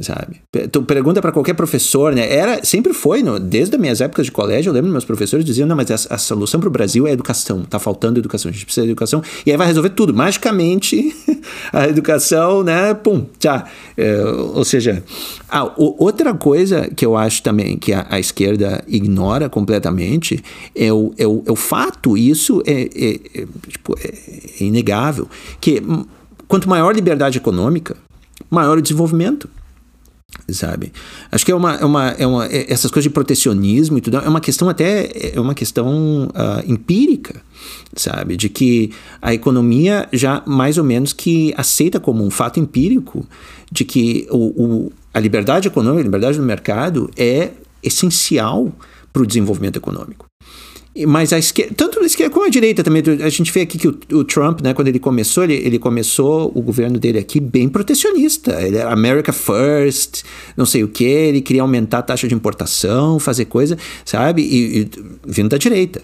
[0.00, 0.40] sabe?
[0.70, 2.32] Tu pergunta para qualquer professor, né?
[2.32, 5.66] Era, sempre foi, no, desde as minhas épocas de colégio, eu lembro meus professores diziam,
[5.66, 8.64] não, mas a, a solução para o Brasil é educação, tá faltando educação, a gente
[8.64, 11.14] precisa de educação, e aí vai resolver tudo, magicamente,
[11.72, 13.64] a educação, né, pum, tchau.
[13.96, 15.02] É, ou seja,
[15.48, 20.42] ah, o, outra coisa que eu acho também que a, a esquerda ignora completamente
[20.74, 25.28] é o, é o, é o fato, isso é, é, é tipo, é inegável,
[25.60, 25.82] que
[26.46, 27.96] quanto maior liberdade econômica,
[28.50, 29.48] maior o desenvolvimento
[30.54, 30.92] sabe?
[31.30, 34.18] Acho que é uma, é uma, é uma é, essas coisas de protecionismo e tudo
[34.18, 37.40] é uma questão até é uma questão uh, empírica,
[37.94, 38.36] sabe?
[38.36, 43.26] De que a economia já mais ou menos que aceita como um fato empírico
[43.70, 47.50] de que o, o a liberdade econômica, a liberdade do mercado é
[47.82, 48.72] essencial
[49.12, 50.29] para o desenvolvimento econômico.
[51.06, 53.86] Mas a esquerda, tanto a esquerda como a direita também, a gente vê aqui que
[53.86, 57.68] o, o Trump, né, quando ele começou, ele, ele, começou o governo dele aqui bem
[57.68, 58.60] protecionista.
[58.60, 60.24] Ele era America First,
[60.56, 64.42] não sei o que, ele queria aumentar a taxa de importação, fazer coisa, sabe?
[64.42, 64.90] E, e
[65.24, 66.02] vindo da direita.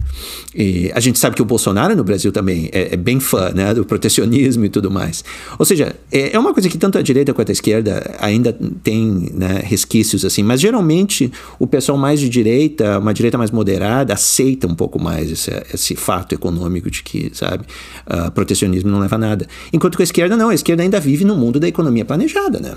[0.54, 3.74] E a gente sabe que o Bolsonaro no Brasil também é, é bem fã, né,
[3.74, 5.24] do protecionismo e tudo mais.
[5.58, 9.32] Ou seja, é, é uma coisa que tanto a direita quanto a esquerda ainda tem
[9.34, 14.68] né, resquícios assim, mas geralmente o pessoal mais de direita, uma direita mais moderada, aceita
[14.68, 17.66] um pouco mais esse, esse fato econômico de que, sabe,
[18.06, 19.46] uh, protecionismo não leva a nada.
[19.72, 22.76] Enquanto que a esquerda não, a esquerda ainda vive no mundo da economia planejada, né?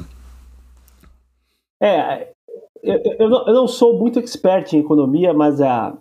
[1.82, 2.32] É,
[2.82, 5.98] eu, eu, não, eu não sou muito expert em economia, mas a,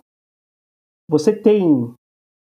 [1.09, 1.93] você tem.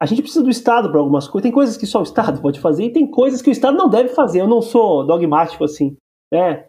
[0.01, 1.43] A gente precisa do Estado para algumas coisas.
[1.43, 3.89] Tem coisas que só o Estado pode fazer e tem coisas que o Estado não
[3.89, 4.41] deve fazer.
[4.41, 5.97] Eu não sou dogmático assim.
[6.33, 6.67] Né?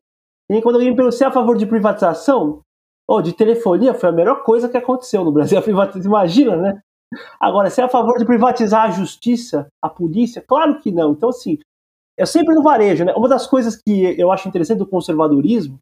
[0.51, 2.61] E quando alguém me pergunta se é a favor de privatização,
[3.15, 5.61] Oh, de telefonia foi a melhor coisa que aconteceu no Brasil.
[6.03, 6.81] Imagina, né?
[7.39, 10.41] Agora, se é a favor de privatizar a justiça, a polícia?
[10.41, 11.11] Claro que não.
[11.11, 11.59] Então, assim,
[12.17, 13.13] é sempre no varejo, né?
[13.13, 15.77] Uma das coisas que eu acho interessante do conservadorismo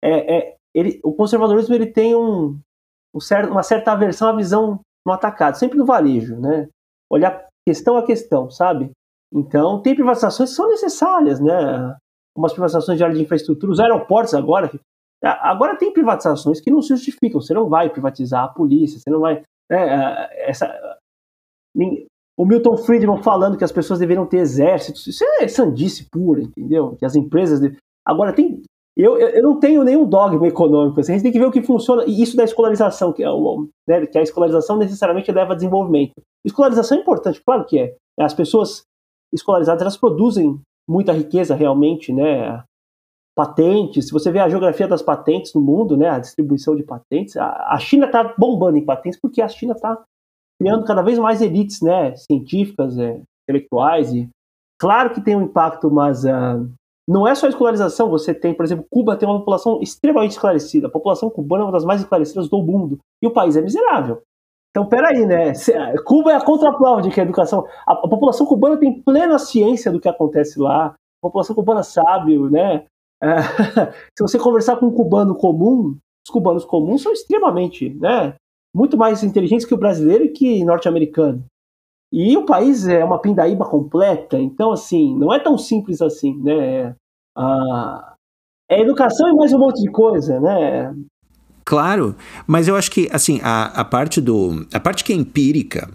[0.00, 2.56] é, é ele, o conservadorismo ele tem um,
[3.12, 6.68] um certo, uma certa aversão à visão no atacado, sempre no varejo, né?
[7.10, 8.92] Olhar questão a questão, sabe?
[9.34, 11.96] Então, tem privatizações que são necessárias, né?
[12.36, 14.70] Umas privatizações de área de infraestrutura, os aeroportos agora,
[15.22, 17.40] Agora tem privatizações que não se justificam.
[17.40, 19.42] Você não vai privatizar a polícia, você não vai.
[19.70, 20.66] Né, essa,
[22.36, 26.96] o Milton Friedman falando que as pessoas deveriam ter exércitos, isso é sandice pura, entendeu?
[26.96, 27.60] Que as empresas.
[28.04, 28.62] Agora tem.
[28.96, 31.62] Eu, eu não tenho nenhum dogma econômico, assim, a gente tem que ver o que
[31.62, 32.04] funciona.
[32.06, 36.12] E isso da escolarização, que, é o, né, que a escolarização necessariamente leva a desenvolvimento.
[36.44, 37.94] Escolarização é importante, claro que é.
[38.18, 38.82] As pessoas
[39.32, 42.62] escolarizadas elas produzem muita riqueza realmente, né?
[43.40, 47.38] Patentes, se você vê a geografia das patentes no mundo, né, a distribuição de patentes,
[47.38, 49.98] a, China está bombando em patentes porque a China está
[50.60, 54.28] criando cada vez mais elites, né, científicas, é, intelectuais e
[54.78, 56.70] claro que tem um impacto, mas uh,
[57.08, 58.10] não é só a escolarização.
[58.10, 60.88] Você tem, por exemplo, Cuba tem uma população extremamente esclarecida.
[60.88, 64.20] A população cubana é uma das mais esclarecidas do mundo e o país é miserável.
[64.70, 65.52] Então, peraí, né?
[66.04, 67.66] Cuba é a contraprova de que a educação.
[67.86, 70.88] A população cubana tem plena ciência do que acontece lá.
[70.88, 72.84] A população cubana sabe, né?
[73.22, 73.42] É,
[74.16, 78.34] se você conversar com um cubano comum, os cubanos comuns são extremamente, né,
[78.74, 81.44] muito mais inteligentes que o brasileiro e que norte-americano.
[82.12, 86.94] E o país é uma pindaíba completa, então, assim, não é tão simples assim, né?
[87.36, 88.14] A,
[88.68, 90.94] é educação e mais um monte de coisa, né?
[91.64, 92.16] Claro,
[92.48, 94.66] mas eu acho que, assim, a, a parte do...
[94.72, 95.88] A parte que é empírica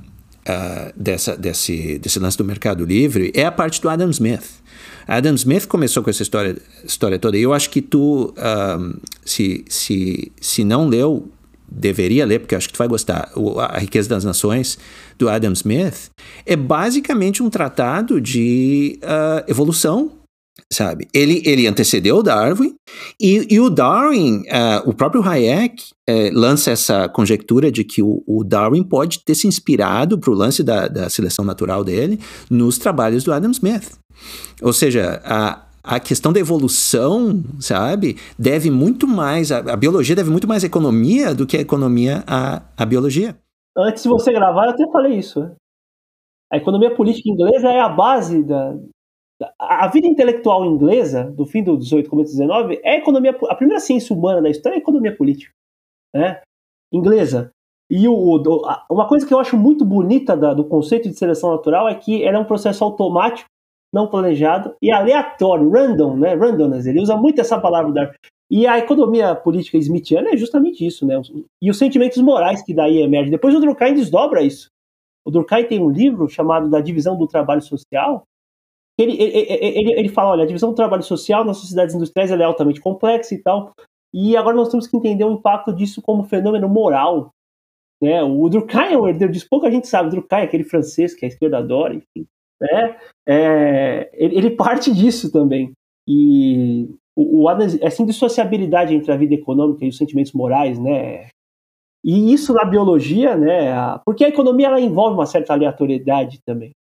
[0.48, 4.64] uh, dessa, desse, desse lance do mercado livre é a parte do Adam Smith.
[5.08, 7.38] Adam Smith começou com essa história, história toda.
[7.38, 11.30] E eu acho que tu, um, se, se, se não leu,
[11.70, 13.32] deveria ler, porque acho que tu vai gostar.
[13.36, 14.78] O, a Riqueza das Nações,
[15.18, 16.10] do Adam Smith,
[16.46, 20.12] é basicamente um tratado de uh, evolução
[20.72, 21.08] sabe?
[21.14, 22.76] Ele, ele antecedeu o Darwin
[23.20, 28.24] e, e o Darwin, uh, o próprio Hayek uh, lança essa conjectura de que o,
[28.26, 32.20] o Darwin pode ter se inspirado para o lance da, da seleção natural dele
[32.50, 33.92] nos trabalhos do Adam Smith.
[34.62, 40.30] Ou seja, a, a questão da evolução, sabe, deve muito mais, a, a, biologia deve
[40.30, 43.36] muito mais à economia do que a economia à, à biologia.
[43.78, 45.52] Antes de você gravar, eu até falei isso.
[46.52, 48.74] A economia política inglesa é a base da,
[49.40, 49.54] da.
[49.60, 53.38] A vida intelectual inglesa, do fim do 18 começo do 19, é a economia.
[53.50, 55.52] A primeira ciência humana da história é a economia política.
[56.14, 56.42] Né?
[56.92, 57.52] Inglesa.
[57.90, 58.42] E o,
[58.90, 62.24] uma coisa que eu acho muito bonita da, do conceito de seleção natural é que
[62.24, 63.48] ela é um processo automático,
[63.96, 66.36] não planejado e aleatório, random, né?
[66.36, 66.86] Randomness.
[66.86, 67.94] Ele usa muito essa palavra.
[67.94, 68.14] Da...
[68.52, 71.22] E a economia política smithiana é justamente isso, né?
[71.62, 73.32] E os sentimentos morais que daí emergem.
[73.32, 74.70] Depois o Durkheim desdobra isso.
[75.26, 78.24] O Durkheim tem um livro chamado Da Divisão do Trabalho Social.
[79.00, 82.44] Ele, ele, ele, ele fala, olha, a divisão do trabalho social nas sociedades industriais é
[82.44, 83.74] altamente complexa e tal.
[84.14, 87.32] E agora nós temos que entender o impacto disso como fenômeno moral
[88.02, 88.22] né?
[88.24, 90.10] O Durkheim é um herdeiro disso, pouca gente sabe.
[90.10, 92.28] O Durkheim, aquele francês que a esquerda adora, enfim.
[92.62, 92.98] Né?
[93.28, 95.74] É, ele, ele, parte disso também.
[96.08, 97.50] E o, o,
[97.82, 101.28] essa indissociabilidade entre a vida econômica e os sentimentos morais, né?
[102.04, 103.74] E isso na biologia, né?
[104.06, 106.72] Porque a economia ela envolve uma certa aleatoriedade também,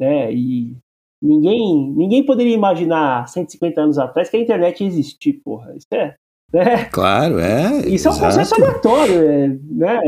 [0.00, 0.32] né?
[0.32, 0.76] E
[1.22, 5.76] ninguém, ninguém poderia imaginar 150 anos atrás que a internet ia existir, porra.
[5.76, 6.14] Isso é,
[6.52, 6.84] né?
[6.90, 7.86] Claro, é.
[7.88, 8.08] Isso exato.
[8.08, 10.00] é um processo aleatório, é, né?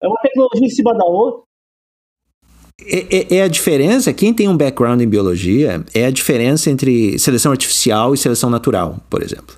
[0.00, 1.42] É uma tecnologia em cima da outra.
[2.80, 7.18] É, é, é, a diferença, quem tem um background em biologia, é a diferença entre
[7.18, 9.56] seleção artificial e seleção natural, por exemplo.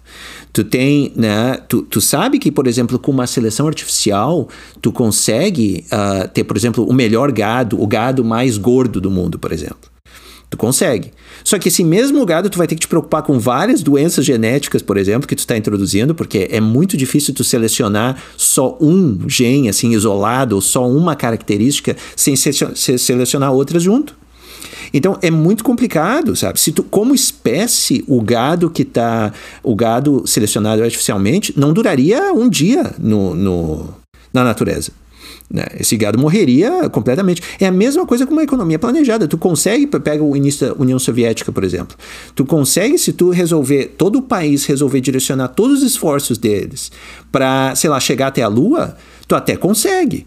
[0.53, 4.49] Tu tem, né, tu, tu sabe que, por exemplo, com uma seleção artificial,
[4.81, 9.39] tu consegue uh, ter, por exemplo, o melhor gado, o gado mais gordo do mundo,
[9.39, 9.94] por exemplo.
[10.55, 11.11] Tu consegue.
[11.43, 14.83] Só que esse mesmo gado tu vai ter que te preocupar com várias doenças genéticas,
[14.83, 19.69] por exemplo, que tu está introduzindo, porque é muito difícil tu selecionar só um gene
[19.69, 24.15] assim isolado ou só uma característica sem selecionar outras junto.
[24.93, 26.61] Então é muito complicado, sabe?
[26.61, 32.49] Se tu, como espécie, o gado que tá, o gado selecionado artificialmente não duraria um
[32.49, 33.89] dia no, no
[34.33, 34.93] na natureza.
[35.55, 35.63] Né?
[35.79, 37.41] Esse gado morreria completamente.
[37.61, 39.29] É a mesma coisa com uma economia planejada.
[39.29, 41.97] Tu consegue, pega o início da União Soviética, por exemplo.
[42.35, 46.91] Tu consegue, se tu resolver, todo o país resolver direcionar todos os esforços deles
[47.31, 48.97] para, sei lá, chegar até a Lua,
[49.29, 50.27] tu até consegue,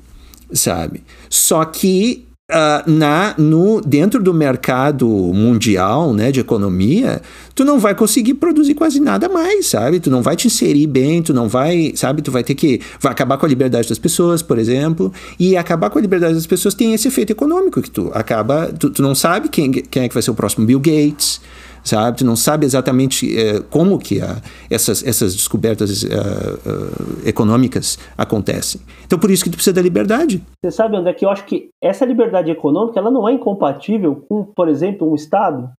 [0.53, 1.03] sabe?
[1.29, 7.21] Só que Uh, na, no, dentro do mercado mundial né, de economia,
[7.53, 9.99] tu não vai conseguir produzir quase nada mais, sabe?
[9.99, 12.21] Tu não vai te inserir bem, tu não vai, sabe?
[12.21, 12.79] Tu vai ter que.
[13.01, 15.11] Vai acabar com a liberdade das pessoas, por exemplo.
[15.37, 18.67] E acabar com a liberdade das pessoas tem esse efeito econômico, que tu acaba.
[18.67, 21.41] Tu, tu não sabe quem, quem é que vai ser o próximo Bill Gates
[21.87, 22.17] sabe?
[22.17, 28.81] Tu não sabe exatamente é, como que a, essas, essas descobertas uh, uh, econômicas acontecem.
[29.05, 30.43] Então, por isso que tu precisa da liberdade.
[30.63, 34.43] Você sabe, André, que eu acho que essa liberdade econômica ela não é incompatível com,
[34.43, 35.71] por exemplo, um Estado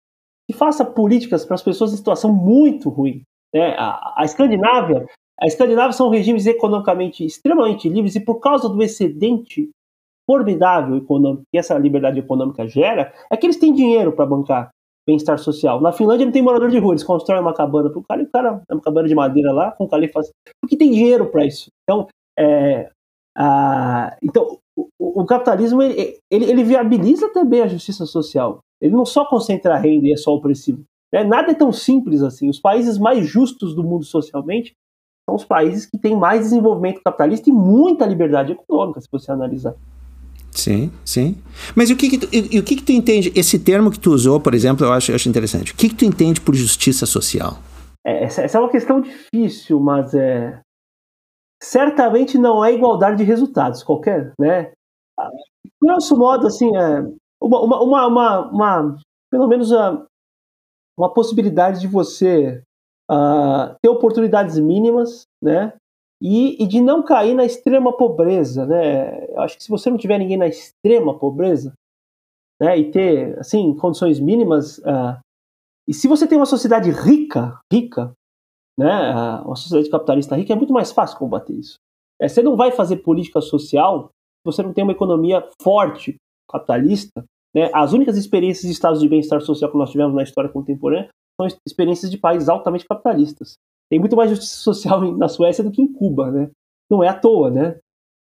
[0.49, 3.21] que faça políticas para as pessoas em situação muito ruim.
[3.53, 3.75] Né?
[3.77, 5.05] A, a Escandinávia,
[5.39, 9.69] a Escandinávia são regimes economicamente extremamente livres e por causa do excedente
[10.29, 14.69] formidável econômico que essa liberdade econômica gera, é que eles têm dinheiro para bancar
[15.07, 15.79] bem-estar social.
[15.79, 18.25] Na Finlândia não tem morador de rua, eles constroem uma cabana para o cara e
[18.25, 20.19] o cara é uma cabana de madeira lá, com o califa,
[20.61, 21.71] porque tem dinheiro para isso.
[21.83, 22.07] Então,
[22.37, 22.89] é,
[23.37, 28.59] a, então o, o capitalismo ele, ele, ele, viabiliza também a justiça social.
[28.81, 30.83] Ele não só concentra renda e é só opressivo.
[31.11, 31.23] Né?
[31.23, 32.49] Nada é tão simples assim.
[32.49, 34.73] Os países mais justos do mundo socialmente
[35.27, 39.75] são os países que têm mais desenvolvimento capitalista e muita liberdade econômica, se você analisar.
[40.57, 41.37] Sim, sim.
[41.75, 43.31] Mas o que que tu, e, o que que tu entende?
[43.35, 45.71] Esse termo que tu usou, por exemplo, eu acho, eu acho interessante.
[45.71, 47.59] O que que tu entende por justiça social?
[48.03, 50.59] É, essa, essa, é uma questão difícil, mas é
[51.61, 54.71] certamente não é igualdade de resultados qualquer, né?
[55.81, 57.01] Grosso modo, assim, é
[57.39, 58.97] uma, uma, uma, uma, uma
[59.29, 60.07] pelo menos uma,
[60.97, 62.63] uma possibilidade de você
[63.11, 65.73] uh, ter oportunidades mínimas, né?
[66.21, 69.25] E, e, de não cair na extrema pobreza, né?
[69.29, 71.73] Eu acho que se você não tiver ninguém na extrema pobreza,
[72.59, 75.19] né, e ter assim condições mínimas, uh,
[75.87, 78.13] e se você tem uma sociedade rica, rica,
[78.77, 81.75] né, uh, uma sociedade capitalista rica, é muito mais fácil combater isso.
[82.19, 86.15] É, você não vai fazer política social se você não tem uma economia forte
[86.49, 87.23] capitalista.
[87.55, 87.69] Né?
[87.73, 91.47] As únicas experiências de estados de bem-estar social que nós tivemos na história contemporânea são
[91.67, 93.53] experiências de países altamente capitalistas.
[93.89, 96.49] Tem muito mais justiça social na Suécia do que em Cuba, né?
[96.89, 97.77] Não é à toa, né?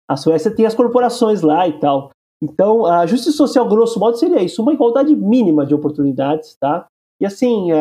[0.08, 2.10] A Suécia tem as corporações lá e tal.
[2.42, 6.86] Então, a justiça social, grosso modo, seria isso: uma igualdade mínima de oportunidades, tá?
[7.20, 7.72] E assim,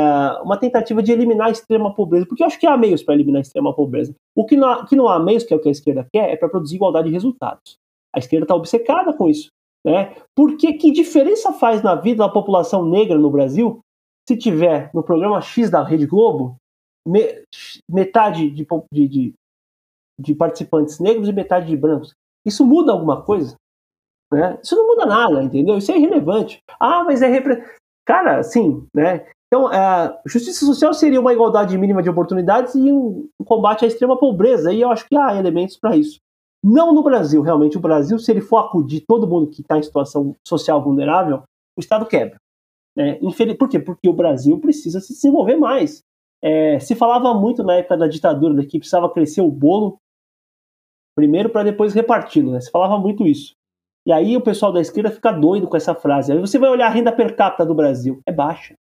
[0.43, 3.39] uma tentativa de eliminar a extrema pobreza, porque eu acho que há meios para eliminar
[3.39, 4.13] a extrema pobreza.
[4.35, 6.31] O que não há, que não há meios, que é o que a esquerda quer,
[6.31, 7.77] é para produzir igualdade de resultados.
[8.15, 9.49] A esquerda está obcecada com isso.
[9.85, 10.15] Né?
[10.33, 13.79] Porque que diferença faz na vida da população negra no Brasil
[14.29, 16.55] se tiver no programa X da Rede Globo
[17.07, 17.43] me,
[17.89, 19.33] metade de, de,
[20.19, 22.13] de, participantes negros e metade de brancos.
[22.45, 23.55] Isso muda alguma coisa?
[24.31, 24.59] Né?
[24.63, 25.77] Isso não muda nada, entendeu?
[25.77, 26.59] Isso é irrelevante.
[26.79, 27.27] Ah, mas é.
[27.27, 27.63] Repre...
[28.05, 29.27] Cara, sim, né?
[29.47, 34.17] Então, a justiça social seria uma igualdade mínima de oportunidades e um, combate à extrema
[34.17, 34.73] pobreza.
[34.73, 36.17] E eu acho que há elementos para isso.
[36.63, 37.77] Não no Brasil, realmente.
[37.77, 41.43] O Brasil, se ele for acudir todo mundo que está em situação social vulnerável,
[41.77, 42.37] o Estado quebra.
[42.97, 43.19] Né?
[43.59, 43.79] Por quê?
[43.79, 46.01] Porque o Brasil precisa se desenvolver mais.
[46.43, 49.97] É, se falava muito na época da ditadura que precisava crescer o bolo
[51.15, 52.51] primeiro para depois reparti-lo.
[52.51, 52.59] Né?
[52.59, 53.53] Se falava muito isso.
[54.05, 56.33] E aí o pessoal da esquerda fica doido com essa frase.
[56.33, 58.21] Aí você vai olhar a renda per capita do Brasil.
[58.25, 58.73] É baixa.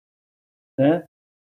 [0.78, 1.05] Né?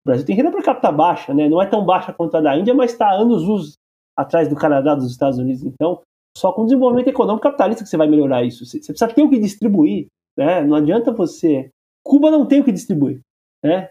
[0.03, 1.49] O Brasil tem renda per capita baixa, né?
[1.49, 3.75] não é tão baixa quanto a da Índia, mas está anos luz
[4.17, 5.63] atrás do Canadá, dos Estados Unidos.
[5.63, 6.01] Então,
[6.35, 8.65] só com desenvolvimento econômico capitalista que você vai melhorar isso.
[8.65, 10.07] Você precisa ter o que distribuir.
[10.39, 10.63] Né?
[10.63, 11.69] Não adianta você.
[12.03, 13.21] Cuba não tem o que distribuir.
[13.63, 13.91] Né?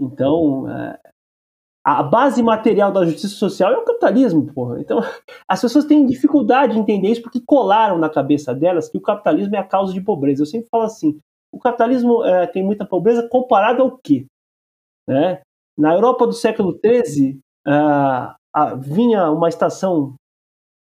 [0.00, 0.98] Então, é,
[1.84, 4.80] a base material da justiça social é o capitalismo, porra.
[4.80, 5.00] Então,
[5.46, 9.54] as pessoas têm dificuldade de entender isso porque colaram na cabeça delas que o capitalismo
[9.54, 10.42] é a causa de pobreza.
[10.42, 11.20] Eu sempre falo assim:
[11.52, 14.26] o capitalismo é, tem muita pobreza comparado ao quê?
[15.06, 15.42] Né?
[15.76, 17.38] Na Europa do século XIII,
[18.80, 20.14] vinha uma estação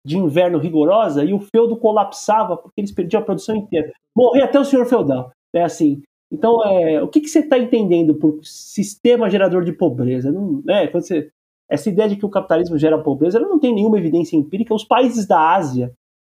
[0.06, 3.92] de inverno rigorosa e o feudo colapsava porque eles perdiam a produção inteira.
[4.16, 5.32] Morria até o senhor feudal.
[5.54, 6.02] É assim.
[6.32, 10.32] Então, é, o que, que você está entendendo por sistema gerador de pobreza?
[10.32, 11.32] Não, né, quando você,
[11.70, 14.74] essa ideia de que o capitalismo gera pobreza ela não tem nenhuma evidência empírica.
[14.74, 15.92] Os países da Ásia,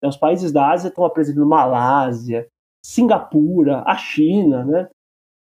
[0.03, 2.49] né, os países da Ásia estão apresentando Malásia,
[2.85, 4.89] Singapura, a China, né?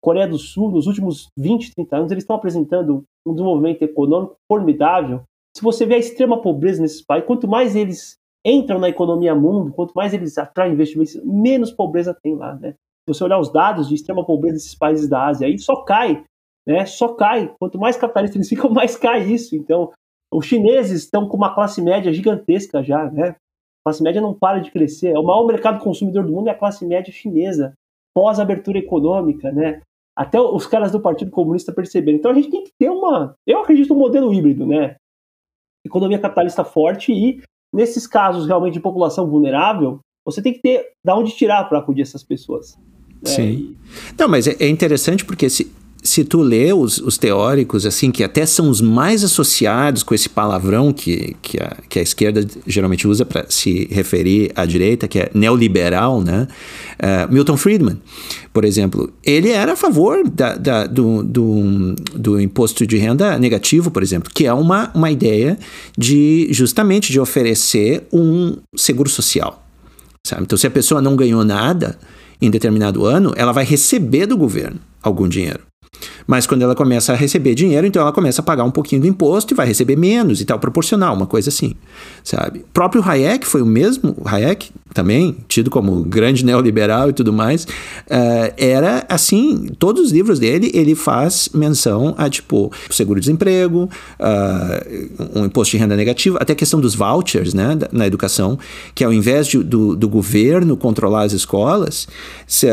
[0.03, 5.23] Coreia do Sul, nos últimos 20, 30 anos, eles estão apresentando um desenvolvimento econômico formidável.
[5.57, 9.73] Se você vê a extrema pobreza nesses países, quanto mais eles entram na economia mundo,
[9.73, 12.75] quanto mais eles atraem investimentos, menos pobreza tem lá, né?
[13.07, 16.25] Você olhar os dados de extrema pobreza desses países da Ásia, aí só cai,
[16.67, 16.87] né?
[16.87, 17.55] Só cai.
[17.59, 19.55] Quanto mais capitalista eles ficam, mais cai isso.
[19.55, 19.93] Então,
[20.33, 23.31] os chineses estão com uma classe média gigantesca já, né?
[23.31, 25.09] A classe média não para de crescer.
[25.09, 27.75] É o maior mercado consumidor do mundo é a classe média chinesa,
[28.15, 29.83] pós abertura econômica, né?
[30.17, 32.17] até os caras do Partido Comunista perceberam.
[32.17, 34.97] Então a gente tem que ter uma, eu acredito, um modelo híbrido, né?
[35.85, 41.17] Economia capitalista forte e nesses casos realmente de população vulnerável, você tem que ter da
[41.17, 42.79] onde tirar para acudir essas pessoas.
[43.25, 43.35] Né?
[43.35, 43.75] Sim.
[44.19, 45.71] Não, mas é, é interessante porque se,
[46.05, 50.29] se tu lê os, os, teóricos, assim, que até são os mais associados com esse
[50.29, 55.19] palavrão que, que, a, que a esquerda geralmente usa para se referir à direita, que
[55.19, 56.47] é neoliberal, né?
[56.95, 57.99] Uh, Milton Friedman,
[58.53, 63.91] por exemplo, ele era a favor da, da, do, do, do, imposto de renda negativo,
[63.91, 65.59] por exemplo, que é uma, uma ideia
[65.97, 69.65] de justamente de oferecer um seguro social.
[70.27, 70.43] Sabe?
[70.43, 71.99] Então, se a pessoa não ganhou nada
[72.45, 75.61] em determinado ano, ela vai receber do governo algum dinheiro.
[76.27, 79.07] Mas quando ela começa a receber dinheiro, então ela começa a pagar um pouquinho do
[79.07, 81.75] imposto e vai receber menos e tal, proporcional, uma coisa assim,
[82.23, 82.61] sabe?
[82.61, 87.65] O próprio Hayek foi o mesmo, Hayek também, tido como grande neoliberal e tudo mais,
[87.65, 93.91] uh, era assim, todos os livros dele, ele faz menção a, tipo, seguro-desemprego,
[94.21, 98.59] uh, um imposto de renda negativo, até a questão dos vouchers, né, na educação,
[98.95, 102.07] que ao invés de, do, do governo controlar as escolas,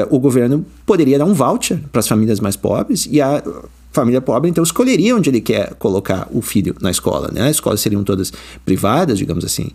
[0.10, 3.41] o governo poderia dar um voucher para as famílias mais pobres e a
[3.93, 7.43] família pobre então escolheria onde ele quer colocar o filho na escola, né?
[7.43, 8.34] As escolas seriam todas
[8.65, 9.69] privadas, digamos assim.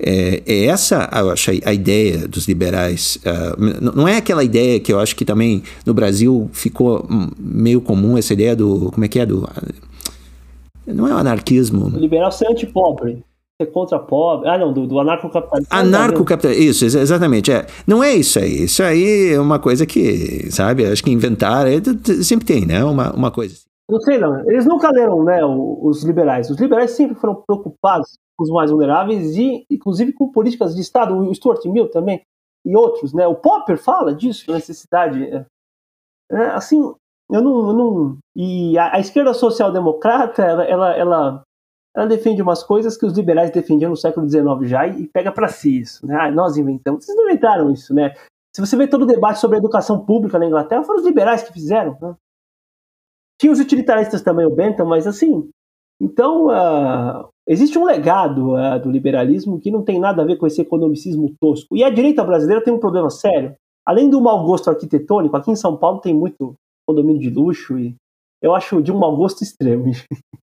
[0.00, 3.18] É, é essa, eu acho, a ideia dos liberais.
[3.18, 7.06] Uh, não é aquela ideia que eu acho que também no Brasil ficou
[7.38, 9.46] meio comum essa ideia do como é que é do
[10.86, 11.88] não é o anarquismo.
[11.94, 13.22] O liberal ser antipobre
[13.64, 14.48] ser contra pobre.
[14.48, 15.68] Ah, não, do, do anarcocapitalismo.
[15.70, 17.52] Anarcocapitalismo, isso, exatamente.
[17.52, 17.66] É.
[17.86, 18.64] Não é isso aí.
[18.64, 21.80] Isso aí é uma coisa que, sabe, acho que inventar é,
[22.22, 22.84] sempre tem, né?
[22.84, 23.66] Uma, uma coisa assim.
[23.90, 24.38] Não sei, não.
[24.48, 26.48] Eles nunca leram, né, os liberais.
[26.48, 31.14] Os liberais sempre foram preocupados com os mais vulneráveis e, inclusive, com políticas de Estado.
[31.14, 32.22] O Stuart Mill também
[32.64, 33.26] e outros, né?
[33.26, 35.22] O Popper fala disso, da necessidade.
[35.24, 35.46] É,
[36.30, 36.80] é, assim,
[37.30, 38.18] eu não, eu não.
[38.36, 41.42] E a, a esquerda social-democrata, ela, ela, ela
[41.94, 45.48] ela defende umas coisas que os liberais defendiam no século XIX já e, pega para
[45.48, 46.16] si isso, né?
[46.18, 47.04] Ah, nós inventamos.
[47.04, 48.14] Vocês não inventaram isso, né?
[48.54, 51.42] Se você vê todo o debate sobre a educação pública na Inglaterra, foram os liberais
[51.42, 51.96] que fizeram.
[52.00, 52.14] Né?
[53.40, 55.50] Tinha os utilitaristas também, o Bentham, mas assim.
[56.00, 60.46] Então, uh, existe um legado uh, do liberalismo que não tem nada a ver com
[60.46, 61.76] esse economicismo tosco.
[61.76, 63.54] E a direita brasileira tem um problema sério.
[63.86, 66.54] Além do mau gosto arquitetônico, aqui em São Paulo tem muito
[66.86, 67.94] condomínio de luxo e
[68.42, 69.84] eu acho de um mau gosto extremo.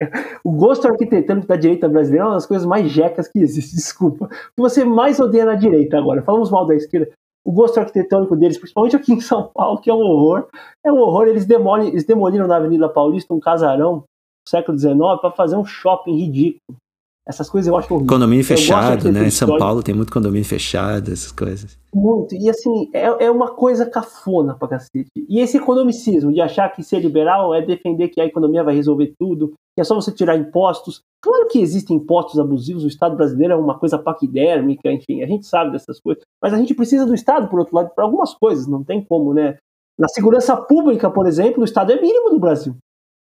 [0.43, 4.25] o gosto arquitetônico da direita brasileira é uma das coisas mais jecas que existe, desculpa.
[4.25, 7.13] O que você mais odeia na direita agora, falamos mal da esquerda,
[7.45, 10.49] o gosto arquitetônico deles, principalmente aqui em São Paulo, que é um horror.
[10.85, 14.97] É um horror, eles, demolem, eles demoliram na Avenida Paulista um casarão do século XIX
[15.21, 16.79] para fazer um shopping ridículo.
[17.27, 18.13] Essas coisas eu acho horrível.
[18.13, 19.27] Condomínio fechado, né?
[19.27, 21.79] Em São Paulo tem muito condomínio fechado, essas coisas.
[21.95, 22.35] Muito.
[22.35, 25.09] E assim, é, é uma coisa cafona pra cacete.
[25.29, 29.15] E esse economicismo de achar que ser liberal é defender que a economia vai resolver
[29.17, 31.01] tudo, que é só você tirar impostos.
[31.23, 35.47] Claro que existem impostos abusivos, o Estado brasileiro é uma coisa paquidérmica, enfim, a gente
[35.47, 36.25] sabe dessas coisas.
[36.43, 39.33] Mas a gente precisa do Estado, por outro lado, para algumas coisas, não tem como,
[39.33, 39.59] né?
[39.97, 42.75] Na segurança pública, por exemplo, o Estado é mínimo no Brasil.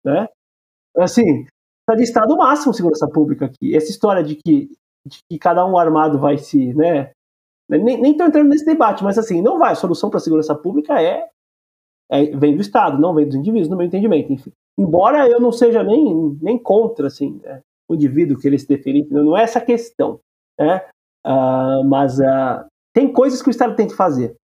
[0.06, 0.28] Né?
[0.98, 1.46] Assim,
[1.88, 3.76] está de Estado máximo segurança pública aqui.
[3.76, 4.70] Essa história de que,
[5.06, 6.74] de que cada um armado vai se.
[6.74, 7.12] Né?
[7.70, 9.72] Nem estou entrando nesse debate, mas assim, não vai.
[9.72, 11.30] A solução para a segurança pública é,
[12.12, 14.32] é, vem do Estado, não vem dos indivíduos, no meu entendimento.
[14.34, 14.52] Enfim.
[14.78, 17.62] Embora eu não seja nem, nem contra assim, né?
[17.90, 20.20] o indivíduo que ele se definir, não é essa a questão.
[20.60, 20.86] Né?
[21.26, 24.36] Uh, mas uh, tem coisas que o Estado tem que fazer.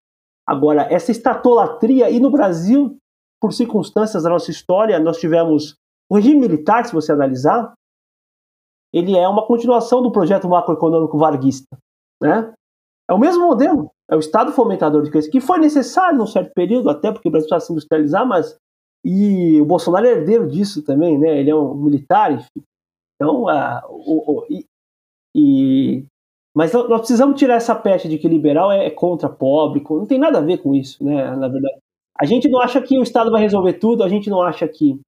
[0.47, 2.97] Agora, essa estatolatria, e no Brasil,
[3.39, 5.75] por circunstâncias da nossa história, nós tivemos
[6.13, 7.73] o regime militar, se você analisar,
[8.93, 11.75] ele é uma continuação do projeto macroeconômico varguista.
[12.21, 12.53] Né?
[13.09, 16.53] É o mesmo modelo, é o Estado fomentador de crescimento, que foi necessário num certo
[16.53, 18.55] período, até porque o Brasil precisava se industrializar, mas
[19.03, 21.39] e o Bolsonaro é herdeiro disso também, né?
[21.39, 22.63] Ele é um militar, enfim.
[23.15, 24.65] Então, a, o, o, e,
[25.35, 26.05] e,
[26.55, 30.19] mas nós precisamos tirar essa peste de que liberal é, é contra pobre, não tem
[30.19, 31.35] nada a ver com isso, né?
[31.35, 31.79] Na verdade,
[32.15, 35.01] a gente não acha que o Estado vai resolver tudo, a gente não acha que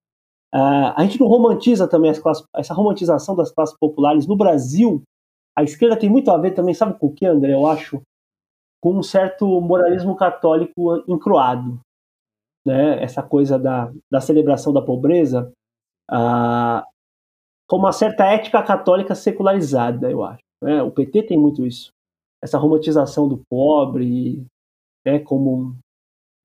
[0.55, 5.03] Uh, a gente não romantiza também classes, essa romantização das classes populares no Brasil.
[5.53, 7.53] A esquerda tem muito a ver também, sabe com o que, André?
[7.53, 8.01] Eu acho
[8.81, 11.77] com um certo moralismo católico encruado,
[12.65, 13.03] né?
[13.03, 15.51] Essa coisa da, da celebração da pobreza,
[16.09, 16.81] uh,
[17.67, 20.43] com uma certa ética católica secularizada, eu acho.
[20.63, 20.81] Né?
[20.81, 21.89] O PT tem muito isso,
[22.41, 24.45] essa romantização do pobre,
[25.05, 25.19] né?
[25.19, 25.75] Como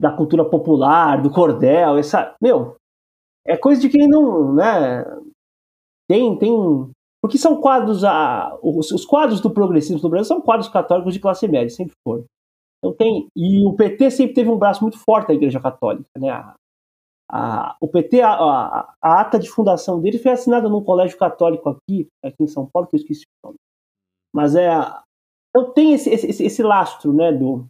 [0.01, 2.80] da cultura popular, do cordel, essa, meu,
[3.47, 5.05] é coisa de quem não, né?
[6.09, 6.91] Tem, tem,
[7.23, 11.21] porque são quadros, a, os, os quadros do progressismo no Brasil são quadros católicos de
[11.21, 12.25] classe média, sempre foram.
[12.79, 16.31] Então tem, e o PT sempre teve um braço muito forte da Igreja Católica, né?
[16.31, 16.55] A,
[17.31, 21.69] a, o PT, a, a, a, ata de fundação dele foi assinada num colégio católico
[21.69, 23.59] aqui, aqui em São Paulo, que eu esqueci o nome.
[24.35, 24.71] Mas é,
[25.51, 27.67] então tem esse, esse, esse lastro, né, do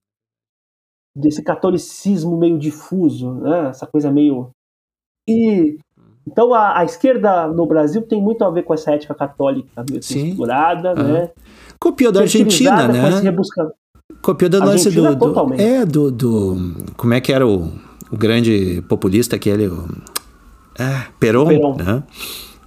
[1.14, 3.70] desse catolicismo meio difuso, né?
[3.70, 4.50] Essa coisa meio
[5.28, 5.78] e
[6.26, 10.00] então a, a, esquerda no Brasil tem muito a ver com essa ética católica meio
[10.00, 11.30] estruturada, né?
[11.78, 13.02] Copiou da Argentina, né?
[14.22, 16.56] Copiou da lance do, do, é do, do
[16.96, 17.72] como é que era o,
[18.12, 19.88] o grande populista aquele o,
[20.78, 21.76] é, Peron, Peron.
[21.76, 22.02] né?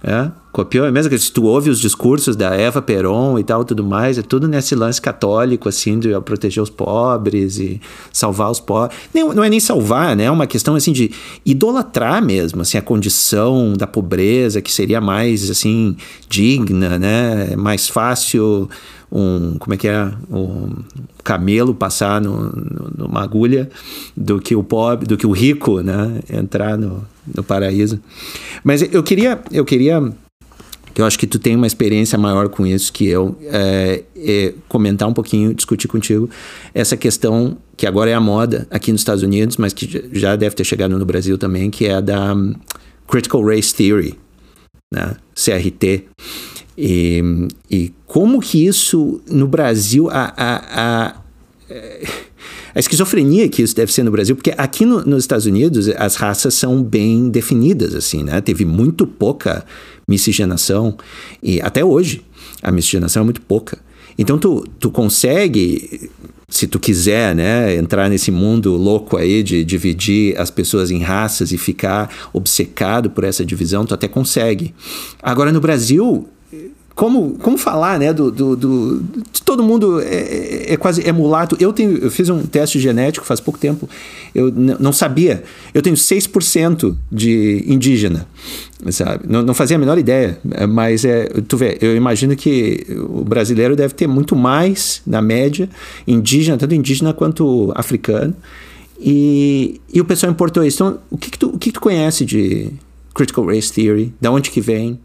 [0.02, 3.64] É, copiou, é mesmo que se tu ouve os discursos da Eva Peron e tal,
[3.64, 7.80] tudo mais, é tudo nesse lance católico, assim, de proteger os pobres e
[8.12, 8.96] salvar os pobres.
[9.12, 10.24] Nem, não é nem salvar, né?
[10.24, 11.10] É uma questão, assim, de
[11.44, 15.96] idolatrar mesmo, assim, a condição da pobreza, que seria mais, assim,
[16.28, 17.56] digna, né?
[17.56, 18.70] Mais fácil
[19.10, 20.70] um, como é que é, um
[21.24, 23.68] camelo passar no, no, numa agulha
[24.16, 26.20] do que o pobre, do que o rico, né?
[26.30, 28.00] Entrar no no paraíso.
[28.62, 30.12] Mas eu queria, eu queria,
[30.94, 34.54] que eu acho que tu tem uma experiência maior com isso que eu, é, é,
[34.68, 36.30] comentar um pouquinho, discutir contigo
[36.72, 40.54] essa questão que agora é a moda aqui nos Estados Unidos, mas que já deve
[40.54, 42.54] ter chegado no Brasil também, que é a da um,
[43.08, 44.14] Critical Race Theory,
[44.92, 45.16] né?
[45.34, 46.04] CRT.
[46.78, 51.16] E, e como que isso no Brasil a, a, a
[52.74, 56.16] a esquizofrenia que isso deve ser no Brasil, porque aqui no, nos Estados Unidos as
[56.16, 58.40] raças são bem definidas, assim, né?
[58.40, 59.64] Teve muito pouca
[60.08, 60.96] miscigenação
[61.42, 62.22] e até hoje
[62.62, 63.78] a miscigenação é muito pouca.
[64.18, 66.10] Então tu, tu consegue,
[66.48, 71.52] se tu quiser, né, entrar nesse mundo louco aí de dividir as pessoas em raças
[71.52, 74.74] e ficar obcecado por essa divisão, tu até consegue.
[75.22, 76.28] Agora no Brasil
[76.94, 79.04] como, como falar, né, do, do, do
[79.44, 81.56] todo mundo é, é, é, quase é mulato.
[81.58, 83.88] Eu tenho, eu fiz um teste genético faz pouco tempo.
[84.32, 85.42] Eu não sabia.
[85.72, 88.28] Eu tenho 6% de indígena,
[88.90, 89.24] sabe?
[89.28, 90.38] Não, não, fazia a menor ideia,
[90.68, 95.68] mas é, tu vê, eu imagino que o brasileiro deve ter muito mais na média
[96.06, 98.34] indígena, tanto indígena quanto africano.
[99.00, 100.82] E, e o pessoal importou isso.
[100.82, 102.70] Então, o que que tu, o que que tu conhece de
[103.12, 104.14] critical race theory?
[104.20, 105.00] Da onde que vem?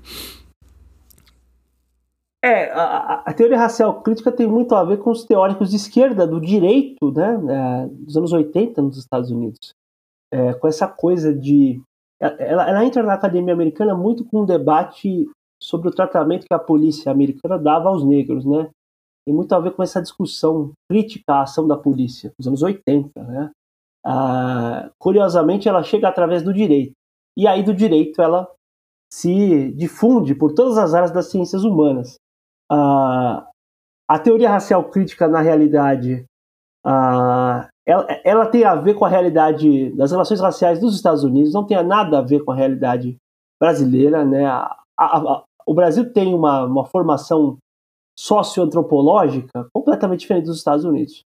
[2.43, 6.25] É, a, a, teoria racial crítica tem muito a ver com os teóricos de esquerda
[6.25, 9.73] do direito, né, é, dos anos 80 nos Estados Unidos.
[10.31, 11.81] É, com essa coisa de.
[12.21, 15.29] Ela, ela, entra na academia americana muito com um debate
[15.61, 18.69] sobre o tratamento que a polícia americana dava aos negros, né?
[19.25, 23.23] Tem muito a ver com essa discussão crítica à ação da polícia, nos anos 80,
[23.23, 23.51] né?
[24.05, 26.93] Ah, curiosamente, ela chega através do direito.
[27.37, 28.49] E aí, do direito, ela
[29.11, 32.15] se difunde por todas as áreas das ciências humanas.
[32.71, 33.47] A,
[34.07, 36.25] a teoria racial crítica, na realidade,
[36.85, 41.53] a, ela, ela, tem a ver com a realidade das relações raciais dos Estados Unidos,
[41.53, 43.17] não tem nada a ver com a realidade
[43.59, 44.23] brasileira.
[44.23, 44.45] Né?
[44.45, 47.57] A, a, o Brasil tem uma, uma formação
[48.17, 51.23] socioantropológica completamente diferente dos Estados Unidos.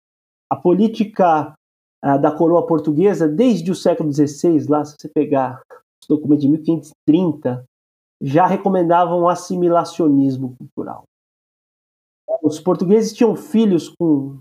[0.51, 1.55] A política
[2.03, 5.61] da coroa portuguesa, desde o século XVI, lá, se você pegar
[6.01, 7.65] os documentos de 1530,
[8.23, 11.05] já recomendavam um assimilacionismo cultural.
[12.43, 14.39] Os portugueses tinham filhos com,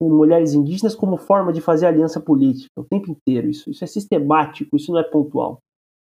[0.00, 3.48] com, mulheres indígenas como forma de fazer aliança política o tempo inteiro.
[3.48, 5.58] Isso, isso é sistemático, isso não é pontual.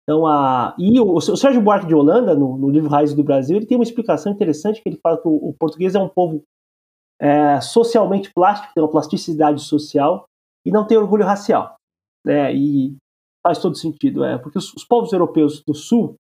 [0.02, 3.56] Então, a, e o, o Sérgio Buarque de Holanda, no, no, livro Raiz do Brasil,
[3.56, 6.42] ele tem uma explicação interessante que ele fala que o, o português é um povo
[7.20, 10.26] é, socialmente plástico, tem uma plasticidade social,
[10.66, 11.76] e não tem orgulho racial.
[12.24, 12.54] Né?
[12.54, 12.96] E
[13.42, 16.16] faz todo sentido, é, porque os, os povos europeus do sul,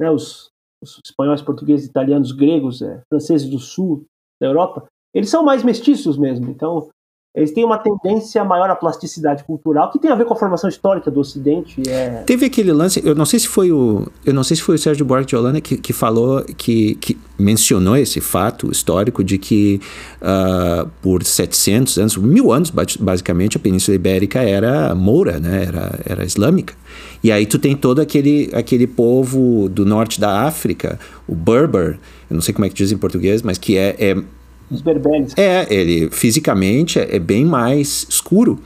[0.00, 0.50] né, os,
[0.82, 4.04] os espanhóis, portugueses, italianos, gregos, é, franceses do sul
[4.40, 6.50] da Europa, eles são mais mestiços mesmo.
[6.50, 6.88] Então,
[7.32, 10.68] eles têm uma tendência maior à plasticidade cultural, que tem a ver com a formação
[10.68, 11.80] histórica do Ocidente.
[11.88, 12.24] É...
[12.26, 14.78] Teve aquele lance, eu não sei se foi o, eu não sei se foi o
[14.78, 19.80] Sérgio Buarque de Holanda que, que falou, que, que mencionou esse fato histórico de que
[20.20, 25.66] uh, por 700 anos, mil anos basicamente, a Península Ibérica era moura, né?
[25.68, 26.74] era, era islâmica.
[27.22, 30.98] E aí tu tem todo aquele, aquele povo do norte da África,
[31.28, 31.96] o Berber,
[32.28, 34.16] eu não sei como é que diz em português, mas que é, é
[34.70, 35.34] os berberes.
[35.36, 38.60] É, ele fisicamente é, é bem mais escuro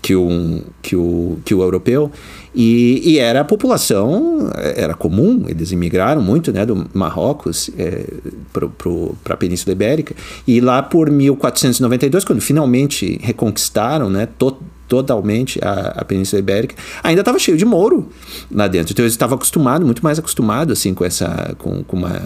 [0.00, 2.10] que o, que o, que o europeu.
[2.54, 8.04] E, e, era a população, era comum, eles imigraram muito né, do Marrocos é,
[8.52, 10.14] para a Península Ibérica.
[10.46, 14.56] E lá por 1492, quando finalmente reconquistaram né, to,
[14.88, 16.74] totalmente a, a, Península Ibérica,
[17.04, 18.08] ainda estava cheio de mouro
[18.50, 18.92] lá dentro.
[18.92, 22.20] Então eles estavam acostumados, muito mais acostumados assim, com, essa, com, com uma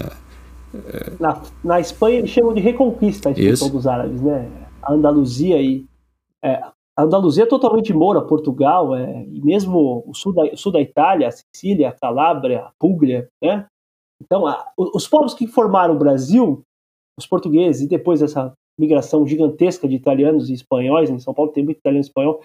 [1.20, 4.50] na, na Espanha eles chamam de reconquista a expulsão dos árabes, né?
[4.82, 5.86] A Andaluzia e.
[6.42, 6.62] É,
[6.96, 10.80] a Andaluzia é totalmente moura, Portugal, é, e mesmo o sul, da, o sul da
[10.80, 13.66] Itália, a Sicília, a Calábria, a Puglia, né?
[14.22, 16.62] Então, a, os povos que formaram o Brasil,
[17.18, 21.64] os portugueses, e depois essa migração gigantesca de italianos e espanhóis, em São Paulo tem
[21.64, 22.40] muito italiano e espanhol,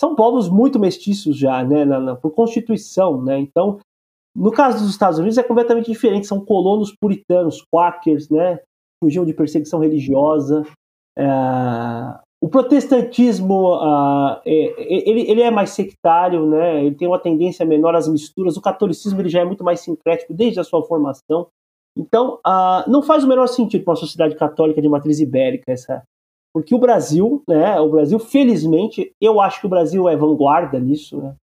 [0.00, 3.38] são povos muito mestiços já, né, na, na, por constituição, né?
[3.38, 3.78] Então,
[4.34, 8.58] no caso dos Estados Unidos é completamente diferente, são colonos puritanos, quakers, né?
[9.02, 10.64] Fugiam de perseguição religiosa.
[11.16, 11.24] É...
[12.42, 16.84] O protestantismo uh, é, ele, ele, é mais sectário, né?
[16.84, 18.54] ele tem uma tendência menor às misturas.
[18.58, 21.46] O catolicismo ele já é muito mais sincrético desde a sua formação.
[21.96, 26.02] Então, uh, não faz o menor sentido para uma sociedade católica de matriz ibérica essa,
[26.52, 27.80] porque o Brasil, né?
[27.80, 31.34] O Brasil, felizmente, eu acho que o Brasil é vanguarda nisso, né?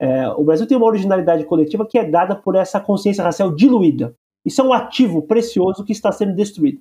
[0.00, 4.14] É, o Brasil tem uma originalidade coletiva que é dada por essa consciência racial diluída.
[4.44, 6.80] Isso é um ativo precioso que está sendo destruído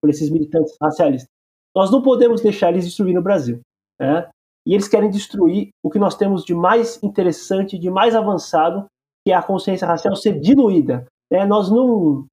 [0.00, 1.30] por esses militantes racialistas.
[1.76, 3.60] Nós não podemos deixar eles destruir no Brasil.
[4.00, 4.28] Né?
[4.66, 8.86] E eles querem destruir o que nós temos de mais interessante, de mais avançado,
[9.24, 11.06] que é a consciência racial ser diluída.
[11.30, 11.44] Né?
[11.44, 12.26] Nós não.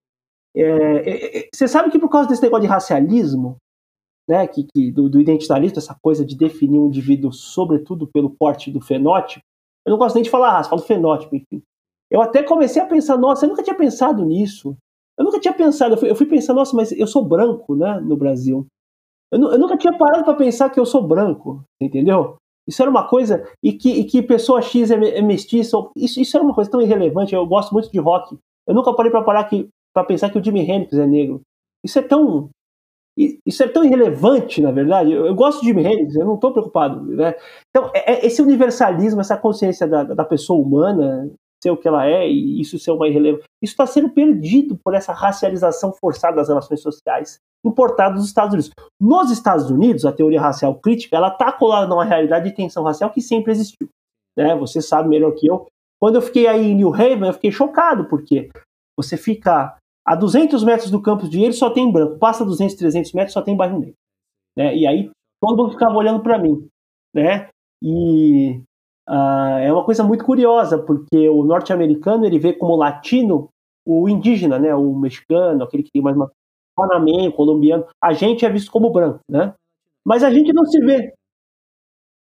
[0.56, 3.58] É, é, é você sabe que por causa desse negócio de racialismo,
[4.28, 8.72] né, que, que do, do, identitarismo, essa coisa de definir um indivíduo sobretudo pelo porte
[8.72, 9.46] do fenótipo,
[9.86, 11.62] eu não gosto nem de falar raça, falo fenótipo, enfim.
[12.10, 14.76] Eu até comecei a pensar, nossa, eu nunca tinha pensado nisso.
[15.18, 17.99] Eu nunca tinha pensado, eu fui, eu fui pensar, nossa, mas eu sou branco, né,
[18.02, 18.66] no Brasil.
[19.32, 22.36] Eu, eu nunca tinha parado para pensar que eu sou branco, entendeu?
[22.68, 26.36] Isso era uma coisa, e que, e que pessoa X é, é mestiça, isso, isso
[26.36, 27.36] era uma coisa tão irrelevante.
[27.36, 28.38] Eu gosto muito de rock.
[28.68, 29.24] Eu nunca parei para
[29.94, 31.41] para pensar que o Jimi Hendrix é negro.
[31.84, 32.49] Isso é tão
[33.18, 35.12] isso é tão irrelevante, na verdade.
[35.12, 37.02] Eu, eu gosto de Jimi Hendrix, eu não estou preocupado.
[37.02, 37.34] Né?
[37.70, 41.32] Então, é, é, esse universalismo, essa consciência da, da pessoa humana,
[41.64, 44.94] ser o que ela é e isso ser uma irrelevância, isso está sendo perdido por
[44.94, 48.72] essa racialização forçada das relações sociais importada dos Estados Unidos.
[49.02, 53.10] Nos Estados Unidos, a teoria racial crítica, ela está colada numa realidade de tensão racial
[53.10, 53.90] que sempre existiu.
[54.38, 54.56] Né?
[54.58, 55.66] Você sabe melhor que eu.
[56.00, 58.50] Quando eu fiquei aí em New Haven, eu fiquei chocado, porque
[58.98, 59.76] você fica
[60.06, 62.19] a 200 metros do campus de ele só tem branco.
[62.19, 63.95] Passa 200, 300 metros só tem bairro negro.
[64.56, 64.76] Né?
[64.76, 65.10] E aí
[65.41, 66.68] todo mundo ficava olhando para mim.
[67.14, 67.49] Né?
[67.82, 68.61] E
[69.10, 73.49] uh, é uma coisa muito curiosa, porque o norte-americano ele vê como latino
[73.86, 74.76] o indígena, né?
[74.76, 76.32] o mexicano, aquele que tem mais uma
[76.76, 77.88] panamenho, colombiano.
[78.02, 79.19] A gente é visto como branco.
[79.30, 79.53] Né?
[80.06, 81.14] Mas a gente não se vê.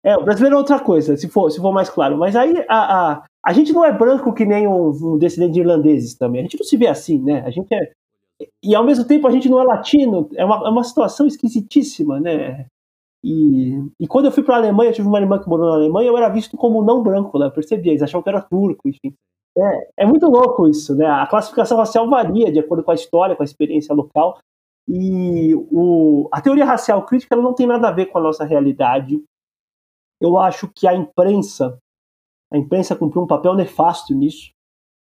[0.03, 2.17] É, o brasileiro é outra coisa, se for, se for mais claro.
[2.17, 5.59] Mas aí a, a, a gente não é branco que nem um, um descendente de
[5.59, 6.41] irlandeses também.
[6.41, 7.43] A gente não se vê assim, né?
[7.45, 7.91] A gente é.
[8.63, 10.29] E ao mesmo tempo a gente não é latino.
[10.35, 12.65] É uma, é uma situação esquisitíssima, né?
[13.23, 15.75] E, e quando eu fui para a Alemanha, eu tive uma irmã que morou na
[15.75, 18.87] Alemanha, eu era visto como não branco lá, eu percebia, eles achavam que era turco,
[18.87, 19.15] enfim.
[19.57, 21.05] É, é muito louco isso, né?
[21.05, 24.39] A classificação racial varia de acordo com a história, com a experiência local.
[24.87, 29.23] E o, a teoria racial crítica não tem nada a ver com a nossa realidade.
[30.21, 31.79] Eu acho que a imprensa,
[32.51, 34.51] a imprensa cumpriu um papel nefasto nisso,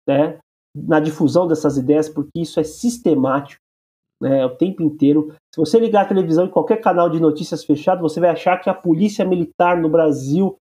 [0.06, 0.38] né,
[0.74, 3.60] na difusão dessas ideias, porque isso é sistemático,
[4.20, 5.34] né, o tempo inteiro.
[5.52, 8.70] Se você ligar a televisão em qualquer canal de notícias fechado, você vai achar que
[8.70, 10.56] a polícia militar no Brasil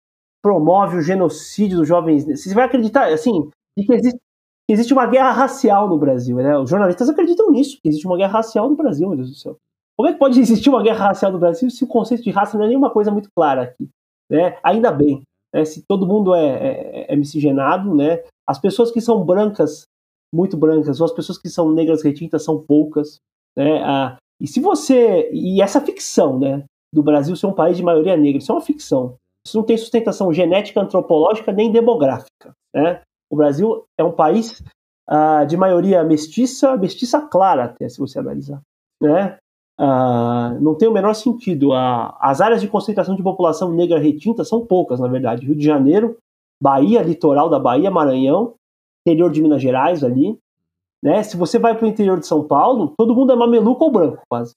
[0.42, 2.24] promove o genocídio dos jovens.
[2.24, 4.20] Você vai acreditar, assim, que existe,
[4.68, 6.56] que existe uma guerra racial no Brasil, né?
[6.56, 9.56] Os jornalistas acreditam nisso, que existe uma guerra racial no Brasil, meu Deus do céu.
[9.96, 12.56] Como é que pode existir uma guerra racial no Brasil se o conceito de raça
[12.56, 13.88] não é nenhuma coisa muito clara aqui?
[14.30, 14.58] Né?
[14.62, 15.22] Ainda bem,
[15.54, 15.64] né?
[15.64, 18.22] se todo mundo é, é, é, miscigenado, né?
[18.46, 19.84] as pessoas que são brancas,
[20.34, 23.18] muito brancas, ou as pessoas que são negras retintas são poucas.
[23.56, 23.80] Né?
[24.40, 25.30] E se você.
[25.32, 28.60] E essa ficção né, do Brasil ser um país de maioria negra, isso é uma
[28.60, 29.16] ficção.
[29.46, 32.52] Isso não tem sustentação genética, antropológica nem demográfica.
[32.74, 33.00] Né?
[33.30, 34.62] O Brasil é um país
[35.08, 38.60] ah, de maioria mestiça, mestiça clara, até se você analisar.
[39.00, 39.38] Né?
[39.78, 41.72] Ah, não tem o menor sentido.
[41.72, 45.46] As áreas de concentração de população negra retinta são poucas, na verdade.
[45.46, 46.16] Rio de Janeiro,
[46.60, 48.54] Bahia, litoral da Bahia, Maranhão,
[49.06, 50.38] interior de Minas Gerais ali.
[51.02, 51.22] Né?
[51.22, 54.22] Se você vai para o interior de São Paulo, todo mundo é mameluco ou branco,
[54.28, 54.54] quase.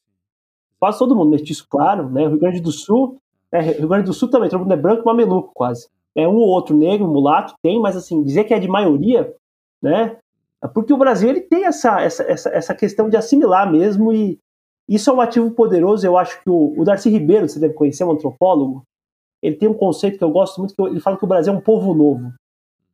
[0.80, 2.10] Quase todo mundo, mestiço claro.
[2.10, 2.26] Né?
[2.26, 3.18] Rio Grande do Sul,
[3.52, 5.90] é, Rio Grande do Sul também, todo mundo é branco, mameluco quase.
[6.16, 9.34] É um ou outro negro, mulato, tem, mas assim, dizer que é de maioria,
[9.82, 10.18] né?
[10.62, 14.40] É porque o Brasil ele tem essa, essa, essa, essa questão de assimilar mesmo, e
[14.90, 16.06] isso é um ativo poderoso.
[16.06, 18.84] Eu acho que o, o Darcy Ribeiro, você deve conhecer, um antropólogo,
[19.42, 21.56] ele tem um conceito que eu gosto muito, que ele fala que o Brasil é
[21.56, 22.34] um povo novo.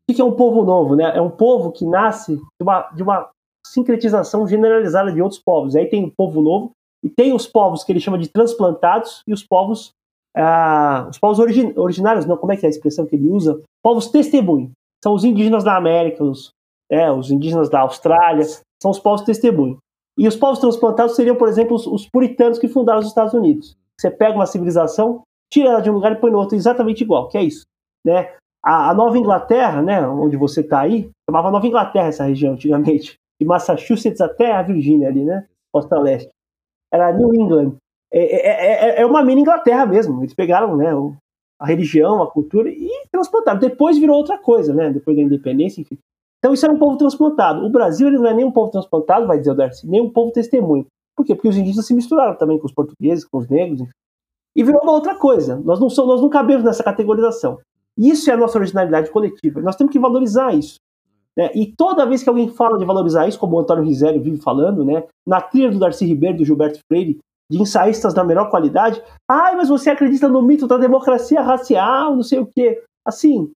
[0.08, 0.96] O que é um povo novo?
[0.96, 1.16] Né?
[1.16, 3.30] É um povo que nasce de uma, de uma
[3.66, 5.76] sincretização generalizada de outros povos.
[5.76, 6.72] Aí tem o povo novo,
[7.04, 9.92] e tem os povos que ele chama de transplantados, e os povos
[10.36, 13.62] ah, os povos origin, originários, não, como é que é a expressão que ele usa?
[13.82, 14.72] Povos testemunho.
[15.02, 16.50] São os indígenas da América, os,
[16.92, 18.44] é, os indígenas da Austrália,
[18.82, 19.78] são os povos testemunho.
[20.18, 23.78] E os povos transplantados seriam, por exemplo, os, os puritanos que fundaram os Estados Unidos.
[24.00, 27.28] Você pega uma civilização, tira ela de um lugar e põe no outro exatamente igual,
[27.28, 27.66] que é isso.
[28.06, 28.34] Né?
[28.64, 33.16] A, a Nova Inglaterra, né, onde você está aí, chamava Nova Inglaterra essa região antigamente,
[33.40, 36.30] de Massachusetts até a Virgínia ali, né, costa leste.
[36.94, 37.76] Era New England.
[38.12, 40.22] É, é, é, é uma mini Inglaterra mesmo.
[40.22, 40.92] Eles pegaram né,
[41.60, 43.60] a religião, a cultura e transplantaram.
[43.60, 44.90] Depois virou outra coisa, né?
[44.90, 45.98] Depois da independência, enfim.
[46.46, 47.66] Então isso era um povo transplantado.
[47.66, 50.12] O Brasil ele não é nem um povo transplantado, vai dizer o Darcy, nem um
[50.12, 50.86] povo testemunho.
[51.16, 51.34] Por quê?
[51.34, 53.92] Porque os indígenas se misturaram também com os portugueses, com os negros, enfim.
[54.56, 55.56] E virou uma outra coisa.
[55.66, 57.58] Nós não, somos, nós não cabemos nessa categorização.
[57.98, 59.60] Isso é a nossa originalidade coletiva.
[59.60, 60.76] Nós temos que valorizar isso.
[61.36, 61.50] Né?
[61.56, 64.86] E toda vez que alguém fala de valorizar isso, como o Antônio Risério vive falando,
[64.86, 65.04] né?
[65.26, 67.18] na trilha do Darcy Ribeiro, do Gilberto Freire,
[67.50, 69.02] de ensaístas da melhor qualidade.
[69.28, 72.84] Ai, mas você acredita no mito da democracia racial, não sei o quê.
[73.04, 73.52] Assim,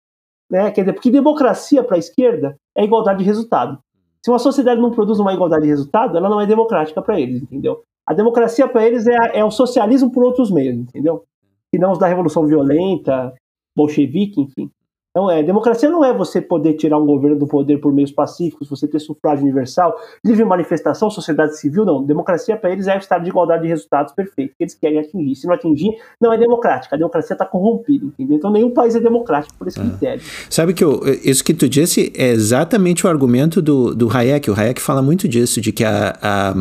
[0.49, 0.71] né?
[0.71, 3.77] Quer dizer, porque democracia para a esquerda é igualdade de resultado.
[4.23, 7.41] Se uma sociedade não produz uma igualdade de resultado, ela não é democrática para eles,
[7.41, 7.84] entendeu?
[8.05, 11.23] A democracia para eles é, é o socialismo por outros meios, entendeu?
[11.71, 13.34] Que não os da revolução violenta,
[13.76, 14.69] bolchevique, enfim.
[15.11, 18.69] Então, é, democracia não é você poder tirar um governo do poder por meios pacíficos,
[18.69, 22.03] você ter sufrágio universal, livre manifestação, sociedade civil, não.
[22.03, 25.36] Democracia para eles é o estado de igualdade de resultados perfeito, que eles querem atingir.
[25.36, 26.95] Se não atingir, não é democrática.
[26.95, 28.38] A democracia está corrompida, entendeu?
[28.38, 29.84] Então, nenhum país é democrático por esse é.
[29.84, 30.22] critério.
[30.48, 34.52] Sabe que eu, isso que tu disse é exatamente o argumento do, do Hayek.
[34.52, 36.53] O Hayek fala muito disso, de que a, a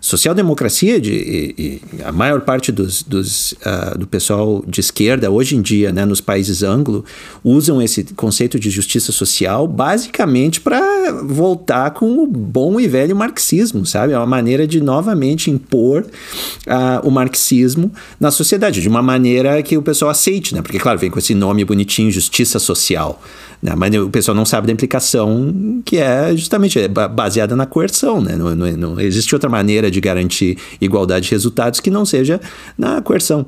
[0.00, 5.56] social-democracia, de, e, e a maior parte dos, dos uh, do pessoal de esquerda, hoje
[5.56, 7.04] em dia, né, nos países anglo,
[7.44, 10.80] usam esse conceito de justiça social basicamente para
[11.24, 14.12] voltar com o bom e velho marxismo, sabe?
[14.12, 19.76] É uma maneira de novamente impor uh, o marxismo na sociedade, de uma maneira que
[19.76, 20.62] o pessoal aceite, né?
[20.62, 23.20] Porque, claro, vem com esse nome bonitinho, justiça social.
[23.62, 23.74] Né?
[23.76, 28.20] Mas o pessoal não sabe da implicação que é justamente é baseada na coerção.
[28.20, 28.36] Né?
[28.36, 32.40] Não, não, não existe outra maneira de garantir igualdade de resultados que não seja
[32.78, 33.46] na coerção.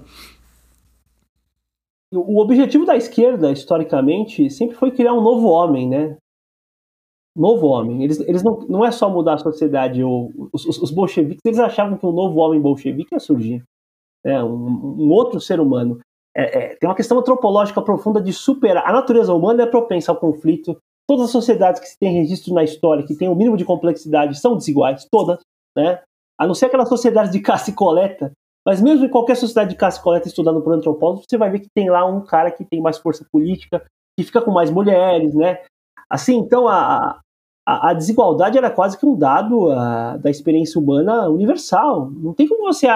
[2.14, 6.16] O objetivo da esquerda, historicamente, sempre foi criar um novo homem, né?
[7.34, 8.04] Novo homem.
[8.04, 10.04] Eles, eles não, não é só mudar a sociedade.
[10.04, 13.64] os, os, os bolcheviques, eles achavam que um novo homem bolchevique ia surgir.
[14.22, 14.44] Né?
[14.44, 16.00] Um, um outro ser humano
[16.36, 18.86] é, é, tem uma questão antropológica profunda de superar.
[18.86, 20.76] A natureza humana é propensa ao conflito.
[21.08, 23.64] Todas as sociedades que se tem registro na história, que tem o um mínimo de
[23.64, 25.40] complexidade, são desiguais, todas,
[25.76, 26.02] né?
[26.42, 28.32] A não ser aquelas sociedades de caça e coleta.
[28.66, 31.60] Mas mesmo em qualquer sociedade de caça e coleta estudando por antropólogos, você vai ver
[31.60, 33.84] que tem lá um cara que tem mais força política,
[34.18, 35.60] que fica com mais mulheres, né?
[36.10, 37.20] Assim, então a,
[37.64, 42.10] a, a desigualdade era quase que um dado a, da experiência humana universal.
[42.10, 42.88] Não tem como você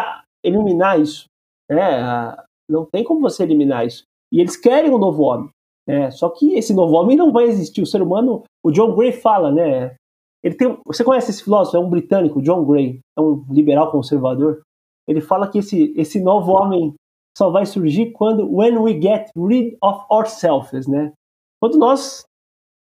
[0.44, 1.26] eliminar isso.
[1.70, 2.36] Né?
[2.68, 4.02] Não tem como você eliminar isso.
[4.32, 5.50] E eles querem um novo homem.
[5.88, 6.10] Né?
[6.10, 7.80] Só que esse novo homem não vai existir.
[7.80, 9.94] O ser humano, o John Gray fala, né?
[10.46, 11.76] Ele tem, você conhece esse filósofo?
[11.76, 14.62] É um britânico, John Gray, é um liberal conservador.
[15.08, 16.94] Ele fala que esse, esse novo homem
[17.36, 21.12] só vai surgir quando when we get rid of ourselves, né?
[21.60, 22.22] Quando nós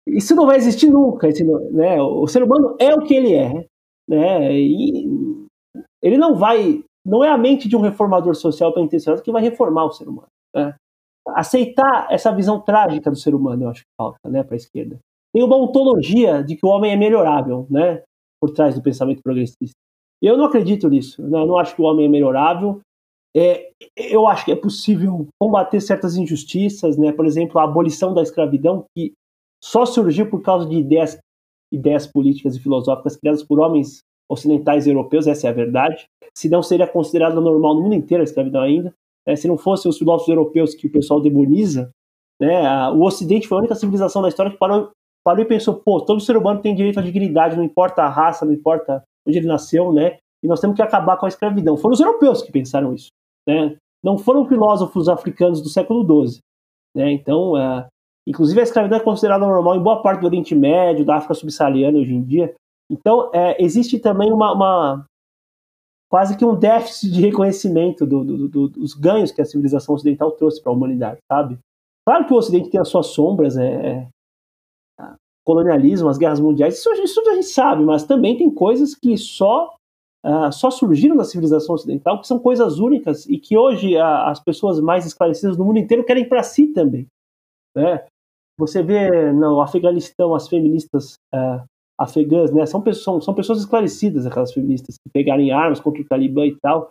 [0.09, 2.01] isso não vai existir nunca, esse, né?
[2.01, 3.67] O ser humano é o que ele é,
[4.09, 4.59] né?
[4.59, 5.47] E
[6.03, 9.43] ele não vai, não é a mente de um reformador social bem intencionado que vai
[9.43, 10.29] reformar o ser humano.
[10.57, 10.75] Né?
[11.29, 14.99] Aceitar essa visão trágica do ser humano, eu acho que falta, né, para a esquerda.
[15.33, 18.03] Tem uma ontologia de que o homem é melhorável, né,
[18.41, 19.77] por trás do pensamento progressista.
[20.23, 21.23] Eu não acredito nisso.
[21.23, 21.41] Né?
[21.41, 22.81] Eu não acho que o homem é melhorável.
[23.35, 27.13] É, eu acho que é possível combater certas injustiças, né?
[27.13, 29.13] Por exemplo, a abolição da escravidão, que
[29.63, 31.19] só surgiu por causa de ideias,
[31.73, 36.07] ideias políticas e filosóficas criadas por homens ocidentais e europeus, essa é a verdade.
[36.35, 38.93] Se não seria considerada normal no mundo inteiro a escravidão ainda.
[39.27, 41.91] É, se não fossem os filósofos europeus que o pessoal demoniza,
[42.41, 44.91] né, o Ocidente foi a única civilização da história que parou,
[45.25, 48.45] parou e pensou, pô, todo ser humano tem direito à dignidade, não importa a raça,
[48.45, 50.19] não importa onde ele nasceu, né?
[50.43, 51.77] E nós temos que acabar com a escravidão.
[51.77, 53.11] Foram os europeus que pensaram isso,
[53.47, 53.77] né?
[54.03, 56.41] Não foram filósofos africanos do século XII,
[56.97, 57.13] né?
[57.13, 57.87] Então, uh,
[58.27, 61.99] inclusive a escravidão é considerada normal em boa parte do Oriente Médio, da África subsaariana
[61.99, 62.55] hoje em dia.
[62.91, 65.07] Então, é, existe também uma, uma,
[66.11, 70.33] quase que um déficit de reconhecimento do, do, do, dos ganhos que a civilização ocidental
[70.33, 71.59] trouxe para a humanidade, sabe?
[72.05, 74.09] Claro que o Ocidente tem as suas sombras, é, é,
[75.51, 79.75] colonialismo, as guerras mundiais, isso, isso a gente sabe, mas também tem coisas que só
[80.23, 84.39] Uh, só surgiram na civilização ocidental, que são coisas únicas e que hoje uh, as
[84.39, 87.07] pessoas mais esclarecidas do mundo inteiro querem para si também.
[87.75, 88.05] Né?
[88.59, 91.65] Você vê no Afeganistão as feministas uh,
[91.99, 92.67] afegãs, né?
[92.67, 96.91] São pessoas, são pessoas esclarecidas, aquelas feministas que pegarem armas contra o Talibã e tal.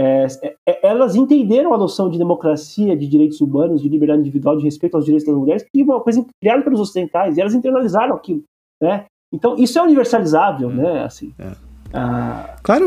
[0.00, 0.26] É,
[0.66, 4.96] é, elas entenderam a noção de democracia, de direitos humanos, de liberdade individual, de respeito
[4.96, 8.42] aos direitos das mulheres, que é uma coisa criada pelos ocidentais, e elas internalizaram aquilo,
[8.82, 9.04] né?
[9.30, 11.04] Então, isso é universalizável, né?
[11.04, 11.50] Assim, é.
[11.92, 12.86] Ah, claro,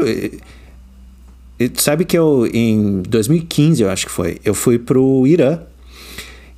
[1.75, 5.59] sabe que eu, em 2015, eu acho que foi, eu fui pro Irã.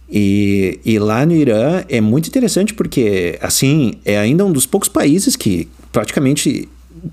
[0.10, 4.88] E, e lá no Irã é muito interessante porque, assim, é ainda um dos poucos
[4.88, 6.69] países que praticamente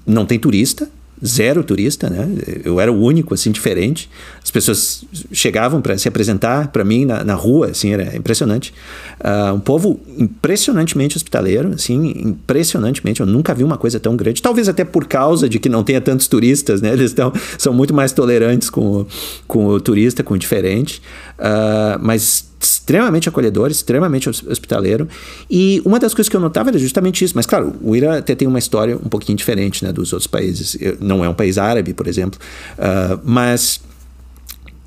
[0.06, 0.88] não tem turista
[1.24, 2.28] zero turista, né?
[2.64, 4.10] Eu era o único, assim, diferente.
[4.42, 8.74] As pessoas chegavam para se apresentar para mim na, na, rua, assim, era impressionante.
[9.20, 13.20] Uh, um povo impressionantemente hospitaleiro, assim, impressionantemente.
[13.20, 14.42] Eu nunca vi uma coisa tão grande.
[14.42, 16.92] Talvez até por causa de que não tenha tantos turistas, né?
[16.92, 19.06] Eles tão, são muito mais tolerantes com,
[19.46, 21.00] com o turista, com o diferente.
[21.38, 25.08] Uh, mas extremamente acolhedor, extremamente hospitaleiro.
[25.50, 27.34] E uma das coisas que eu notava era justamente isso.
[27.36, 30.76] Mas, claro, o Irã até tem uma história um pouquinho diferente né, dos outros países.
[31.00, 32.38] Não é um país árabe, por exemplo.
[32.78, 33.80] Uh, mas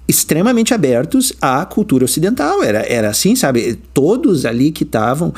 [0.08, 2.64] extremamente abertos à cultura ocidental.
[2.64, 3.80] Era, era assim, sabe?
[3.94, 5.34] Todos ali que estavam, uh,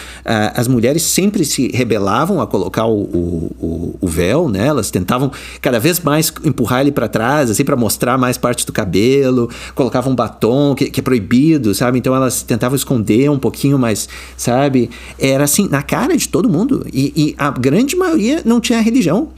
[0.55, 4.67] as mulheres sempre se rebelavam a colocar o, o, o, véu, né?
[4.67, 5.31] Elas tentavam
[5.61, 10.11] cada vez mais empurrar ele para trás, assim, para mostrar mais parte do cabelo, colocavam
[10.11, 11.97] um batom que, que, é proibido, sabe?
[11.99, 14.89] Então elas tentavam esconder um pouquinho mais, sabe?
[15.17, 16.85] Era assim, na cara de todo mundo.
[16.91, 19.29] E, e a grande maioria não tinha religião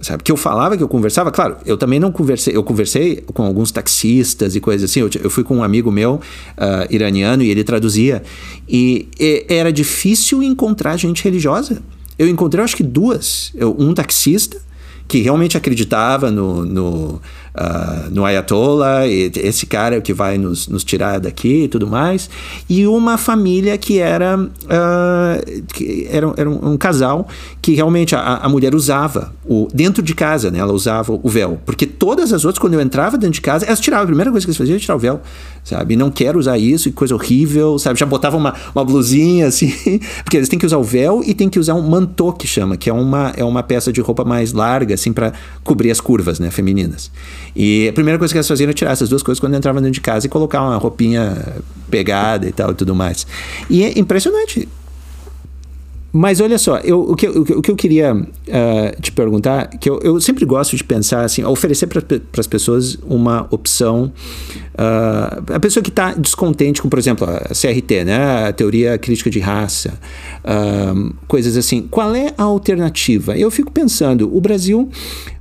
[0.00, 0.22] sabe?
[0.22, 3.72] Que eu falava, que eu conversava, claro, eu também não conversei, eu conversei com alguns
[3.72, 7.64] taxistas e coisas assim, eu, eu fui com um amigo meu, uh, iraniano, e ele
[7.64, 8.22] traduzia,
[8.68, 11.82] e, e, era difícil encontrar gente religiosa.
[12.18, 14.60] Eu encontrei, acho que duas, eu, um taxista,
[15.06, 17.22] que realmente acreditava no, no
[17.58, 22.30] uh, no Ayatollah, esse cara que vai nos, nos, tirar daqui e tudo mais,
[22.68, 27.26] e uma família que era, uh, que era, era um, um, casal
[27.60, 30.58] que realmente a, a, mulher usava o, dentro de casa, né?
[30.58, 33.80] Ela usava o véu, porque todas as outras, quando eu entrava dentro de casa, elas
[33.80, 35.20] tiravam, a primeira coisa que eles faziam era tirar o véu,
[35.64, 35.96] sabe?
[35.96, 37.98] Não quero usar isso, coisa horrível, sabe?
[37.98, 39.72] Já botavam uma, uma blusinha assim,
[40.22, 42.76] porque eles têm que usar o véu e tem que usar um mantô que chama,
[42.76, 45.32] que é uma, é uma peça de roupa mais larga, assim, para
[45.64, 47.10] cobrir as curvas, né, femininas.
[47.60, 49.94] E a primeira coisa que elas faziam era tirar essas duas coisas quando entravam dentro
[49.94, 51.56] de casa e colocar uma roupinha
[51.90, 53.26] pegada e tal e tudo mais.
[53.68, 54.68] E é impressionante.
[56.12, 60.00] Mas olha só, eu, o, que, o, que eu queria uh, te perguntar, que eu,
[60.02, 62.00] eu, sempre gosto de pensar assim, oferecer para
[62.38, 64.12] as pessoas uma opção.
[64.74, 69.28] Uh, a pessoa que está descontente com, por exemplo, a CRT, né, a teoria crítica
[69.28, 69.98] de raça,
[70.44, 71.82] uh, coisas assim.
[71.90, 73.36] Qual é a alternativa?
[73.36, 74.88] Eu fico pensando, o Brasil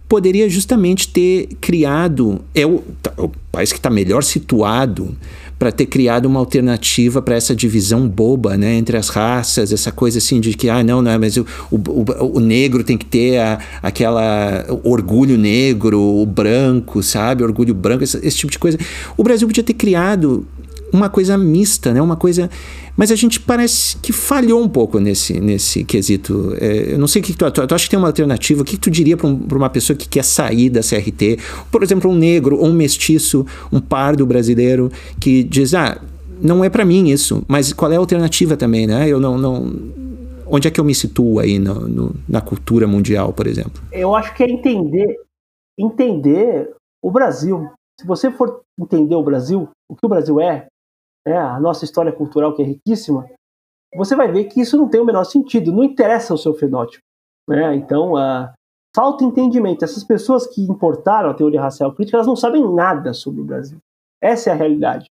[0.07, 5.15] poderia justamente ter criado, é o, tá, o país que está melhor situado
[5.59, 10.19] para ter criado uma alternativa para essa divisão boba né, entre as raças, essa coisa
[10.19, 13.59] assim de que, ah, não, não, mas o, o, o negro tem que ter a,
[13.81, 17.43] aquela orgulho negro, o branco, sabe?
[17.43, 18.77] Orgulho branco, esse, esse tipo de coisa.
[19.17, 20.45] O Brasil podia ter criado
[20.91, 22.01] uma coisa mista, né?
[22.01, 22.49] Uma coisa.
[22.95, 26.55] Mas a gente parece que falhou um pouco nesse, nesse quesito.
[26.59, 28.61] É, eu não sei o que, tu, tu, tu acha que tem uma alternativa?
[28.61, 31.39] O que, que tu diria para um, uma pessoa que quer sair da CRT?
[31.71, 36.01] Por exemplo, um negro, ou um mestiço, um pardo brasileiro que diz: ah,
[36.41, 39.07] não é para mim isso, mas qual é a alternativa também, né?
[39.07, 39.37] Eu não.
[39.37, 39.73] não
[40.49, 43.81] onde é que eu me situo aí no, no, na cultura mundial, por exemplo?
[43.91, 45.19] Eu acho que é entender,
[45.77, 47.69] entender o Brasil.
[47.99, 50.67] Se você for entender o Brasil, o que o Brasil é,
[51.27, 53.29] né, a nossa história cultural que é riquíssima,
[53.93, 57.03] você vai ver que isso não tem o menor sentido, não interessa o seu fenótipo.
[57.49, 57.75] Né?
[57.75, 58.49] Então, uh,
[58.95, 59.83] falta entendimento.
[59.83, 63.77] Essas pessoas que importaram a teoria racial crítica, elas não sabem nada sobre o Brasil.
[64.21, 65.07] Essa é a realidade.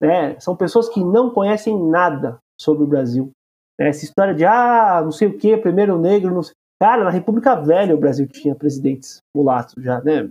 [0.00, 0.38] Né?
[0.38, 3.30] São pessoas que não conhecem nada sobre o Brasil.
[3.78, 3.88] Né?
[3.88, 6.54] Essa história de, ah, não sei o que, primeiro negro, não sei...
[6.80, 10.30] Cara, na República Velha o Brasil tinha presidentes mulatos já, né?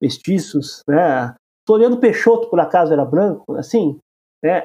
[0.00, 1.34] Mestiços, né?
[1.66, 3.98] Floriano Peixoto, por acaso, era branco, assim,
[4.42, 4.64] né?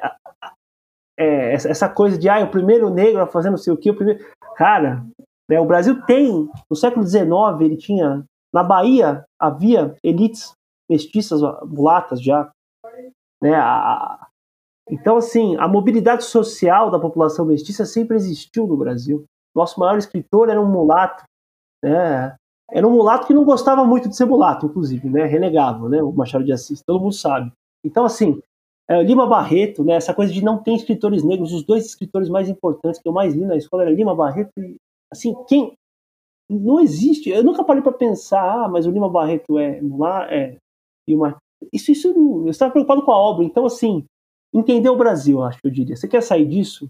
[1.20, 3.96] É, essa coisa de, ah, o primeiro negro a fazer não sei o que, o
[3.96, 4.24] primeiro...
[4.56, 5.06] Cara,
[5.50, 7.26] né, o Brasil tem, no século XIX,
[7.62, 8.24] ele tinha,
[8.54, 10.54] na Bahia, havia elites
[10.90, 12.50] mestiças, mulatas já,
[13.42, 13.56] né?
[13.56, 14.28] A,
[14.90, 19.26] então, assim, a mobilidade social da população mestiça sempre existiu no Brasil.
[19.54, 21.24] Nosso maior escritor era um mulato,
[21.84, 22.36] né?
[22.72, 25.26] Era um mulato que não gostava muito de ser mulato, inclusive, né?
[25.26, 26.02] Renegava, né?
[26.02, 27.52] O Machado de Assis, todo mundo sabe.
[27.84, 28.42] Então, assim,
[28.90, 29.94] é, Lima Barreto, né?
[29.94, 33.34] Essa coisa de não ter escritores negros, os dois escritores mais importantes que eu mais
[33.34, 34.76] li na escola era Lima Barreto e,
[35.12, 35.74] assim, quem
[36.50, 37.30] não existe.
[37.30, 40.58] Eu nunca parei para pensar, ah, mas o Lima Barreto é mulato, é
[41.08, 41.38] e uma
[41.74, 42.08] isso, isso,
[42.46, 43.44] eu estava preocupado com a obra.
[43.44, 44.06] Então, assim,
[44.54, 45.96] entender o Brasil, acho que eu diria.
[45.96, 46.90] Você quer sair disso?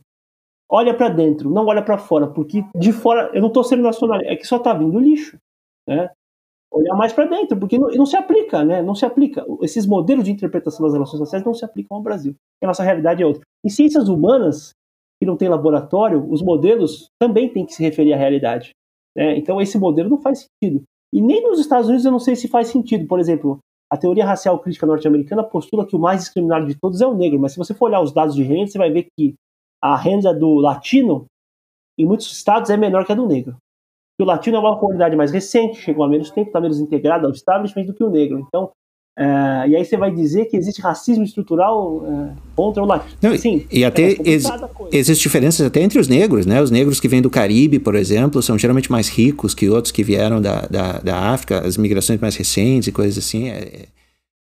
[0.70, 4.20] Olha para dentro, não olha para fora, porque de fora, eu não estou sendo nacional,
[4.20, 5.38] é que só está vindo lixo,
[5.88, 6.10] né?
[6.78, 8.82] Olhar mais para dentro, porque não, não, se aplica, né?
[8.82, 9.46] Não se aplica.
[9.62, 12.36] Esses modelos de interpretação das relações sociais não se aplicam ao Brasil.
[12.64, 13.42] A nossa realidade é outra.
[13.66, 14.72] Em ciências humanas,
[15.20, 18.72] que não tem laboratório, os modelos também têm que se referir à realidade.
[19.16, 19.38] Né?
[19.38, 20.84] Então, esse modelo não faz sentido.
[21.12, 23.08] E nem nos Estados Unidos eu não sei se faz sentido.
[23.08, 23.60] Por exemplo,
[23.90, 27.40] a teoria racial crítica norte-americana postula que o mais discriminado de todos é o negro,
[27.40, 29.34] mas se você for olhar os dados de renda, você vai ver que
[29.82, 31.26] a renda do latino,
[31.98, 33.56] em muitos estados, é menor que a do negro.
[34.24, 37.32] O latino é uma comunidade mais recente, chegou há menos tempo, está menos integrada ao
[37.32, 38.44] establishment do que o negro.
[38.48, 38.72] Então,
[39.20, 43.18] é, e aí você vai dizer que existe racismo estrutural é, contra o latino.
[43.20, 44.46] Não, Sim, e até é ex
[44.92, 46.62] existem diferenças até entre os negros, né?
[46.62, 50.04] Os negros que vêm do Caribe, por exemplo, são geralmente mais ricos que outros que
[50.04, 53.50] vieram da, da, da África, as migrações mais recentes e coisas assim.
[53.50, 53.86] É, é...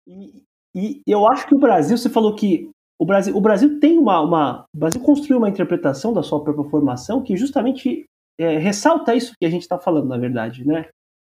[0.06, 0.42] E,
[0.74, 4.20] e, eu acho que o Brasil, você falou que o Brasil, o Brasil tem uma,
[4.20, 4.66] uma.
[4.74, 8.04] O Brasil construiu uma interpretação da sua própria formação que justamente
[8.38, 10.88] é, ressalta isso que a gente está falando, na verdade, né?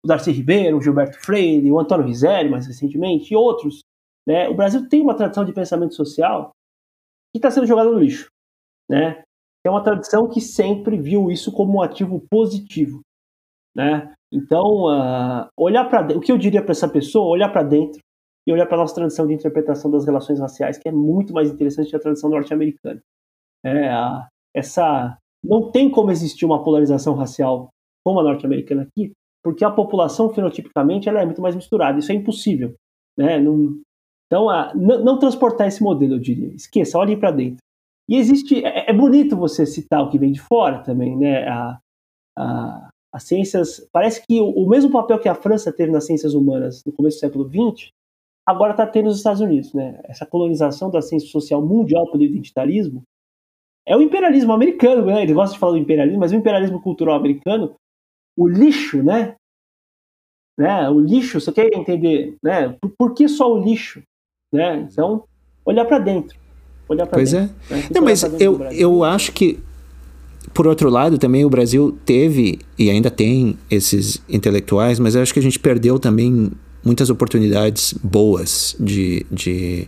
[0.05, 3.81] o Darcy Ribeiro, o Gilberto Freire, o Antônio Rizzelli, mais recentemente, e outros.
[4.27, 4.48] Né?
[4.48, 6.52] O Brasil tem uma tradição de pensamento social
[7.32, 8.28] que está sendo jogada no lixo.
[8.89, 9.22] Né?
[9.64, 13.01] É uma tradição que sempre viu isso como um ativo positivo.
[13.77, 14.12] Né?
[14.32, 18.01] Então, uh, olhar para o que eu diria para essa pessoa, olhar para dentro
[18.47, 21.51] e olhar para a nossa tradição de interpretação das relações raciais, que é muito mais
[21.51, 23.01] interessante que a tradição norte-americana.
[23.64, 23.90] É,
[24.55, 27.70] essa não tem como existir uma polarização racial
[28.04, 29.12] como a norte-americana aqui,
[29.42, 31.98] porque a população fenotipicamente ela é muito mais misturada.
[31.98, 32.74] Isso é impossível.
[33.16, 33.38] Né?
[33.38, 33.80] Não,
[34.26, 36.54] então, a, não, não, transportar esse modelo, eu diria.
[36.54, 37.58] Esqueça, olhe para dentro.
[38.08, 38.64] E existe.
[38.64, 41.48] É, é, bonito você citar o que vem de fora também, né?
[41.48, 41.80] A,
[42.38, 43.86] a, as ciências.
[43.92, 47.16] Parece que o, o, mesmo papel que a França teve nas ciências humanas no começo
[47.16, 47.90] do século XX,
[48.46, 50.00] agora está tendo nos Estados Unidos, né?
[50.04, 53.02] Essa colonização da ciência social mundial pelo identitarismo
[53.86, 55.23] é o imperialismo americano, né?
[55.23, 57.74] Ele gosta de falar do imperialismo, mas o imperialismo cultural americano
[58.36, 59.35] o lixo, né?
[60.59, 60.89] né?
[60.90, 62.77] O lixo, você quer entender, né?
[62.81, 64.02] Por, por que só o lixo,
[64.52, 64.86] né?
[64.90, 65.24] Então,
[65.65, 66.39] olhar para dentro,
[66.89, 67.74] olhar para Pois dentro, é.
[67.74, 67.89] Né?
[67.94, 69.59] Não, mas eu, eu acho que
[70.55, 75.32] por outro lado, também o Brasil teve e ainda tem esses intelectuais, mas eu acho
[75.32, 76.51] que a gente perdeu também
[76.85, 79.86] muitas oportunidades boas de, de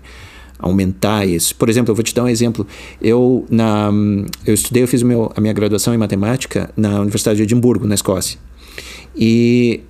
[0.62, 1.54] aumentar isso.
[1.56, 2.66] Por exemplo, eu vou te dar um exemplo.
[3.00, 3.90] Eu, na,
[4.46, 7.94] eu estudei, eu fiz meu, a minha graduação em matemática na Universidade de Edimburgo, na
[7.94, 8.38] Escócia.
[9.14, 9.80] E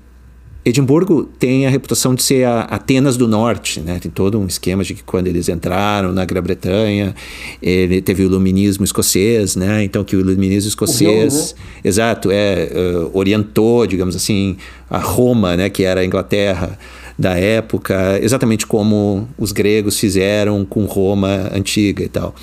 [0.64, 3.98] Edimburgo tem a reputação de ser a Atenas do Norte, né?
[4.00, 7.14] Tem todo um esquema de que quando eles entraram na Grã-Bretanha,
[7.60, 9.82] ele teve o iluminismo escocês, né?
[9.82, 11.62] Então que o iluminismo escocês, né?
[11.84, 14.56] exato, é uh, orientou, digamos assim,
[14.88, 15.68] a Roma, né?
[15.68, 16.78] Que era a Inglaterra
[17.22, 22.34] da época, exatamente como os gregos fizeram com Roma antiga e tal.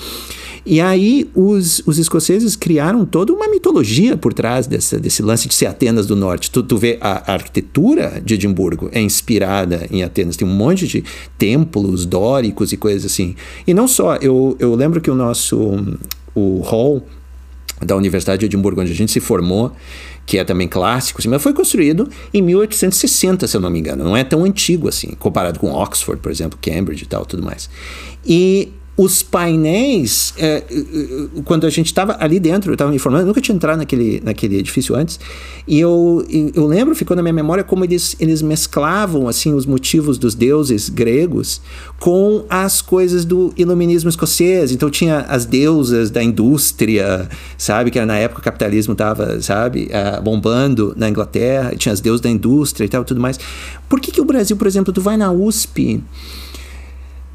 [0.65, 5.53] E aí os, os escoceses criaram toda uma mitologia por trás dessa, desse lance de
[5.53, 6.51] ser Atenas do Norte.
[6.51, 10.37] Tu, tu vê a, a arquitetura de Edimburgo é inspirada em Atenas.
[10.37, 11.03] Tem um monte de
[11.37, 13.35] templos dóricos e coisas assim.
[13.65, 15.57] E não só, eu, eu lembro que o nosso
[16.35, 17.03] o hall
[17.81, 19.71] da Universidade de Edimburgo, onde a gente se formou,
[20.29, 24.03] que é também clássico, assim, mas foi construído em 1860, se eu não me engano.
[24.03, 27.67] Não é tão antigo assim, comparado com Oxford, por exemplo, Cambridge e tal, tudo mais.
[28.23, 32.97] E os painéis, é, é, é, quando a gente estava ali dentro, eu estava me
[32.97, 35.17] informando, eu nunca tinha entrado naquele, naquele edifício antes,
[35.65, 40.17] e eu, eu lembro, ficou na minha memória como eles, eles mesclavam assim os motivos
[40.17, 41.61] dos deuses gregos
[41.97, 44.73] com as coisas do iluminismo escocês.
[44.73, 50.21] Então tinha as deusas da indústria, sabe, que na época o capitalismo estava, sabe, uh,
[50.21, 53.39] bombando na Inglaterra, tinha as deusas da indústria e tal, tudo mais.
[53.87, 56.03] Por que que o Brasil, por exemplo, tu vai na USP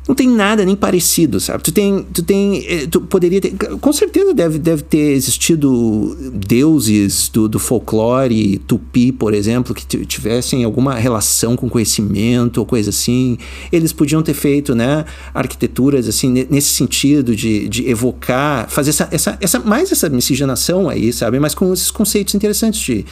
[0.07, 1.63] não tem nada nem parecido, sabe?
[1.63, 7.31] Tu tem, tu tem, eh, tu poderia ter, com certeza deve, deve ter existido deuses
[7.31, 13.39] do, do folclore tupi, por exemplo, que tivessem alguma relação com conhecimento ou coisa assim.
[13.73, 19.39] Eles podiam ter feito, né, arquiteturas assim nesse sentido de, de evocar, fazer essa, essa,
[19.41, 21.41] essa mais essa miscigenação aí, sabe?
[21.41, 23.07] Mas com esses conceitos interessantes de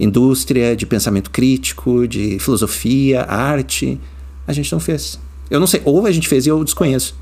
[0.00, 4.00] indústria, de pensamento crítico, de filosofia, arte.
[4.46, 5.18] A gente não fez.
[5.50, 7.14] Eu não sei, ou a gente fez e eu desconheço.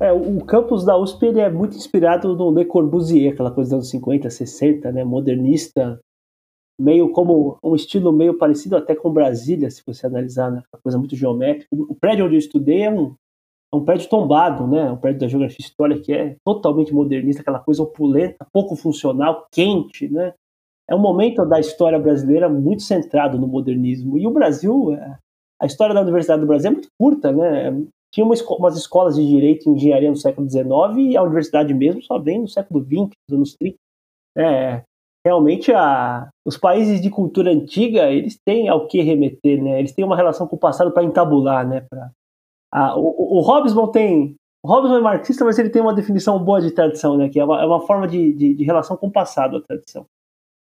[0.00, 3.74] É, o campus da USP ele é muito inspirado no Le Corbusier, aquela coisa dos
[3.74, 6.00] anos 50, 60, né, modernista,
[6.78, 10.98] meio como um estilo meio parecido até com Brasília, se você analisar, né, uma coisa
[10.98, 11.68] muito geométrica.
[11.72, 13.14] O prédio onde eu estudei é um,
[13.72, 17.42] é um prédio tombado, né, um prédio da geografia e história que é totalmente modernista,
[17.42, 20.34] aquela coisa opulenta, pouco funcional, quente, né.
[20.88, 24.18] É um momento da história brasileira muito centrado no modernismo.
[24.18, 25.18] E o Brasil, é,
[25.60, 27.70] a história da Universidade do Brasil é muito curta, né?
[28.12, 30.64] Tinha uma esco umas escolas de direito e engenharia no século XIX
[30.98, 33.76] e a universidade mesmo só vem no século XX, nos anos 30.
[34.36, 34.82] É,
[35.26, 39.78] realmente a, os países de cultura antiga eles têm ao que remeter, né?
[39.78, 41.84] Eles têm uma relação com o passado para entabular, né?
[41.88, 42.10] Pra,
[42.72, 46.60] a, o, o Hobsbawm tem o Hobsbawm é marxista, mas ele tem uma definição boa
[46.60, 47.28] de tradição, né?
[47.28, 50.06] Que é uma, é uma forma de, de, de, relação com o passado, a tradição.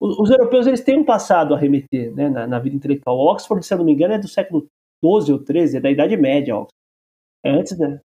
[0.01, 2.29] Os, europeus eles têm um passado a remeter, né?
[2.29, 3.19] Na, na vida intelectual.
[3.19, 4.67] Oxford, se eu não me engano, é do século
[5.03, 6.67] 12 ou 13, é da Idade Média, ó.
[7.45, 8.01] É antes, né?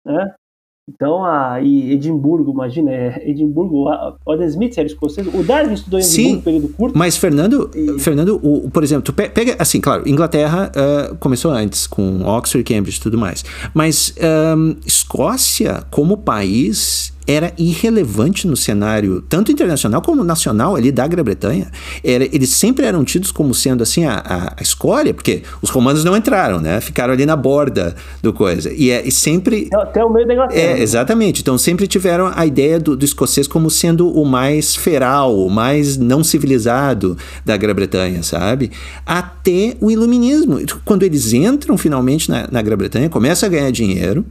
[0.88, 6.00] Então, a, e Edimburgo, imagina, é, Edimburgo, o Adam Smith era escocês, o Darwin estudou
[6.00, 6.96] em Edimburgo Sim, período curto.
[6.98, 7.98] Mas, Fernando, e...
[7.98, 12.98] Fernando o, por exemplo, tu pega, assim, claro, Inglaterra uh, começou antes, com Oxford, Cambridge
[12.98, 13.44] e tudo mais,
[13.74, 14.14] mas
[14.56, 21.70] um, Escócia, como país, era irrelevante no cenário, tanto internacional como nacional ali da Grã-Bretanha.
[22.02, 26.16] Eles sempre eram tidos como sendo assim a, a, a, escolha, porque os romanos não
[26.16, 26.80] entraram, né?
[26.80, 28.72] Ficaram ali na borda do coisa.
[28.72, 29.68] E, é, e sempre.
[29.74, 30.78] Até o meio da Inglaterra.
[30.78, 31.42] É, exatamente.
[31.42, 35.98] Então sempre tiveram a ideia do, do escocês como sendo o mais feral, o mais
[35.98, 37.14] não civilizado
[37.44, 38.70] da Grã-Bretanha, sabe?
[39.04, 40.58] Até o iluminismo.
[40.82, 44.24] Quando eles entram finalmente na, na Grã-Bretanha, começam a ganhar dinheiro.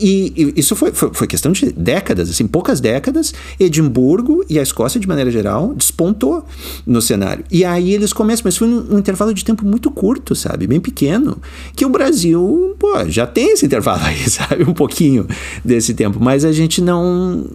[0.00, 3.34] E, isso foi, foi, foi, questão de décadas, assim, poucas décadas.
[3.58, 6.44] Edimburgo e a Escócia, de maneira geral, despontou
[6.86, 7.44] no cenário.
[7.50, 10.66] E aí eles começam, mas foi um, um intervalo de tempo muito curto, sabe?
[10.66, 11.38] Bem pequeno.
[11.74, 14.64] Que o Brasil, pô, já tem esse intervalo aí, sabe?
[14.64, 15.26] Um pouquinho
[15.64, 16.18] desse tempo.
[16.20, 17.46] Mas a gente não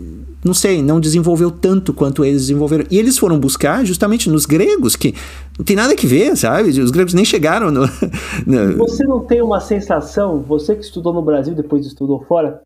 [0.43, 2.85] não sei, não desenvolveu tanto quanto eles desenvolveram.
[2.91, 5.13] E eles foram buscar justamente nos gregos, que
[5.57, 6.69] não tem nada que ver, sabe?
[6.69, 7.81] Os gregos nem chegaram no.
[8.45, 8.77] no...
[8.77, 12.61] Você não tem uma sensação, você que estudou no Brasil, depois estudou fora,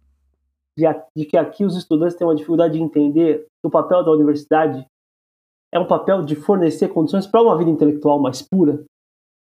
[0.77, 0.85] de,
[1.15, 4.85] de que aqui os estudantes têm uma dificuldade de entender que o papel da universidade
[5.71, 8.83] é um papel de fornecer condições para uma vida intelectual mais pura,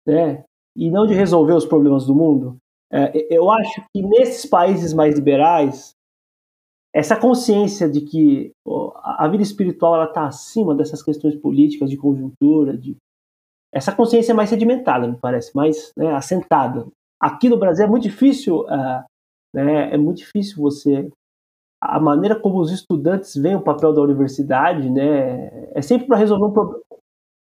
[0.07, 0.45] né?
[0.77, 2.57] E não de resolver os problemas do mundo.
[2.93, 5.95] É, eu acho que nesses países mais liberais,
[6.95, 8.53] essa consciência de que
[9.03, 12.97] a vida espiritual ela está acima dessas questões políticas de conjuntura, de
[13.73, 16.87] essa consciência é mais sedimentada, me parece, mais né, assentada.
[17.21, 19.05] Aqui no Brasil é muito difícil, uh,
[19.55, 21.11] né, é muito difícil você
[21.81, 26.47] a maneira como os estudantes veem o papel da universidade, né, é sempre para resolver
[26.47, 26.83] um, pro,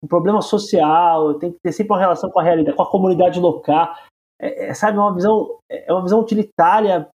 [0.03, 3.39] um, problema social, tem que ter sempre uma relação com a realidade, com a comunidade
[3.39, 3.95] local,
[4.39, 7.09] é, é, sabe, uma visão é uma visão utilitária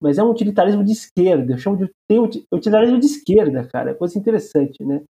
[0.00, 1.52] mas é um utilitarismo de esquerda.
[1.52, 3.90] Eu chamo de tem utilitarismo de esquerda, cara.
[3.90, 5.02] É coisa interessante, né?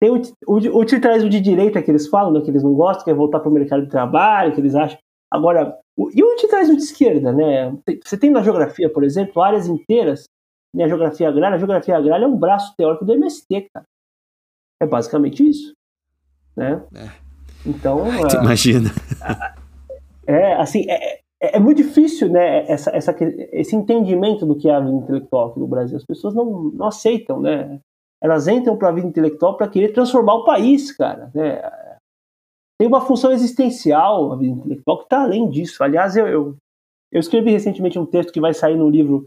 [0.00, 3.10] Tem o, o, utilitarismo de direita que eles falam, né, que eles não gostam, que
[3.10, 4.98] é voltar para o mercado de trabalho, que eles acham.
[5.30, 7.74] Agora, o, e o utilitarismo de esquerda, né?
[8.04, 10.24] Você tem na geografia, por exemplo, áreas inteiras,
[10.74, 11.54] né, a geografia agrária.
[11.54, 13.86] A geografia agrária é um braço teórico do MST, cara.
[14.82, 15.72] É basicamente isso,
[16.56, 16.84] né?
[16.94, 17.08] É.
[17.64, 18.04] Então.
[18.10, 18.90] Ai, imagina.
[20.26, 23.14] É, assim, é, é, é, muito difícil, né, essa, essa,
[23.52, 25.96] esse entendimento do que é a vida intelectual aqui no Brasil.
[25.96, 27.80] As pessoas não, não aceitam, né?
[28.22, 31.30] Elas entram para a vida intelectual para querer transformar o país, cara.
[31.34, 31.60] Né?
[32.78, 35.84] Tem uma função existencial a vida intelectual que está além disso.
[35.84, 36.56] Aliás, eu, eu,
[37.12, 39.26] eu, escrevi recentemente um texto que vai sair no livro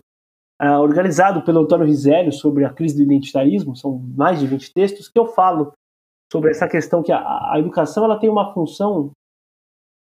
[0.59, 3.75] uh, organizado pelo Antônio Risério sobre a crise do identitarismo.
[3.75, 5.73] São mais de 20 textos que eu falo
[6.31, 9.11] sobre essa questão que a, a educação ela tem uma função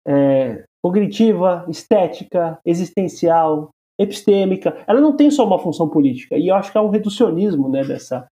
[0.07, 3.69] é, cognitiva, estética, existencial,
[3.99, 4.83] epistêmica.
[4.87, 6.37] Ela não tem só uma função política.
[6.37, 8.27] E eu acho que há um reducionismo né, dessa.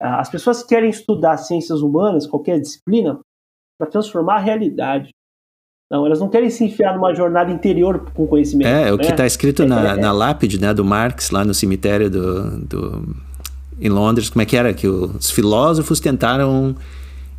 [0.00, 3.18] As pessoas querem estudar ciências humanas, qualquer disciplina,
[3.78, 5.10] para transformar a realidade.
[5.90, 8.68] Não, elas não querem se enfiar numa jornada interior com conhecimento.
[8.68, 9.26] É, é o que está né?
[9.26, 13.16] escrito na, é, é, na lápide né, do Marx, lá no cemitério do, do,
[13.80, 14.72] em Londres, como é que era?
[14.72, 16.76] Que os filósofos tentaram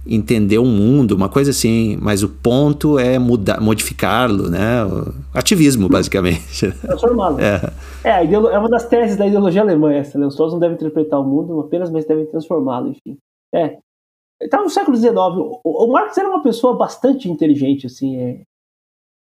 [0.05, 4.83] entender o mundo, uma coisa assim, mas o ponto é mudar, modificá-lo, né?
[4.83, 6.71] O ativismo, basicamente.
[6.81, 7.39] Transformá-lo.
[7.39, 7.61] É.
[8.03, 10.25] É, é uma das teses da ideologia alemã essa, né?
[10.25, 13.17] Os todos não devem interpretar o mundo apenas, mas devem transformá-lo, enfim.
[13.53, 13.77] É.
[14.41, 15.15] Estava no século XIX.
[15.15, 18.41] O, o, Marx era uma pessoa bastante inteligente, assim, é,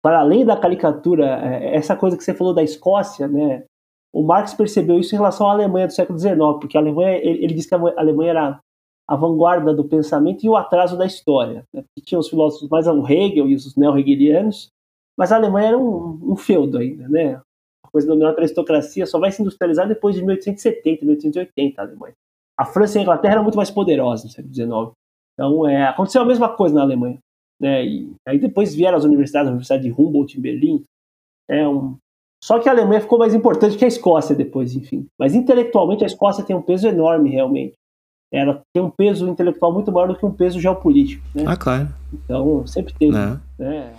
[0.02, 3.64] para além da caricatura, é, essa coisa que você falou da Escócia, né?
[4.12, 7.44] O Marx percebeu isso em relação à Alemanha do século XIX, porque a Alemanha, ele,
[7.44, 8.60] ele disse que a Alemanha era
[9.08, 11.64] a vanguarda do pensamento e o atraso da história.
[11.72, 11.84] Né?
[12.02, 14.70] Tinha os filósofos mais o Hegel e os neo-hegelianos,
[15.16, 17.40] mas a Alemanha era um, um feudo ainda, né?
[17.84, 22.14] A coisa dominada pela aristocracia só vai se industrializar depois de 1870, 1880 a Alemanha.
[22.58, 24.96] A França e a Inglaterra eram muito mais poderosas no século XIX.
[25.34, 27.18] Então, é, aconteceu a mesma coisa na Alemanha.
[27.60, 27.86] Né?
[27.86, 30.84] E aí depois vieram as universidades, a Universidade de Humboldt em Berlim.
[31.48, 31.96] É um...
[32.42, 35.06] Só que a Alemanha ficou mais importante que a Escócia depois, enfim.
[35.18, 37.76] Mas intelectualmente a Escócia tem um peso enorme, realmente
[38.36, 41.24] ela tem um peso intelectual muito maior do que um peso geopolítico.
[41.34, 41.44] Né?
[41.46, 41.88] Ah, claro.
[42.12, 43.16] Então, sempre teve.
[43.16, 43.38] É.
[43.58, 43.96] Né?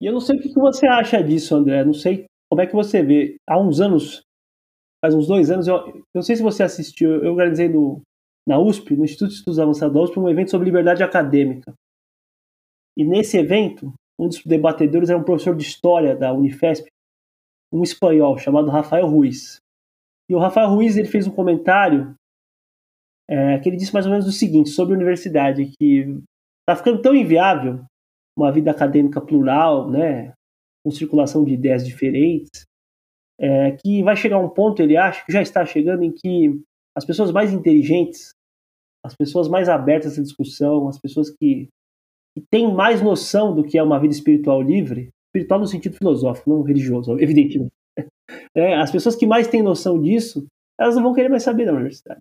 [0.00, 1.84] E eu não sei o que você acha disso, André.
[1.84, 3.36] Não sei como é que você vê.
[3.48, 4.22] Há uns anos,
[5.02, 8.02] faz uns dois anos, eu, eu não sei se você assistiu, eu organizei no,
[8.46, 11.72] na USP, no Instituto de Estudos Avançados da USP, um evento sobre liberdade acadêmica.
[12.96, 16.88] E nesse evento, um dos debatedores era um professor de história da Unifesp,
[17.72, 19.58] um espanhol chamado Rafael Ruiz.
[20.30, 22.14] E o Rafael Ruiz ele fez um comentário
[23.28, 26.18] é, que ele disse mais ou menos o seguinte sobre a universidade, que
[26.60, 27.84] está ficando tão inviável
[28.36, 30.32] uma vida acadêmica plural, né,
[30.84, 32.64] com circulação de ideias diferentes,
[33.38, 36.60] é, que vai chegar um ponto, ele acha, que já está chegando, em que
[36.96, 38.30] as pessoas mais inteligentes,
[39.04, 41.68] as pessoas mais abertas à discussão, as pessoas que,
[42.34, 46.50] que têm mais noção do que é uma vida espiritual livre, espiritual no sentido filosófico,
[46.50, 47.72] não religioso, evidentemente,
[48.54, 50.46] é, as pessoas que mais têm noção disso,
[50.78, 52.20] elas não vão querer mais saber da universidade.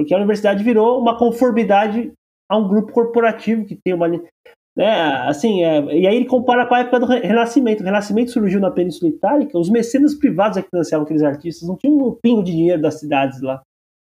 [0.00, 2.10] Porque a universidade virou uma conformidade
[2.50, 4.08] a um grupo corporativo que tem uma.
[4.08, 4.88] Né,
[5.28, 7.82] assim, é, e aí ele compara com a época do Renascimento.
[7.82, 11.76] O Renascimento surgiu na Península Itálica, os mecenas privados é que financiavam aqueles artistas, não
[11.76, 13.62] tinha um pingo de dinheiro das cidades lá.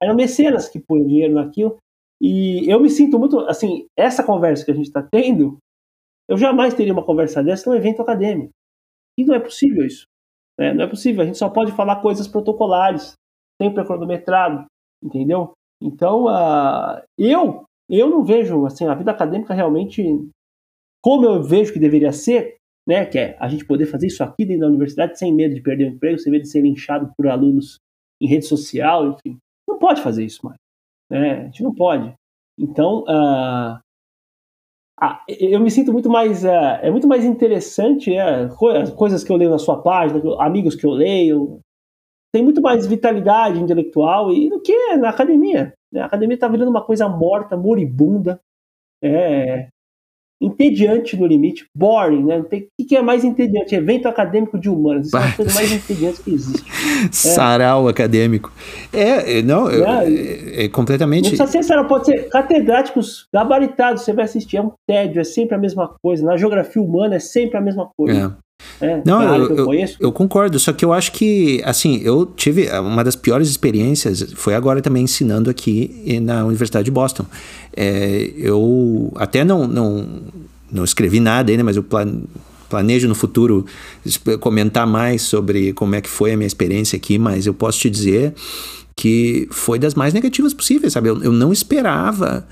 [0.02, 1.78] Eram mecenas que põem dinheiro naquilo.
[2.20, 3.38] E eu me sinto muito.
[3.42, 5.56] Assim, essa conversa que a gente está tendo,
[6.28, 8.50] eu jamais teria uma conversa dessa num evento acadêmico.
[9.16, 10.04] E não é possível isso.
[10.58, 10.74] Né?
[10.74, 13.12] Não é possível, a gente só pode falar coisas protocolares,
[13.62, 14.66] sempre cronometrado,
[15.00, 15.56] entendeu?
[15.81, 20.03] Então, uh, eu eu não vejo assim a vida acadêmica realmente
[21.01, 23.07] como eu vejo que deveria ser, né?
[23.07, 25.85] Que é a gente poder fazer isso aqui dentro da universidade sem medo de perder
[25.85, 27.78] o emprego, sem medo de ser linchado por alunos
[28.20, 29.39] em rede social, enfim.
[29.69, 30.59] Não pode fazer isso mais.
[31.11, 31.43] Né?
[31.43, 32.12] A gente não pode.
[32.59, 33.78] Então, uh,
[35.28, 38.48] eu me sinto muito mais é, é muito mais interessante é,
[38.97, 41.61] coisas que eu leio na sua página amigos que eu leio
[42.32, 46.01] tem muito mais vitalidade intelectual e do que na academia né?
[46.01, 48.40] a academia está virando uma coisa morta moribunda
[49.03, 49.69] é,
[50.40, 52.39] entediante no limite, boring, né?
[52.39, 53.74] O que é mais entediante?
[53.74, 55.07] Evento acadêmico de humanas.
[55.07, 56.65] Isso é a coisa mais entediante que existe.
[57.11, 57.90] Sarau é.
[57.90, 58.53] acadêmico.
[58.93, 59.77] É, não, é,
[60.09, 61.24] é, é, completamente.
[61.24, 65.24] Não precisa ser sarau, pode ser catedráticos gabaritados, você vai assistir, é um tédio, é
[65.24, 66.24] sempre a mesma coisa.
[66.24, 68.36] Na geografia humana é sempre a mesma coisa.
[68.81, 69.01] É.
[69.05, 73.03] Não, eu, eu, eu, eu, concordo, só que eu acho que, assim, eu tive uma
[73.03, 77.24] das piores experiências, foi agora também ensinando aqui na Universidade de Boston.
[77.74, 80.07] É, eu até não, não,
[80.70, 81.85] não escrevi nada ainda, mas eu
[82.69, 83.65] planejo no futuro
[84.40, 87.89] comentar mais sobre como é que foi a minha experiência aqui, mas eu posso te
[87.89, 88.35] dizer
[88.94, 91.09] que foi das mais negativas possíveis, sabe?
[91.09, 92.47] Eu não esperava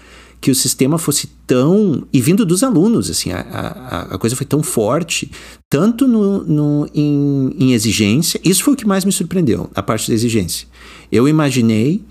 [0.45, 2.07] que o sistema fosse tão.
[2.13, 5.31] E vindo dos alunos, assim, a, a, a coisa foi tão forte,
[5.71, 8.39] tanto no, no, em, em exigência.
[8.45, 10.69] Isso foi o que mais me surpreendeu, a parte da exigência.
[11.11, 12.05] Eu imaginei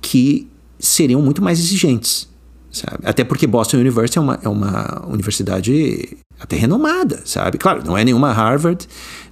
[0.00, 2.26] que seriam muito mais exigentes
[2.72, 2.98] sabe?
[3.04, 7.58] Até porque Boston University é uma, é uma universidade até renomada, sabe?
[7.58, 8.86] Claro, não é nenhuma Harvard,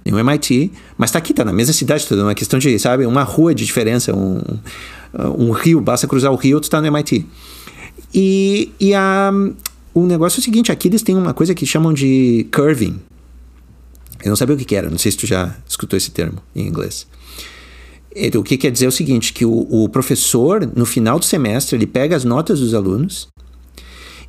[0.05, 3.23] nenhum MIT, mas está aqui, está na mesma cidade, toda uma questão de, sabe, uma
[3.23, 4.41] rua de diferença, um,
[5.37, 7.25] um rio, basta cruzar o rio, tu está no MIT.
[8.19, 9.31] E, e a,
[9.93, 12.99] o negócio é o seguinte, aqui eles têm uma coisa que chamam de curving.
[14.23, 16.39] Eu não sabia o que, que era, não sei se tu já escutou esse termo
[16.55, 17.05] em inglês.
[18.15, 21.25] Então, o que quer dizer é o seguinte, que o, o, professor, no final do
[21.25, 23.27] semestre, ele pega as notas dos alunos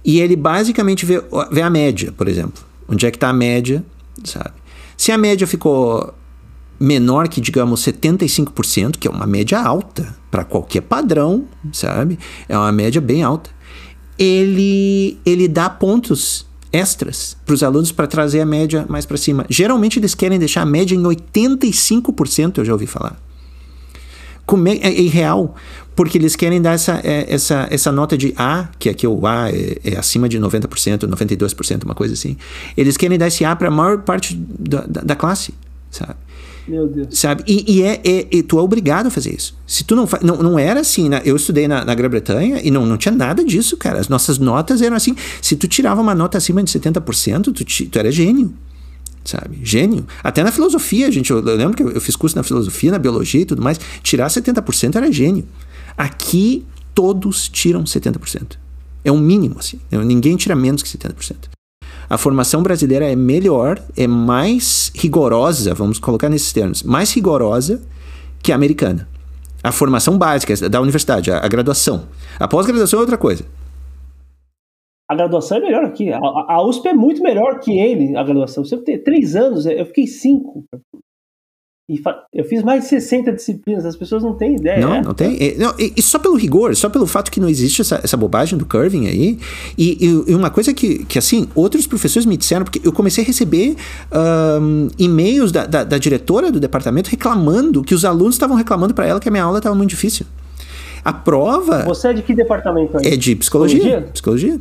[0.04, 2.62] e ele basicamente vê, vê a média, por exemplo.
[2.86, 3.82] Onde é que está a média,
[4.22, 4.52] sabe?
[4.98, 6.12] Se a média ficou
[6.78, 12.18] menor que, digamos, 75%, que é uma média alta para qualquer padrão, sabe?
[12.46, 13.56] É uma média bem alta.
[14.18, 19.46] Ele, ele dá pontos extras para os alunos para trazer a média mais para cima.
[19.48, 23.18] Geralmente eles querem deixar a média em 85%, eu já ouvi falar
[24.66, 25.54] é, é irreal,
[25.94, 29.50] porque eles querem dar essa, é, essa, essa nota de A, que aqui o A
[29.50, 32.36] é, é acima de 90%, 92%, uma coisa assim.
[32.76, 35.52] Eles querem dar esse A para a maior parte da, da, da, classe,
[35.90, 36.14] sabe?
[36.68, 37.18] Meu Deus.
[37.18, 37.42] Sabe?
[37.46, 39.56] E, e é, é, e tu é obrigado a fazer isso.
[39.66, 40.22] Se tu não faz.
[40.22, 41.08] Não, não era assim.
[41.08, 41.22] Né?
[41.24, 43.98] Eu estudei na, na Grã-Bretanha e não, não tinha nada disso, cara.
[43.98, 45.14] As nossas notas eram assim.
[45.40, 48.52] Se tu tirava uma nota acima de 70%, tu, tu era gênio
[49.24, 49.58] sabe?
[49.62, 50.06] Gênio.
[50.24, 53.42] Até na filosofia, gente, eu, eu lembro que eu fiz curso na filosofia, na biologia
[53.42, 55.44] e tudo mais, tirar 70% era gênio.
[55.96, 56.64] Aqui
[56.94, 58.56] todos tiram 70%.
[59.04, 59.78] É um mínimo, assim.
[59.90, 61.57] Ninguém tira menos que 70%.
[62.08, 67.82] A formação brasileira é melhor, é mais rigorosa, vamos colocar nesses termos, mais rigorosa
[68.42, 69.08] que a americana.
[69.62, 72.06] A formação básica da universidade, a, a graduação.
[72.38, 73.44] A pós-graduação é outra coisa
[75.08, 76.12] a graduação é melhor aqui.
[76.12, 78.62] A, a, USP é muito melhor que ele, a graduação.
[78.62, 80.64] Você tem três anos, eu fiquei cinco.
[81.90, 81.98] E
[82.34, 84.78] eu fiz mais de 60 disciplinas, as pessoas não têm ideia.
[84.78, 85.42] Não, não tem.
[85.42, 88.58] E, não, e, só pelo rigor, só pelo fato que não existe essa, essa bobagem
[88.58, 89.38] do curving aí.
[89.78, 93.26] E, e, uma coisa que, que, assim, outros professores me disseram, porque eu comecei a
[93.26, 93.74] receber
[94.60, 99.06] um, e-mails da, da, da, diretora do departamento reclamando que os alunos estavam reclamando para
[99.06, 100.26] ela que a minha aula estava muito difícil.
[101.02, 101.84] A prova.
[101.84, 103.14] Você é de que departamento aí?
[103.14, 103.78] É de psicologia.
[103.78, 104.10] Psicologia.
[104.12, 104.60] psicologia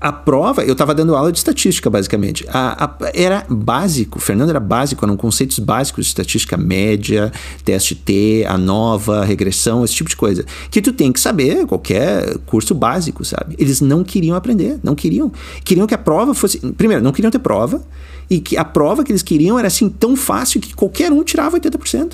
[0.00, 2.44] a prova, eu estava dando aula de estatística, basicamente.
[2.48, 7.32] A, a, era básico, Fernando era básico, eram conceitos básicos de estatística média,
[7.64, 10.44] teste T, a nova, regressão, esse tipo de coisa.
[10.70, 13.54] Que tu tem que saber, qualquer curso básico, sabe?
[13.58, 15.32] Eles não queriam aprender, não queriam.
[15.64, 16.58] Queriam que a prova fosse.
[16.72, 17.82] Primeiro, não queriam ter prova,
[18.28, 21.58] e que a prova que eles queriam era assim tão fácil que qualquer um tirava
[21.58, 22.12] 80%.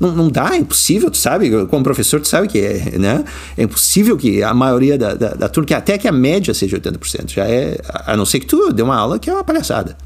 [0.00, 3.24] Não, não dá, é impossível, tu sabe, como professor tu sabe que é, né?
[3.56, 6.78] É impossível que a maioria da, da, da turma, que até que a média seja
[6.78, 9.96] 80%, já é, a não ser que tu dê uma aula que é uma palhaçada,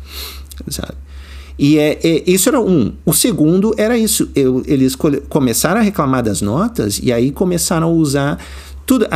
[0.68, 0.94] sabe?
[1.58, 2.92] E é, é, isso era um.
[3.04, 4.30] O segundo era isso.
[4.34, 4.96] Eu, eles
[5.28, 8.38] começaram a reclamar das notas e aí começaram a usar
[8.84, 9.06] tudo,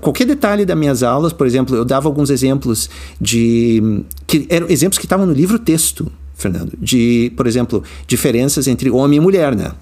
[0.00, 2.90] qualquer detalhe das minhas aulas, por exemplo, eu dava alguns exemplos
[3.20, 8.90] de que eram exemplos que estavam no livro texto, Fernando, de, por exemplo, diferenças entre
[8.90, 9.72] homem e mulher, né?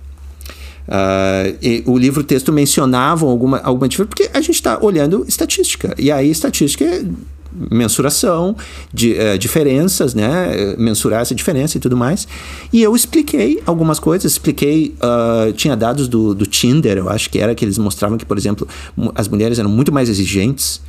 [0.91, 5.95] Uh, o livro texto mencionava alguma, alguma diferença, porque a gente está olhando estatística.
[5.97, 7.05] E aí, estatística é
[7.71, 8.57] mensuração,
[8.93, 10.75] de, uh, diferenças, né?
[10.77, 12.27] Mensurar essa diferença e tudo mais.
[12.73, 17.39] E eu expliquei algumas coisas, expliquei, uh, tinha dados do, do Tinder, eu acho que
[17.39, 18.67] era, que eles mostravam que, por exemplo,
[19.15, 20.81] as mulheres eram muito mais exigentes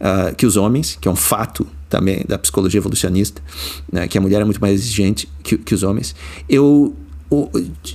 [0.00, 3.42] Uh, que os homens, que é um fato também da psicologia evolucionista,
[3.92, 6.14] né, que a mulher é muito mais exigente que, que os homens.
[6.48, 6.96] Eu
[7.30, 7.48] o,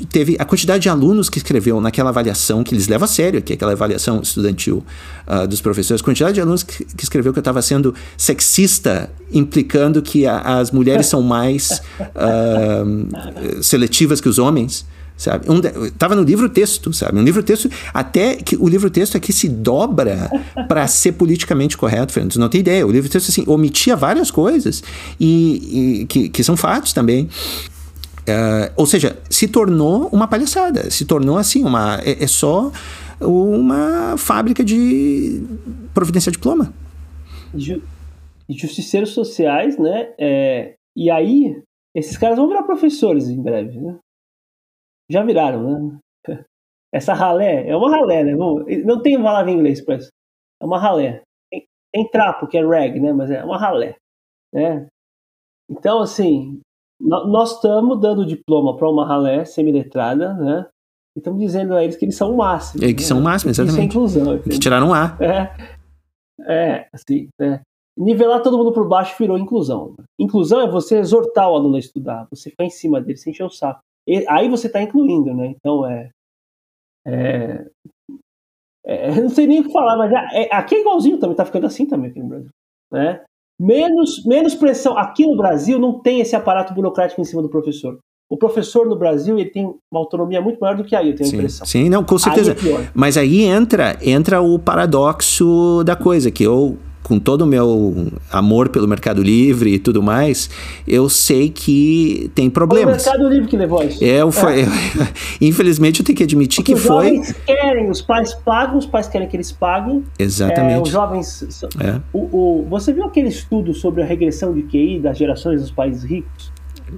[0.09, 3.51] teve a quantidade de alunos que escreveu naquela avaliação, que eles levam a sério, que
[3.51, 4.83] é aquela avaliação estudantil
[5.27, 9.09] uh, dos professores, a quantidade de alunos que, que escreveu que eu estava sendo sexista,
[9.31, 14.85] implicando que a, as mulheres são mais uh, seletivas que os homens
[15.17, 15.49] sabe?
[15.49, 15.61] Um,
[15.97, 17.17] tava no livro texto, sabe?
[17.17, 20.29] Um livro texto, até que o livro texto aqui se dobra
[20.67, 22.35] para ser politicamente correto, Fernando.
[22.35, 22.85] Não tem ideia.
[22.85, 24.83] O livro texto, assim, omitia várias coisas
[25.19, 27.29] e, e que, que são fatos também.
[28.25, 32.71] Uh, ou seja, se tornou uma palhaçada, se tornou assim, uma, é, é só
[33.21, 35.43] uma fábrica de
[35.93, 36.73] providenciar diploma.
[37.53, 37.81] Ju
[38.47, 40.13] justiceiros sociais, né?
[40.19, 41.61] É, e aí,
[41.95, 43.97] esses caras vão virar professores em breve, né?
[45.09, 45.99] Já viraram, né?
[46.93, 48.33] Essa ralé, é uma ralé, né?
[48.85, 50.09] Não tem palavra em inglês para isso.
[50.61, 51.23] É uma ralé.
[51.51, 53.13] Tem, tem, trapo, que é rag, né?
[53.13, 53.95] Mas é uma ralé,
[54.53, 54.87] né?
[55.69, 56.61] Então, assim,
[56.99, 60.65] nós estamos dando diploma para uma ralé semi-letrada, né?
[61.15, 62.83] E estamos dizendo a eles que eles são o máximo.
[62.83, 63.07] É, que né?
[63.07, 63.73] são o máximo, exatamente.
[63.73, 64.39] Isso é inclusão.
[64.39, 65.17] Que tiraram um A.
[65.19, 65.55] É,
[66.47, 67.61] é assim, é.
[67.97, 69.95] Nivelar todo mundo por baixo virou inclusão.
[70.19, 73.45] Inclusão é você exortar o aluno a estudar, você ficar em cima dele, sem encher
[73.45, 73.79] o saco.
[74.05, 75.47] E, aí você está incluindo, né?
[75.47, 76.09] Então é,
[77.07, 77.65] é,
[78.85, 81.65] É, não sei nem o que falar, mas é, aqui é igualzinho também, tá ficando
[81.65, 82.49] assim também aqui no Brasil.
[82.91, 83.23] Né?
[83.59, 84.97] Menos, menos pressão.
[84.97, 87.97] Aqui no Brasil não tem esse aparato burocrático em cima do professor.
[88.29, 91.29] O professor no Brasil ele tem uma autonomia muito maior do que aí, eu tenho
[91.29, 91.67] sim, a impressão.
[91.67, 92.55] Sim, não, com certeza.
[92.59, 97.45] Aí é Mas aí entra, entra o paradoxo da coisa, que eu com todo o
[97.45, 100.49] meu amor pelo Mercado Livre e tudo mais,
[100.87, 103.03] eu sei que tem problemas.
[103.03, 104.03] Foi o Mercado Livre que levou isso.
[104.03, 104.65] É, eu, foi, é.
[105.39, 107.19] infelizmente eu tenho que admitir Porque que os foi.
[107.19, 110.03] Os jovens querem, os pais pagam, os pais querem que eles paguem.
[110.17, 110.79] Exatamente.
[110.79, 111.63] É, os jovens.
[111.79, 112.01] É.
[112.11, 116.03] O, o, você viu aquele estudo sobre a regressão de QI das gerações dos países
[116.03, 116.51] ricos?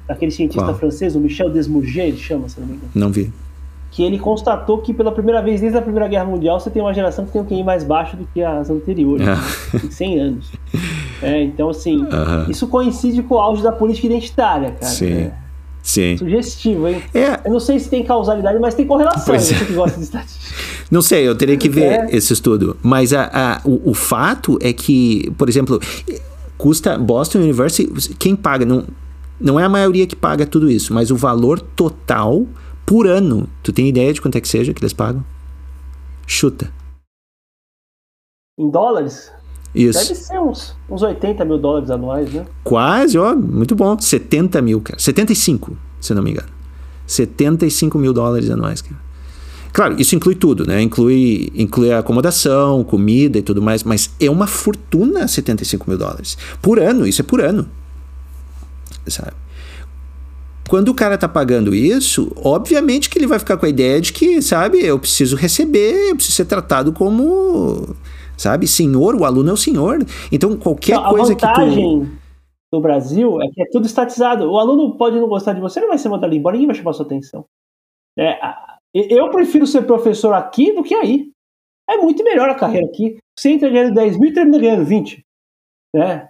[0.08, 0.78] Daquele cientista Qual?
[0.78, 2.92] francês, o Michel Desmoulins, ele chama, se não me engano.
[2.96, 3.30] Não vi
[3.98, 6.94] que ele constatou que pela primeira vez desde a Primeira Guerra Mundial você tem uma
[6.94, 9.78] geração que tem um QI mais baixo do que as anteriores, é.
[9.84, 10.52] em 100 anos.
[11.20, 12.06] É, então, assim,
[12.48, 14.86] isso coincide com o auge da política identitária, cara.
[14.86, 15.14] Sim.
[15.14, 15.34] É.
[15.82, 16.16] Sim.
[16.16, 17.02] Sugestivo, hein?
[17.12, 17.40] É.
[17.44, 19.26] Eu não sei se tem causalidade, mas tem correlação.
[19.26, 19.66] Pois é.
[19.66, 20.56] que gosta de estatística.
[20.92, 22.16] Não sei, eu teria que ver é.
[22.16, 22.78] esse estudo.
[22.84, 25.82] Mas a, a, o, o fato é que, por exemplo,
[26.56, 28.84] custa Boston University, quem paga, não,
[29.42, 32.46] não é a maioria que paga tudo isso, mas o valor total
[32.88, 33.50] por ano.
[33.62, 35.24] Tu tem ideia de quanto é que seja que eles pagam?
[36.26, 36.72] Chuta.
[38.58, 39.30] Em dólares?
[39.76, 40.00] Isso.
[40.00, 42.46] Deve ser uns, uns 80 mil dólares anuais, né?
[42.64, 44.00] Quase, ó, muito bom.
[44.00, 44.98] 70 mil, cara.
[44.98, 46.48] 75, se não me engano.
[47.06, 49.06] 75 mil dólares anuais, cara.
[49.74, 50.82] Claro, isso inclui tudo, né?
[50.82, 56.38] Inclui, inclui a acomodação, comida e tudo mais, mas é uma fortuna 75 mil dólares.
[56.62, 57.70] Por ano, isso é por ano.
[59.06, 59.34] Sabe?
[60.68, 64.12] Quando o cara tá pagando isso, obviamente que ele vai ficar com a ideia de
[64.12, 67.96] que, sabe, eu preciso receber, eu preciso ser tratado como,
[68.38, 70.00] sabe, senhor, o aluno é o senhor.
[70.32, 72.08] Então, qualquer não, coisa que tu
[72.72, 74.50] no Brasil é que é tudo estatizado.
[74.52, 76.94] O aluno pode não gostar de você, não vai ser mandado embora, ninguém vai chamar
[76.94, 77.46] sua atenção.
[78.20, 78.38] É,
[78.94, 81.32] eu prefiro ser professor aqui do que aí.
[81.90, 83.18] É muito melhor a carreira aqui.
[83.38, 85.24] Você entra ganhando 10 mil e termina ganhando 20.
[85.96, 86.28] Né?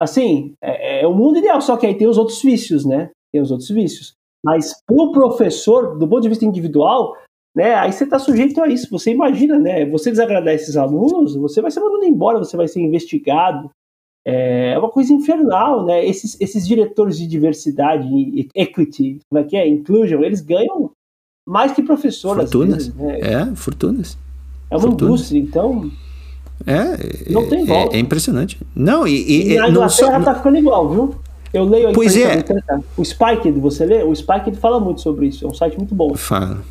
[0.00, 3.10] Assim, é, é o mundo ideal, só que aí tem os outros vícios, né?
[3.32, 4.14] Tem os outros vícios.
[4.44, 7.16] Mas para o professor, do ponto de vista individual,
[7.54, 8.88] né, aí você está sujeito a isso.
[8.90, 9.84] Você imagina, né?
[9.86, 13.70] Você desagradar esses alunos, você vai ser mandado embora, você vai ser investigado.
[14.24, 16.04] É uma coisa infernal, né?
[16.04, 18.06] Esses, esses diretores de diversidade,
[18.54, 19.66] equity, como é que é?
[19.66, 20.90] Inclusion, eles ganham
[21.46, 22.42] mais que professores.
[22.42, 22.88] Fortunas.
[22.88, 23.20] Vezes, né?
[23.20, 24.18] É, fortunas.
[24.70, 25.02] É uma fortunas.
[25.02, 25.90] indústria, então.
[26.66, 27.94] É, não tem volta.
[27.94, 28.58] É, é impressionante.
[28.74, 31.14] Não, e, e, e na Inglaterra não só, tá ficando igual, viu?
[31.52, 32.44] Eu leio aí pois é.
[32.96, 34.02] o Spiked, você lê?
[34.02, 35.44] O Spiked fala muito sobre isso.
[35.44, 36.14] É um site muito bom.
[36.14, 36.62] Fala.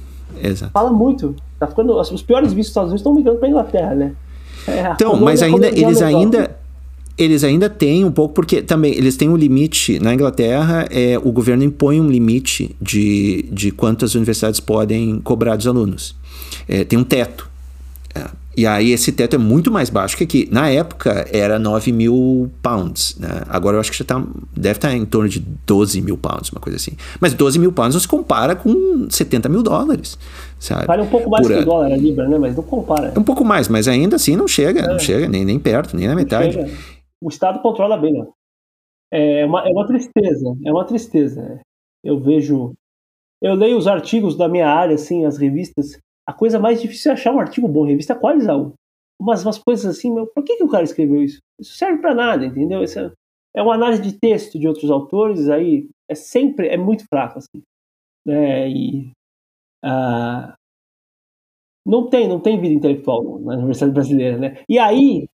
[0.41, 0.71] Exato.
[0.71, 1.35] Fala muito.
[1.59, 4.13] Tá ficando, os piores vistos dos Estados Unidos estão migrando para Inglaterra, né?
[4.67, 6.57] É, então, mas ainda eles ainda
[7.17, 11.31] eles ainda têm um pouco porque também eles têm um limite na Inglaterra é o
[11.31, 16.15] governo impõe um limite de, de quantas universidades podem cobrar dos alunos
[16.67, 17.49] é, tem um teto
[18.13, 18.25] é,
[18.57, 20.49] e aí esse teto é muito mais baixo que aqui.
[20.51, 23.15] Na época era 9 mil pounds.
[23.19, 23.43] Né?
[23.47, 24.19] Agora eu acho que já tá,
[24.51, 26.93] deve estar tá em torno de 12 mil pounds, uma coisa assim.
[27.21, 30.17] Mas 12 mil pounds não se compara com 70 mil dólares.
[30.57, 30.87] Sabe?
[30.87, 32.39] Vale um pouco mais Por que o dólar a libra, né?
[32.39, 33.13] Mas não compara.
[33.15, 34.79] É um pouco mais, mas ainda assim não chega.
[34.79, 34.87] É.
[34.87, 36.57] Não chega nem, nem perto, nem na metade.
[37.21, 38.25] O Estado controla bem, né?
[39.13, 40.57] É uma, é uma tristeza.
[40.65, 41.59] É uma tristeza.
[42.03, 42.73] Eu vejo.
[43.39, 47.13] Eu leio os artigos da minha área, assim, as revistas a coisa mais difícil é
[47.13, 48.57] achar um artigo bom, revista qualizar
[49.19, 51.39] umas, umas coisas assim, meu, por que, que o cara escreveu isso?
[51.59, 52.83] Isso serve para nada, entendeu?
[52.83, 53.11] Isso é,
[53.55, 57.63] é uma análise de texto de outros autores, aí é sempre, é muito fraco, assim.
[58.25, 58.69] Né?
[58.69, 59.11] E,
[59.83, 60.53] ah,
[61.85, 64.63] não tem, não tem vida intelectual na Universidade Brasileira, né?
[64.67, 65.27] E aí,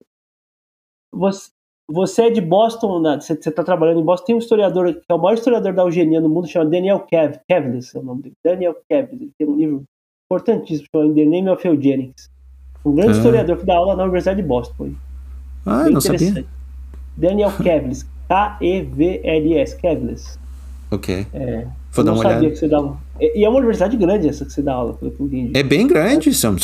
[1.12, 1.50] você,
[1.88, 5.14] você é de Boston, na, você está trabalhando em Boston, tem um historiador, que é
[5.14, 8.34] o maior historiador da eugenia no mundo, chama Daniel Kev, Kevles, é o nome dele,
[8.44, 9.84] Daniel Kevles, ele tem um livro
[10.30, 12.30] importantíssimo, chama In the Name of Eugenics.
[12.84, 13.16] Um grande ah.
[13.16, 14.92] historiador que dá aula na Universidade de Boston.
[15.66, 16.44] Ah, Bem não sabia.
[17.16, 18.06] Daniel Kevles.
[18.28, 19.76] K-E-V-L-S.
[19.76, 20.38] Kevles.
[20.90, 21.26] Ok.
[21.34, 22.48] É, Vou dar uma olhada.
[22.48, 22.96] Que você dava.
[23.20, 25.50] E é uma universidade grande essa que você dá aula, pelo que eu entendi.
[25.58, 26.32] É bem grande.
[26.32, 26.56] São,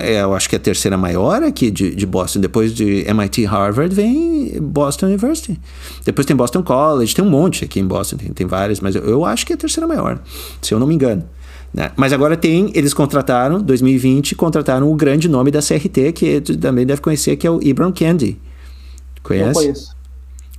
[0.00, 2.40] é, eu acho que é a terceira maior aqui de, de Boston.
[2.40, 5.58] Depois de MIT Harvard vem Boston University.
[6.04, 7.14] Depois tem Boston College.
[7.14, 8.18] Tem um monte aqui em Boston.
[8.18, 10.20] Tem, tem várias, mas eu, eu acho que é a terceira maior,
[10.60, 11.24] se eu não me engano.
[11.72, 11.90] Né?
[11.96, 16.86] Mas agora tem, eles contrataram, 2020, contrataram o grande nome da CRT, que tu também
[16.86, 18.38] deve conhecer, que é o Ibram Kendi.
[19.22, 19.46] Conhece?
[19.46, 19.96] Não conheço.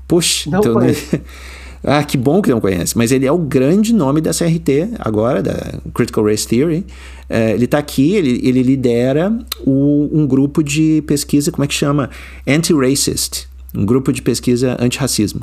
[0.07, 1.19] Puxa, não então, conheço.
[1.83, 2.97] ah, que bom que não conhece.
[2.97, 6.85] Mas ele é o grande nome da CRT agora, da Critical Race Theory.
[7.27, 11.73] É, ele está aqui, ele, ele lidera o, um grupo de pesquisa, como é que
[11.73, 12.09] chama?
[12.47, 13.47] Anti-Racist.
[13.75, 15.41] Um grupo de pesquisa anti-racismo.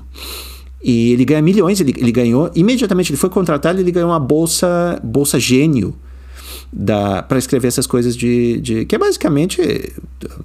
[0.88, 5.00] E ele ganha milhões, ele, ele ganhou, imediatamente ele foi contratado, ele ganhou uma bolsa,
[5.02, 5.96] bolsa gênio
[7.26, 9.92] para escrever essas coisas de, de, que é basicamente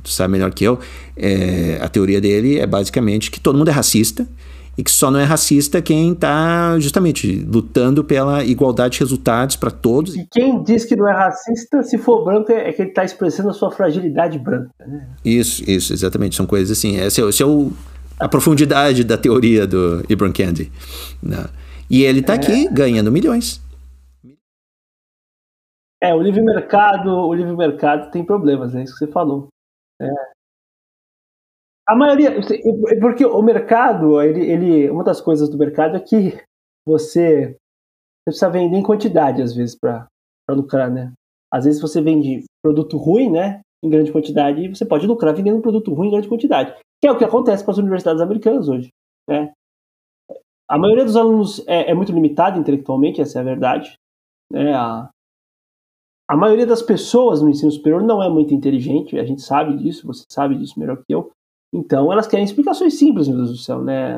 [0.04, 0.80] tu sabe melhor que eu
[1.16, 4.28] é, a teoria dele é basicamente que todo mundo é racista
[4.76, 9.70] e que só não é racista quem está justamente lutando pela igualdade de resultados para
[9.70, 10.16] todos.
[10.16, 13.50] E quem diz que não é racista, se for branco, é que ele está expressando
[13.50, 14.72] a sua fragilidade branca.
[14.80, 15.08] Né?
[15.26, 16.38] Isso, isso, exatamente.
[16.38, 16.96] São coisas assim.
[16.96, 17.74] Esse é, esse é o,
[18.22, 20.72] a profundidade da teoria do Ibram Kendi.
[21.22, 21.50] Né?
[21.90, 22.36] E ele está é.
[22.38, 23.60] aqui ganhando milhões.
[26.02, 29.50] É, o livre mercado, o livre mercado tem problemas, é isso que você falou.
[30.02, 30.08] É.
[31.88, 32.32] A maioria,
[33.00, 36.42] porque o mercado, ele, ele, uma das coisas do mercado é que
[36.86, 37.58] você, você
[38.26, 40.08] precisa vender em quantidade às vezes para
[40.50, 41.12] lucrar, né?
[41.52, 45.58] Às vezes você vende produto ruim, né, em grande quantidade e você pode lucrar vendendo
[45.58, 48.70] um produto ruim em grande quantidade, que é o que acontece com as universidades americanas
[48.70, 48.90] hoje,
[49.28, 49.52] né?
[50.70, 53.94] A maioria dos alunos é, é muito limitada intelectualmente, essa é a verdade.
[54.50, 54.74] Né?
[54.74, 55.10] A,
[56.30, 60.08] a maioria das pessoas no ensino superior não é muito inteligente, a gente sabe disso,
[60.08, 61.30] você sabe disso melhor que eu.
[61.74, 64.18] Então, elas querem explicações simples, meu Deus do céu, né?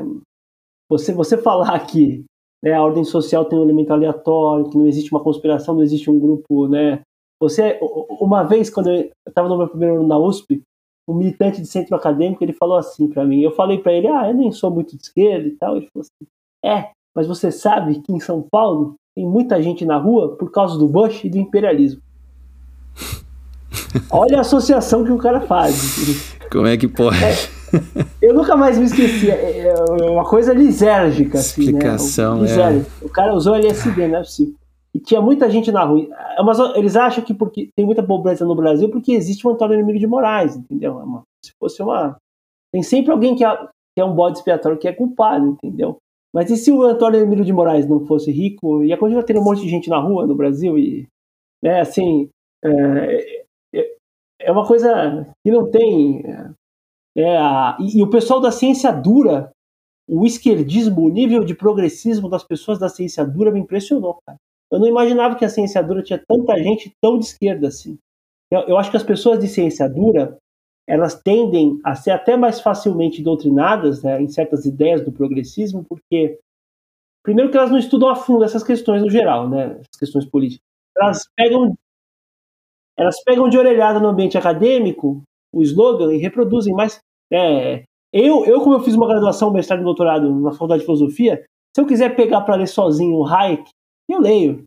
[0.88, 2.24] Você, você falar que
[2.62, 6.08] né, a ordem social tem um elemento aleatório, que não existe uma conspiração, não existe
[6.08, 7.02] um grupo, né?
[7.40, 7.78] Você,
[8.20, 10.62] uma vez, quando eu estava no meu primeiro ano na USP,
[11.06, 14.28] um militante de centro acadêmico, ele falou assim para mim, eu falei para ele, ah,
[14.28, 16.30] eu nem sou muito de esquerda e tal, ele falou assim,
[16.64, 20.78] é, mas você sabe que em São Paulo tem muita gente na rua por causa
[20.78, 22.00] do Bush e do imperialismo.
[24.10, 26.36] Olha a associação que o cara faz.
[26.50, 27.22] Como é que pode?
[27.22, 27.34] É,
[28.20, 29.30] eu nunca mais me esqueci.
[29.30, 31.38] É, é uma coisa lisérgica.
[31.38, 32.70] Explicação, assim, né?
[32.70, 33.06] O, é.
[33.06, 34.54] o cara usou LSD, não é possível.
[34.94, 36.08] E tinha muita gente na rua.
[36.38, 39.74] É mas eles acham que porque tem muita pobreza no Brasil porque existe um Antônio
[39.74, 41.00] Inimigo de Moraes, entendeu?
[41.44, 42.16] Se fosse uma.
[42.72, 45.98] Tem sempre alguém que é, que é um bode expiatório que é culpado, entendeu?
[46.32, 49.44] Mas e se o Antônio Emílio de Moraes não fosse rico, ia continuar tendo um
[49.44, 51.06] monte de gente na rua no Brasil e,
[51.62, 52.28] né, assim,
[52.64, 53.96] é, é,
[54.40, 56.24] é uma coisa que não tem,
[57.16, 59.52] é, a, e, e, o pessoal da ciência dura,
[60.08, 64.38] o esquerdismo, o nível de progressismo das pessoas da ciência dura me impressionou, cara.
[64.74, 67.96] Eu não imaginava que a ciência dura tinha tanta gente tão de esquerda assim.
[68.50, 70.36] Eu, eu acho que as pessoas de ciência dura
[70.86, 76.38] elas tendem a ser até mais facilmente doutrinadas né, em certas ideias do progressismo, porque,
[77.22, 80.66] primeiro, que elas não estudam a fundo essas questões no geral, né, essas questões políticas.
[80.96, 81.74] Elas pegam,
[82.98, 85.22] elas pegam de orelhada no ambiente acadêmico
[85.52, 87.00] o slogan e reproduzem, mas
[87.32, 91.44] é, eu, eu, como eu fiz uma graduação, mestrado e doutorado na Faculdade de Filosofia,
[91.74, 93.70] se eu quiser pegar para ler sozinho o Hayek,
[94.08, 94.62] eu leio.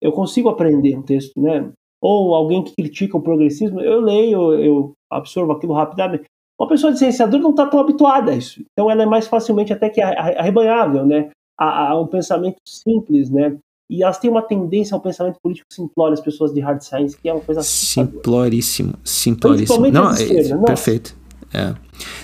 [0.00, 1.70] Eu consigo aprender um texto, né?
[2.00, 6.24] Ou alguém que critica o progressismo, eu leio, eu absorvo aquilo rapidamente.
[6.60, 8.62] Uma pessoa de ciência dura não está tão habituada a isso.
[8.72, 11.30] Então ela é mais facilmente até que arrebanhável, né?
[11.58, 13.56] A, a, um pensamento simples, né?
[13.88, 17.28] E elas têm uma tendência ao pensamento político simplório, as pessoas de hard science, que
[17.28, 19.90] é uma coisa simploríssimo, simploríssimo.
[19.90, 21.14] Não, é, perfeito.
[21.54, 21.74] É.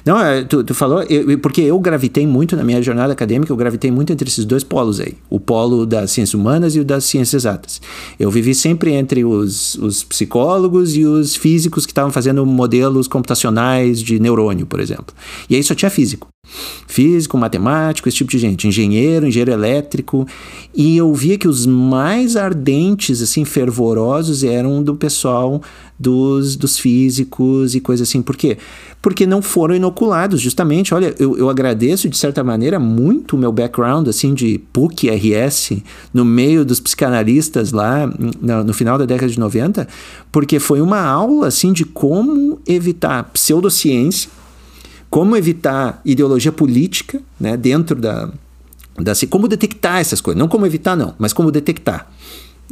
[0.04, 3.56] Não, é, tu, tu falou, eu, porque eu gravitei muito na minha jornada acadêmica, eu
[3.56, 7.04] gravitei muito entre esses dois polos aí, o polo das ciências humanas e o das
[7.04, 7.80] ciências exatas.
[8.18, 14.02] Eu vivi sempre entre os, os psicólogos e os físicos que estavam fazendo modelos computacionais
[14.02, 15.14] de neurônio, por exemplo.
[15.48, 16.28] E aí só tinha físico.
[16.86, 20.26] Físico, matemático, esse tipo de gente, engenheiro, engenheiro elétrico,
[20.74, 25.60] e eu via que os mais ardentes, assim, fervorosos eram do pessoal
[25.98, 28.22] dos, dos físicos e coisas assim.
[28.22, 28.56] Por quê?
[29.02, 30.94] Porque não foram inoculados, justamente.
[30.94, 35.82] Olha, eu, eu agradeço, de certa maneira, muito o meu background, assim, de PUC, RS,
[36.12, 38.06] no meio dos psicanalistas lá,
[38.40, 39.88] no, no final da década de 90,
[40.30, 44.30] porque foi uma aula, assim, de como evitar pseudociência,
[45.10, 48.30] como evitar ideologia política, né, dentro da,
[48.96, 49.12] da...
[49.30, 50.38] Como detectar essas coisas.
[50.38, 52.10] Não como evitar, não, mas como detectar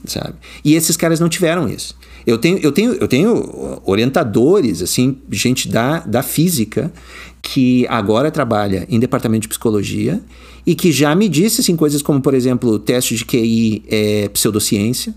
[0.05, 0.35] sabe?
[0.65, 1.97] E esses caras não tiveram isso.
[2.27, 6.93] Eu tenho, eu tenho, eu tenho orientadores, assim, gente da, da física
[7.41, 10.21] que agora trabalha em departamento de psicologia
[10.67, 15.15] e que já me disse assim, coisas como, por exemplo, teste de QI é pseudociência.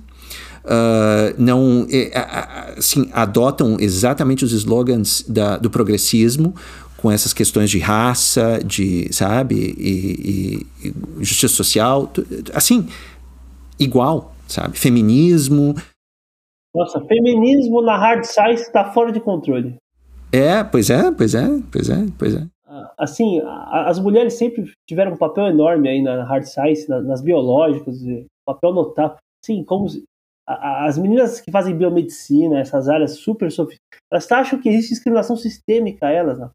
[0.64, 2.12] Uh, não é,
[2.78, 6.54] assim, adotam exatamente os slogans da, do progressismo
[7.02, 12.12] com essas questões de raça, de sabe, e, e, e justiça social,
[12.54, 12.88] assim,
[13.80, 14.78] igual, sabe?
[14.78, 15.76] Feminismo.
[16.76, 19.78] Nossa, feminismo na hard science está fora de controle.
[20.32, 22.46] É, pois é, pois é, pois é, pois é.
[22.68, 27.98] Ah, assim, as mulheres sempre tiveram um papel enorme aí na hard science, nas biológicas,
[28.46, 29.18] papel notável.
[29.44, 29.88] Sim, como
[30.46, 36.08] as meninas que fazem biomedicina, essas áreas super sofisticadas, elas acham que existe discriminação sistêmica
[36.08, 36.50] a elas na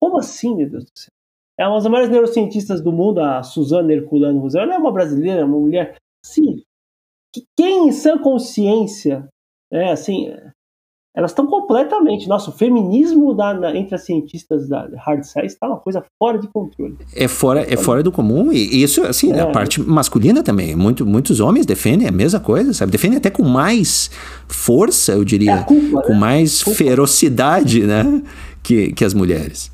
[0.00, 1.10] Como assim, meu Deus do céu?
[1.58, 4.62] É uma das maiores neurocientistas do mundo, a Suzana Herculano Rosel.
[4.62, 5.96] Ela é uma brasileira, uma mulher.
[6.24, 6.62] Sim,
[7.34, 9.28] que quem em sã consciência,
[9.70, 10.34] é, assim,
[11.14, 12.28] elas estão completamente.
[12.28, 16.38] Nossa, o feminismo da, na, entre as cientistas da hard science está uma coisa fora
[16.38, 16.96] de controle.
[17.14, 19.40] É fora, é fora do comum, e isso, assim, é.
[19.40, 20.74] a parte masculina também.
[20.74, 22.90] Muito, muitos homens defendem a mesma coisa, sabe?
[22.90, 24.10] Defendem até com mais
[24.48, 26.18] força, eu diria, é culpa, com né?
[26.18, 28.22] mais ferocidade, né?
[28.62, 29.70] Que, que as mulheres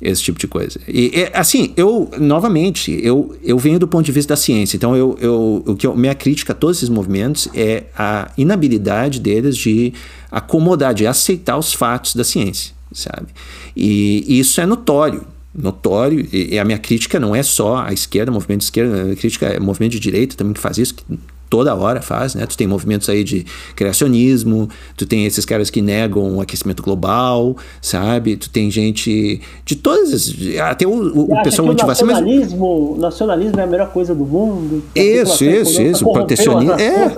[0.00, 0.78] esse tipo de coisa.
[0.86, 5.16] E, assim, eu, novamente, eu, eu venho do ponto de vista da ciência, então eu,
[5.20, 9.92] eu, o que eu, minha crítica a todos esses movimentos é a inabilidade deles de
[10.30, 13.28] acomodar, de aceitar os fatos da ciência, sabe?
[13.74, 18.30] E, e isso é notório, notório, e, a minha crítica não é só a esquerda,
[18.30, 21.04] movimento de esquerda, a minha crítica é movimento de direita também que faz isso, que
[21.48, 22.46] toda hora faz, né?
[22.46, 23.44] Tu tem movimentos aí de
[23.74, 28.36] criacionismo, tu tem esses caras que negam o aquecimento global, sabe?
[28.36, 33.00] Tu tem gente de todas as, até o, o, o pessoal motivação, o nacionalismo, mas...
[33.00, 34.82] nacionalismo é a melhor coisa do mundo.
[34.94, 37.12] Isso, isso, isso, o protecionismo, é.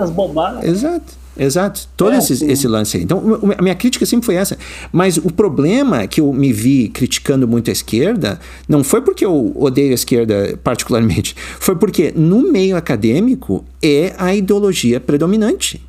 [0.66, 1.27] Exato.
[1.38, 3.04] Exato, todo é, esse, esse, lance aí.
[3.04, 3.22] Então,
[3.56, 4.58] a minha crítica sempre foi essa.
[4.92, 9.52] Mas o problema que eu me vi criticando muito a esquerda não foi porque eu
[9.56, 15.80] odeio a esquerda particularmente, foi porque no meio acadêmico é a ideologia predominante.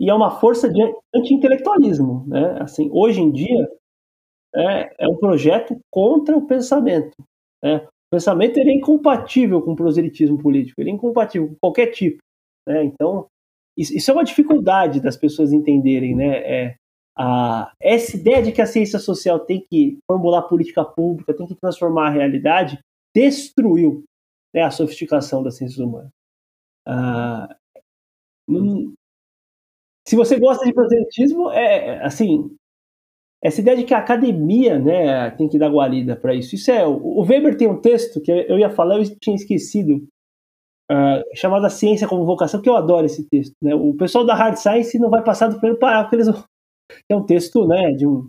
[0.00, 0.80] E é uma força de
[1.14, 2.24] anti-intelectualismo.
[2.26, 2.58] Né?
[2.60, 3.68] Assim, hoje em dia,
[4.54, 7.14] é, é um projeto contra o pensamento.
[7.62, 7.76] Né?
[7.76, 12.18] O pensamento ele é incompatível com o proselitismo político, ele é incompatível com qualquer tipo.
[12.66, 12.84] Né?
[12.84, 13.26] Então,
[13.76, 16.36] isso, é uma dificuldade das pessoas entenderem, né?
[16.38, 16.76] É,
[17.16, 21.54] a, essa ideia de que a ciência social tem que formular política pública, tem que
[21.54, 22.78] transformar a realidade,
[23.14, 24.04] destruiu
[24.54, 26.10] né, a sofisticação das ciências humanas.
[26.86, 27.56] Ah,
[30.06, 32.56] se você gosta de proselitismo, é, é assim,
[33.42, 36.54] essa ideia de que a academia né, tem que dar guarida para isso.
[36.54, 36.86] Isso é.
[36.86, 40.06] O Weber tem um texto que eu ia falar, eu tinha esquecido,
[40.90, 43.54] uh, chamada Ciência como Vocação, que eu adoro esse texto.
[43.62, 43.74] Né?
[43.74, 46.28] O pessoal da Hard Science não vai passar do primeiro parágrafo, eles
[47.10, 48.28] é um texto né, de um.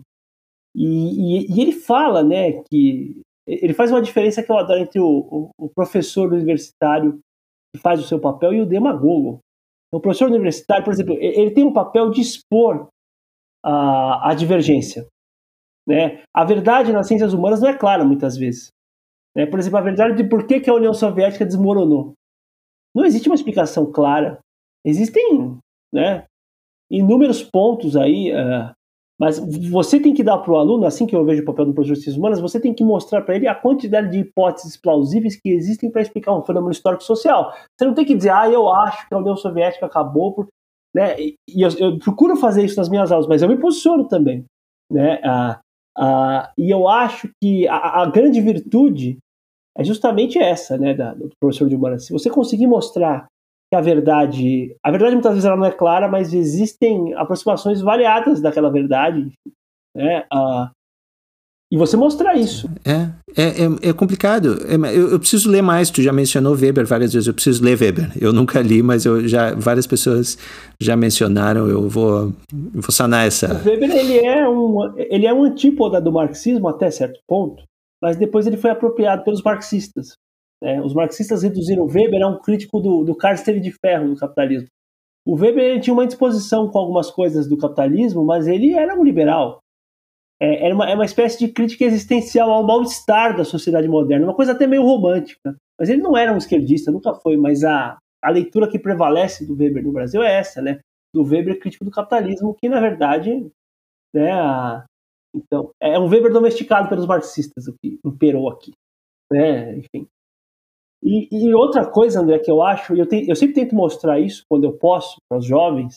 [0.74, 3.20] E, e, e, ele fala né, que.
[3.46, 7.18] Ele faz uma diferença que eu adoro entre o, o, o professor universitário
[7.74, 9.40] que faz o seu papel e o demagogo.
[9.92, 12.88] O professor universitário, por exemplo, ele tem um papel de expor
[13.64, 15.06] a, a divergência.
[15.86, 16.22] Né?
[16.34, 18.68] A verdade nas ciências humanas não é clara muitas vezes.
[19.34, 19.46] Né?
[19.46, 22.12] Por exemplo, a verdade de por que, que a União Soviética desmoronou.
[22.98, 24.40] Não existe uma explicação clara.
[24.84, 25.56] Existem
[25.94, 26.24] né,
[26.90, 28.72] inúmeros pontos aí, uh,
[29.20, 29.38] mas
[29.70, 31.94] você tem que dar para o aluno, assim que eu vejo o papel do professor
[31.94, 35.48] de ciências humanas, você tem que mostrar para ele a quantidade de hipóteses plausíveis que
[35.48, 37.52] existem para explicar um fenômeno histórico-social.
[37.76, 40.48] Você não tem que dizer, ah, eu acho que a União Soviética acabou por.
[40.92, 41.20] Né?
[41.20, 44.44] E eu, eu procuro fazer isso nas minhas aulas, mas eu me posiciono também.
[44.90, 45.20] Né?
[45.24, 49.18] Uh, uh, e eu acho que a, a grande virtude
[49.78, 52.04] é justamente essa, né, da, do professor de humanas.
[52.04, 53.26] Se você conseguir mostrar
[53.70, 58.40] que a verdade, a verdade muitas vezes ela não é clara, mas existem aproximações variadas
[58.40, 59.30] daquela verdade,
[59.94, 60.68] né, uh,
[61.70, 62.66] e você mostrar isso.
[62.82, 64.58] É, é, é, é complicado.
[64.66, 65.90] É, eu, eu, preciso ler mais.
[65.90, 67.26] Tu já mencionou Weber várias vezes.
[67.26, 68.10] Eu preciso ler Weber.
[68.18, 70.38] Eu nunca li, mas eu já várias pessoas
[70.80, 71.68] já mencionaram.
[71.68, 73.52] Eu vou, vou sanar essa.
[73.52, 77.67] O Weber ele é um ele é um antípoda do marxismo até certo ponto
[78.02, 80.16] mas depois ele foi apropriado pelos marxistas.
[80.62, 84.68] É, os marxistas reduziram Weber a um crítico do, do cárcere de ferro do capitalismo.
[85.26, 89.60] O Weber tinha uma disposição com algumas coisas do capitalismo, mas ele era um liberal.
[90.40, 94.34] É, era uma, é uma espécie de crítica existencial ao mal-estar da sociedade moderna, uma
[94.34, 95.56] coisa até meio romântica.
[95.78, 99.56] Mas ele não era um esquerdista, nunca foi, mas a, a leitura que prevalece do
[99.56, 100.80] Weber no Brasil é essa, né?
[101.14, 103.48] Do Weber crítico do capitalismo, que na verdade
[104.14, 104.84] né, a,
[105.34, 108.72] então, é um Weber domesticado pelos marxistas, o que imperou aqui.
[109.30, 109.78] Né?
[109.78, 110.06] Enfim.
[111.02, 114.44] E, e, outra coisa, André, que eu acho, eu, te, eu sempre tento mostrar isso
[114.48, 115.96] quando eu posso para os jovens,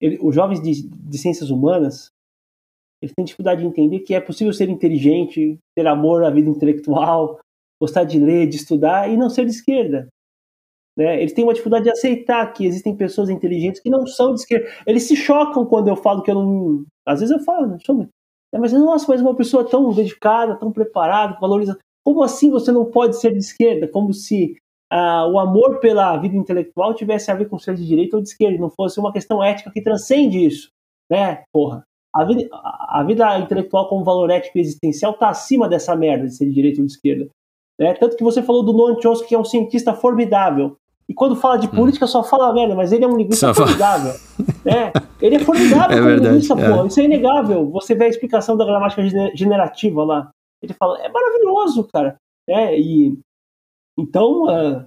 [0.00, 2.08] ele, os jovens de, de ciências humanas,
[3.00, 7.40] eles têm dificuldade de entender que é possível ser inteligente, ter amor à vida intelectual,
[7.80, 10.08] gostar de ler, de estudar e não ser de esquerda.
[10.96, 11.20] Né?
[11.20, 14.68] Eles têm uma dificuldade de aceitar que existem pessoas inteligentes que não são de esquerda.
[14.86, 16.84] Eles se chocam quando eu falo que eu não.
[17.06, 18.08] Às vezes eu falo, sou
[18.54, 21.76] é, mas, nossa, mas uma pessoa tão dedicada, tão preparada, valoriza.
[22.04, 23.88] Como assim você não pode ser de esquerda?
[23.88, 24.56] Como se
[24.92, 28.28] ah, o amor pela vida intelectual tivesse a ver com ser de direita ou de
[28.28, 30.68] esquerda, não fosse uma questão ética que transcende isso.
[31.10, 31.42] Né?
[31.52, 31.82] Porra.
[32.14, 36.36] A vida, a vida intelectual como valor ético e existencial está acima dessa merda de
[36.36, 37.28] ser de direita ou de esquerda.
[37.76, 37.92] Né?
[37.94, 40.76] Tanto que você falou do Noam Chomsky, que é um cientista formidável.
[41.08, 41.70] E quando fala de hum.
[41.70, 44.14] política, só fala merda, mas ele é um linguista só formidável.
[44.66, 46.70] é, ele é formidável é como verdade, linguista, é.
[46.70, 46.86] pô.
[46.86, 47.70] Isso é inegável.
[47.70, 49.02] Você vê a explicação da gramática
[49.34, 50.30] generativa lá.
[50.62, 52.16] Ele fala, é maravilhoso, cara.
[52.48, 53.18] É, e
[53.98, 54.44] então.
[54.44, 54.84] Uh,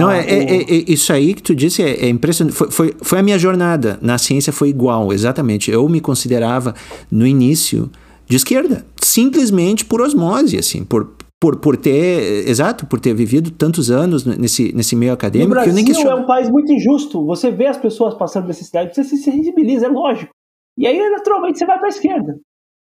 [0.00, 2.56] não, é, é, é, é, isso aí que tu disse é, é impressionante.
[2.56, 3.98] Foi, foi, foi, a minha jornada.
[4.00, 5.70] Na ciência foi igual, exatamente.
[5.70, 6.74] Eu me considerava,
[7.10, 7.90] no início,
[8.26, 8.86] de esquerda.
[9.00, 14.72] Simplesmente por osmose, assim, por, por, por ter, exato, por ter vivido tantos anos nesse,
[14.72, 15.52] nesse meio acadêmico.
[15.52, 16.10] O Brasil nem question...
[16.10, 17.24] é um país muito injusto.
[17.26, 20.32] Você vê as pessoas passando necessidade, você se sensibiliza, é lógico.
[20.78, 22.38] E aí, naturalmente, você vai para a esquerda.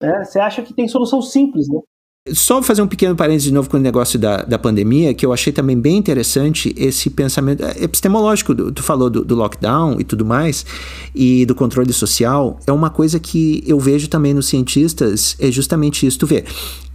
[0.02, 0.24] Né?
[0.24, 1.80] Você acha que tem solução simples, né?
[2.28, 5.32] Só fazer um pequeno parênteses de novo com o negócio da, da pandemia, que eu
[5.32, 8.54] achei também bem interessante esse pensamento é, epistemológico.
[8.70, 10.64] Tu falou do, do, lockdown e tudo mais,
[11.12, 12.60] e do controle social.
[12.64, 16.20] É uma coisa que eu vejo também nos cientistas, é justamente isso.
[16.20, 16.44] Tu vê,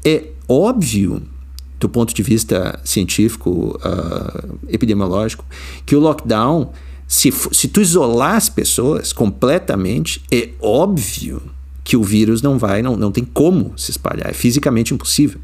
[0.06, 1.22] é óbvio,
[1.80, 5.46] do ponto de vista científico, uh, epidemiológico,
[5.86, 6.72] que o lockdown,
[7.08, 11.42] se, se tu isolar as pessoas completamente, é óbvio
[11.88, 15.40] que o vírus não vai, não, não tem como se espalhar, é fisicamente impossível.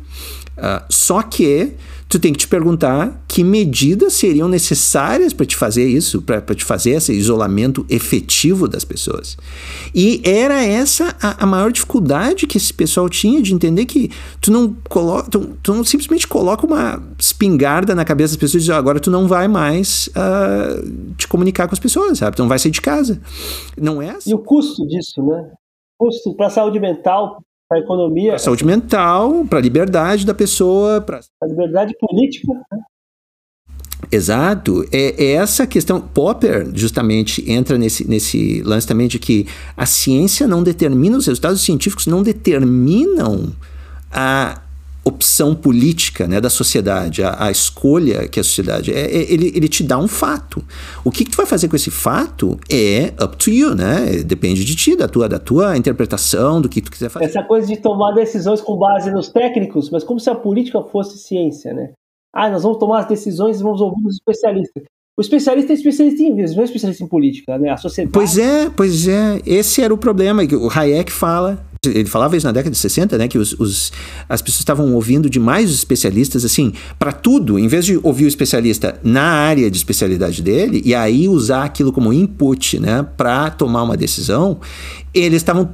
[0.58, 1.72] Uh, só que
[2.10, 6.66] tu tem que te perguntar que medidas seriam necessárias para te fazer isso, para te
[6.66, 9.38] fazer esse isolamento efetivo das pessoas.
[9.96, 14.52] E era essa a, a, maior dificuldade que esse pessoal tinha de entender que tu
[14.52, 18.76] não coloca, tu, tu não simplesmente coloca uma espingarda na cabeça das pessoas e diz,
[18.76, 22.36] oh, agora tu não vai mais uh, te comunicar com as pessoas, sabe?
[22.36, 23.22] Tu não vai sair de casa.
[23.82, 24.32] Não é assim.
[24.32, 25.54] E o custo disso, né?
[26.04, 28.32] Custo para a saúde mental, para a economia.
[28.32, 31.00] Para a saúde mental, para a liberdade da pessoa.
[31.00, 32.54] Para a liberdade política.
[32.54, 32.80] Né?
[34.12, 34.84] Exato.
[34.92, 36.02] É, é, essa questão.
[36.02, 41.62] Popper, justamente, entra nesse, nesse lance também de que a ciência não determina, os resultados
[41.62, 43.54] científicos não determinam
[44.12, 44.62] a,
[45.06, 49.68] opção política né, da sociedade, a, a, escolha que a sociedade é, é, ele, ele
[49.68, 50.64] te dá um fato.
[51.04, 54.24] O que, que, tu vai fazer com esse fato é up to you, né?
[54.26, 57.26] Depende de ti, da tua, da tua interpretação, do que tu quiser fazer.
[57.26, 61.18] Essa coisa de tomar decisões com base nos técnicos, mas como se a política fosse
[61.18, 61.92] ciência, né?
[62.34, 64.84] Ah, nós vamos tomar as decisões e vamos ouvir os especialistas.
[65.16, 67.70] O especialista é especialista em vírus, não é especialista em política, né?
[67.70, 68.14] A sociedade.
[68.14, 69.42] Pois é, pois é.
[69.46, 73.18] Esse era o problema que o Hayek fala ele falava isso na década de 60,
[73.18, 73.28] né?
[73.28, 73.92] Que os, os
[74.28, 78.28] as pessoas estavam ouvindo demais os especialistas, assim, para tudo, em vez de ouvir o
[78.28, 83.06] especialista na área de especialidade dele e aí usar aquilo como input, né?
[83.18, 84.60] Para tomar uma decisão,
[85.14, 85.70] eles estavam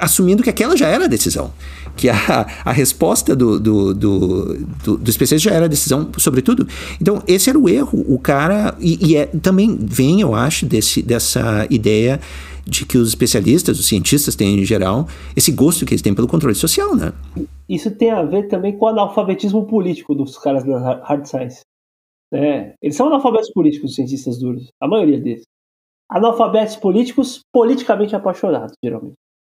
[0.00, 1.52] assumindo que aquela já era a decisão
[1.96, 6.42] que a, a resposta do, do, do, do, do especialista já era a decisão sobre
[6.42, 6.66] tudo.
[7.00, 8.04] Então, esse era o erro.
[8.08, 8.74] O cara.
[8.80, 12.20] E, e é, também vem, eu acho, desse, dessa ideia
[12.66, 16.28] de que os especialistas, os cientistas têm em geral, esse gosto que eles têm pelo
[16.28, 17.12] controle social, né?
[17.68, 21.60] Isso tem a ver também com o analfabetismo político dos caras da hard science.
[22.32, 25.44] É, eles são analfabetos políticos, os cientistas duros, a maioria deles.
[26.10, 29.14] Analfabetos políticos politicamente apaixonados, geralmente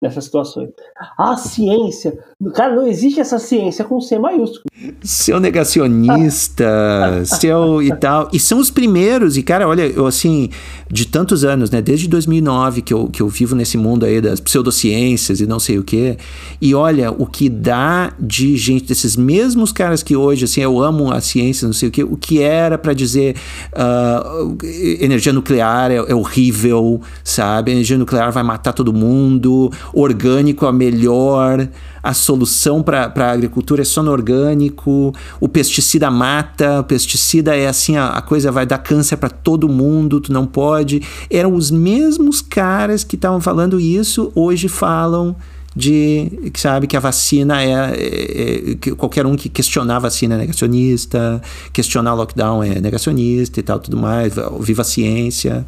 [0.06, 0.69] nessas situações.
[1.17, 2.17] A ciência,
[2.53, 4.64] cara, não existe essa ciência com C maiúsculo.
[5.03, 8.30] Seu negacionista, seu e tal.
[8.32, 10.50] E são os primeiros, e cara, olha, eu assim,
[10.90, 14.40] de tantos anos, né, desde 2009 que eu, que eu vivo nesse mundo aí das
[14.40, 16.17] pseudociências e não sei o quê.
[16.61, 21.11] E olha, o que dá de gente, desses mesmos caras que hoje, assim, eu amo
[21.11, 23.35] a ciência, não sei o quê, o que era para dizer
[23.74, 24.58] uh,
[25.01, 27.72] energia nuclear é, é horrível, sabe?
[27.72, 31.67] Energia nuclear vai matar todo mundo orgânico a melhor,
[32.03, 37.67] a solução para a agricultura é só no orgânico, o pesticida mata, o pesticida é
[37.67, 41.01] assim, a, a coisa vai dar câncer para todo mundo, tu não pode.
[41.30, 45.35] Eram os mesmos caras que estavam falando isso, hoje falam
[45.75, 49.99] de que sabe que a vacina é, é, é, que qualquer um que questionar a
[49.99, 51.41] vacina é negacionista,
[51.74, 55.65] questionar lockdown é negacionista e tal, tudo mais, viva a ciência.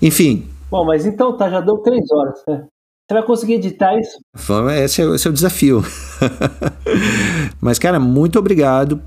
[0.00, 0.44] Enfim,
[0.74, 2.42] Bom, mas então tá, já deu três horas.
[2.48, 2.64] Né?
[3.06, 4.18] Você vai conseguir editar isso?
[4.82, 5.84] Esse é, esse é o desafio.
[7.62, 9.00] mas, cara, muito obrigado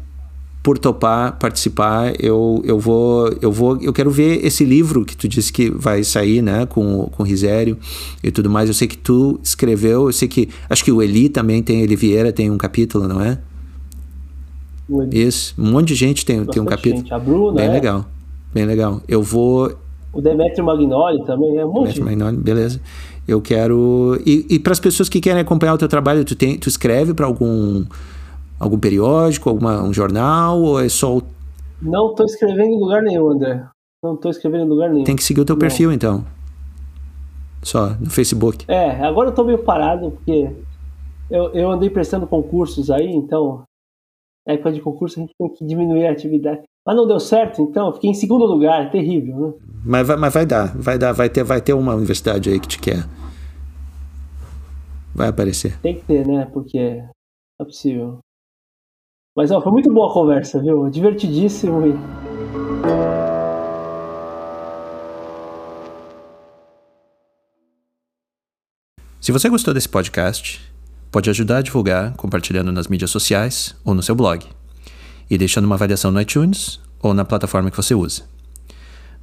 [0.63, 2.13] por topar participar.
[2.23, 6.05] Eu, eu vou eu vou eu quero ver esse livro que tu disse que vai
[6.05, 7.77] sair, né, com com Risério
[8.23, 8.69] e tudo mais.
[8.69, 11.97] Eu sei que tu escreveu, eu sei que acho que o Eli também tem, Eli
[11.97, 13.39] Vieira tem um capítulo, não é?
[15.11, 17.01] Isso, um monte de gente tem, tem um capítulo.
[17.01, 17.13] Gente.
[17.13, 17.71] A Bruna, bem é?
[17.73, 18.05] legal.
[18.53, 19.01] Bem legal.
[19.05, 19.77] Eu vou
[20.13, 22.01] o Demetrio Magnoli também é um monte.
[22.01, 22.81] Magnoli, beleza.
[23.27, 24.19] Eu quero.
[24.25, 27.13] E, e para as pessoas que querem acompanhar o teu trabalho, tu, tem, tu escreve
[27.13, 27.85] para algum
[28.59, 31.21] algum periódico, alguma, um jornal ou é só o...
[31.81, 33.63] Não estou escrevendo em lugar nenhum, André.
[34.03, 35.03] Não estou escrevendo em lugar nenhum.
[35.03, 35.59] Tem que seguir o teu Não.
[35.59, 36.25] perfil então.
[37.61, 38.65] Só no Facebook.
[38.67, 40.51] É, agora eu estou meio parado porque
[41.29, 43.63] eu, eu andei prestando concursos aí, então
[44.45, 46.63] na época de concurso a gente tem que diminuir a atividade.
[46.87, 49.53] Mas não deu certo, então fiquei em segundo lugar, terrível, né?
[49.83, 52.67] Mas vai, mas vai dar, vai dar, vai ter, vai ter uma universidade aí que
[52.69, 53.05] te quer.
[55.13, 55.77] Vai aparecer.
[55.81, 56.45] Tem que ter, né?
[56.45, 58.19] Porque é possível.
[59.35, 60.89] Mas ó, foi muito boa a conversa, viu?
[60.89, 61.87] Divertidíssimo.
[61.87, 61.93] E...
[69.19, 70.61] Se você gostou desse podcast,
[71.11, 74.47] pode ajudar a divulgar compartilhando nas mídias sociais ou no seu blog
[75.29, 78.23] e deixando uma avaliação no iTunes ou na plataforma que você usa.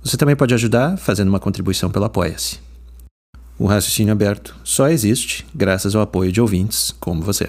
[0.03, 2.59] Você também pode ajudar fazendo uma contribuição pelo Apoia-se.
[3.59, 7.49] O raciocínio aberto só existe graças ao apoio de ouvintes como você.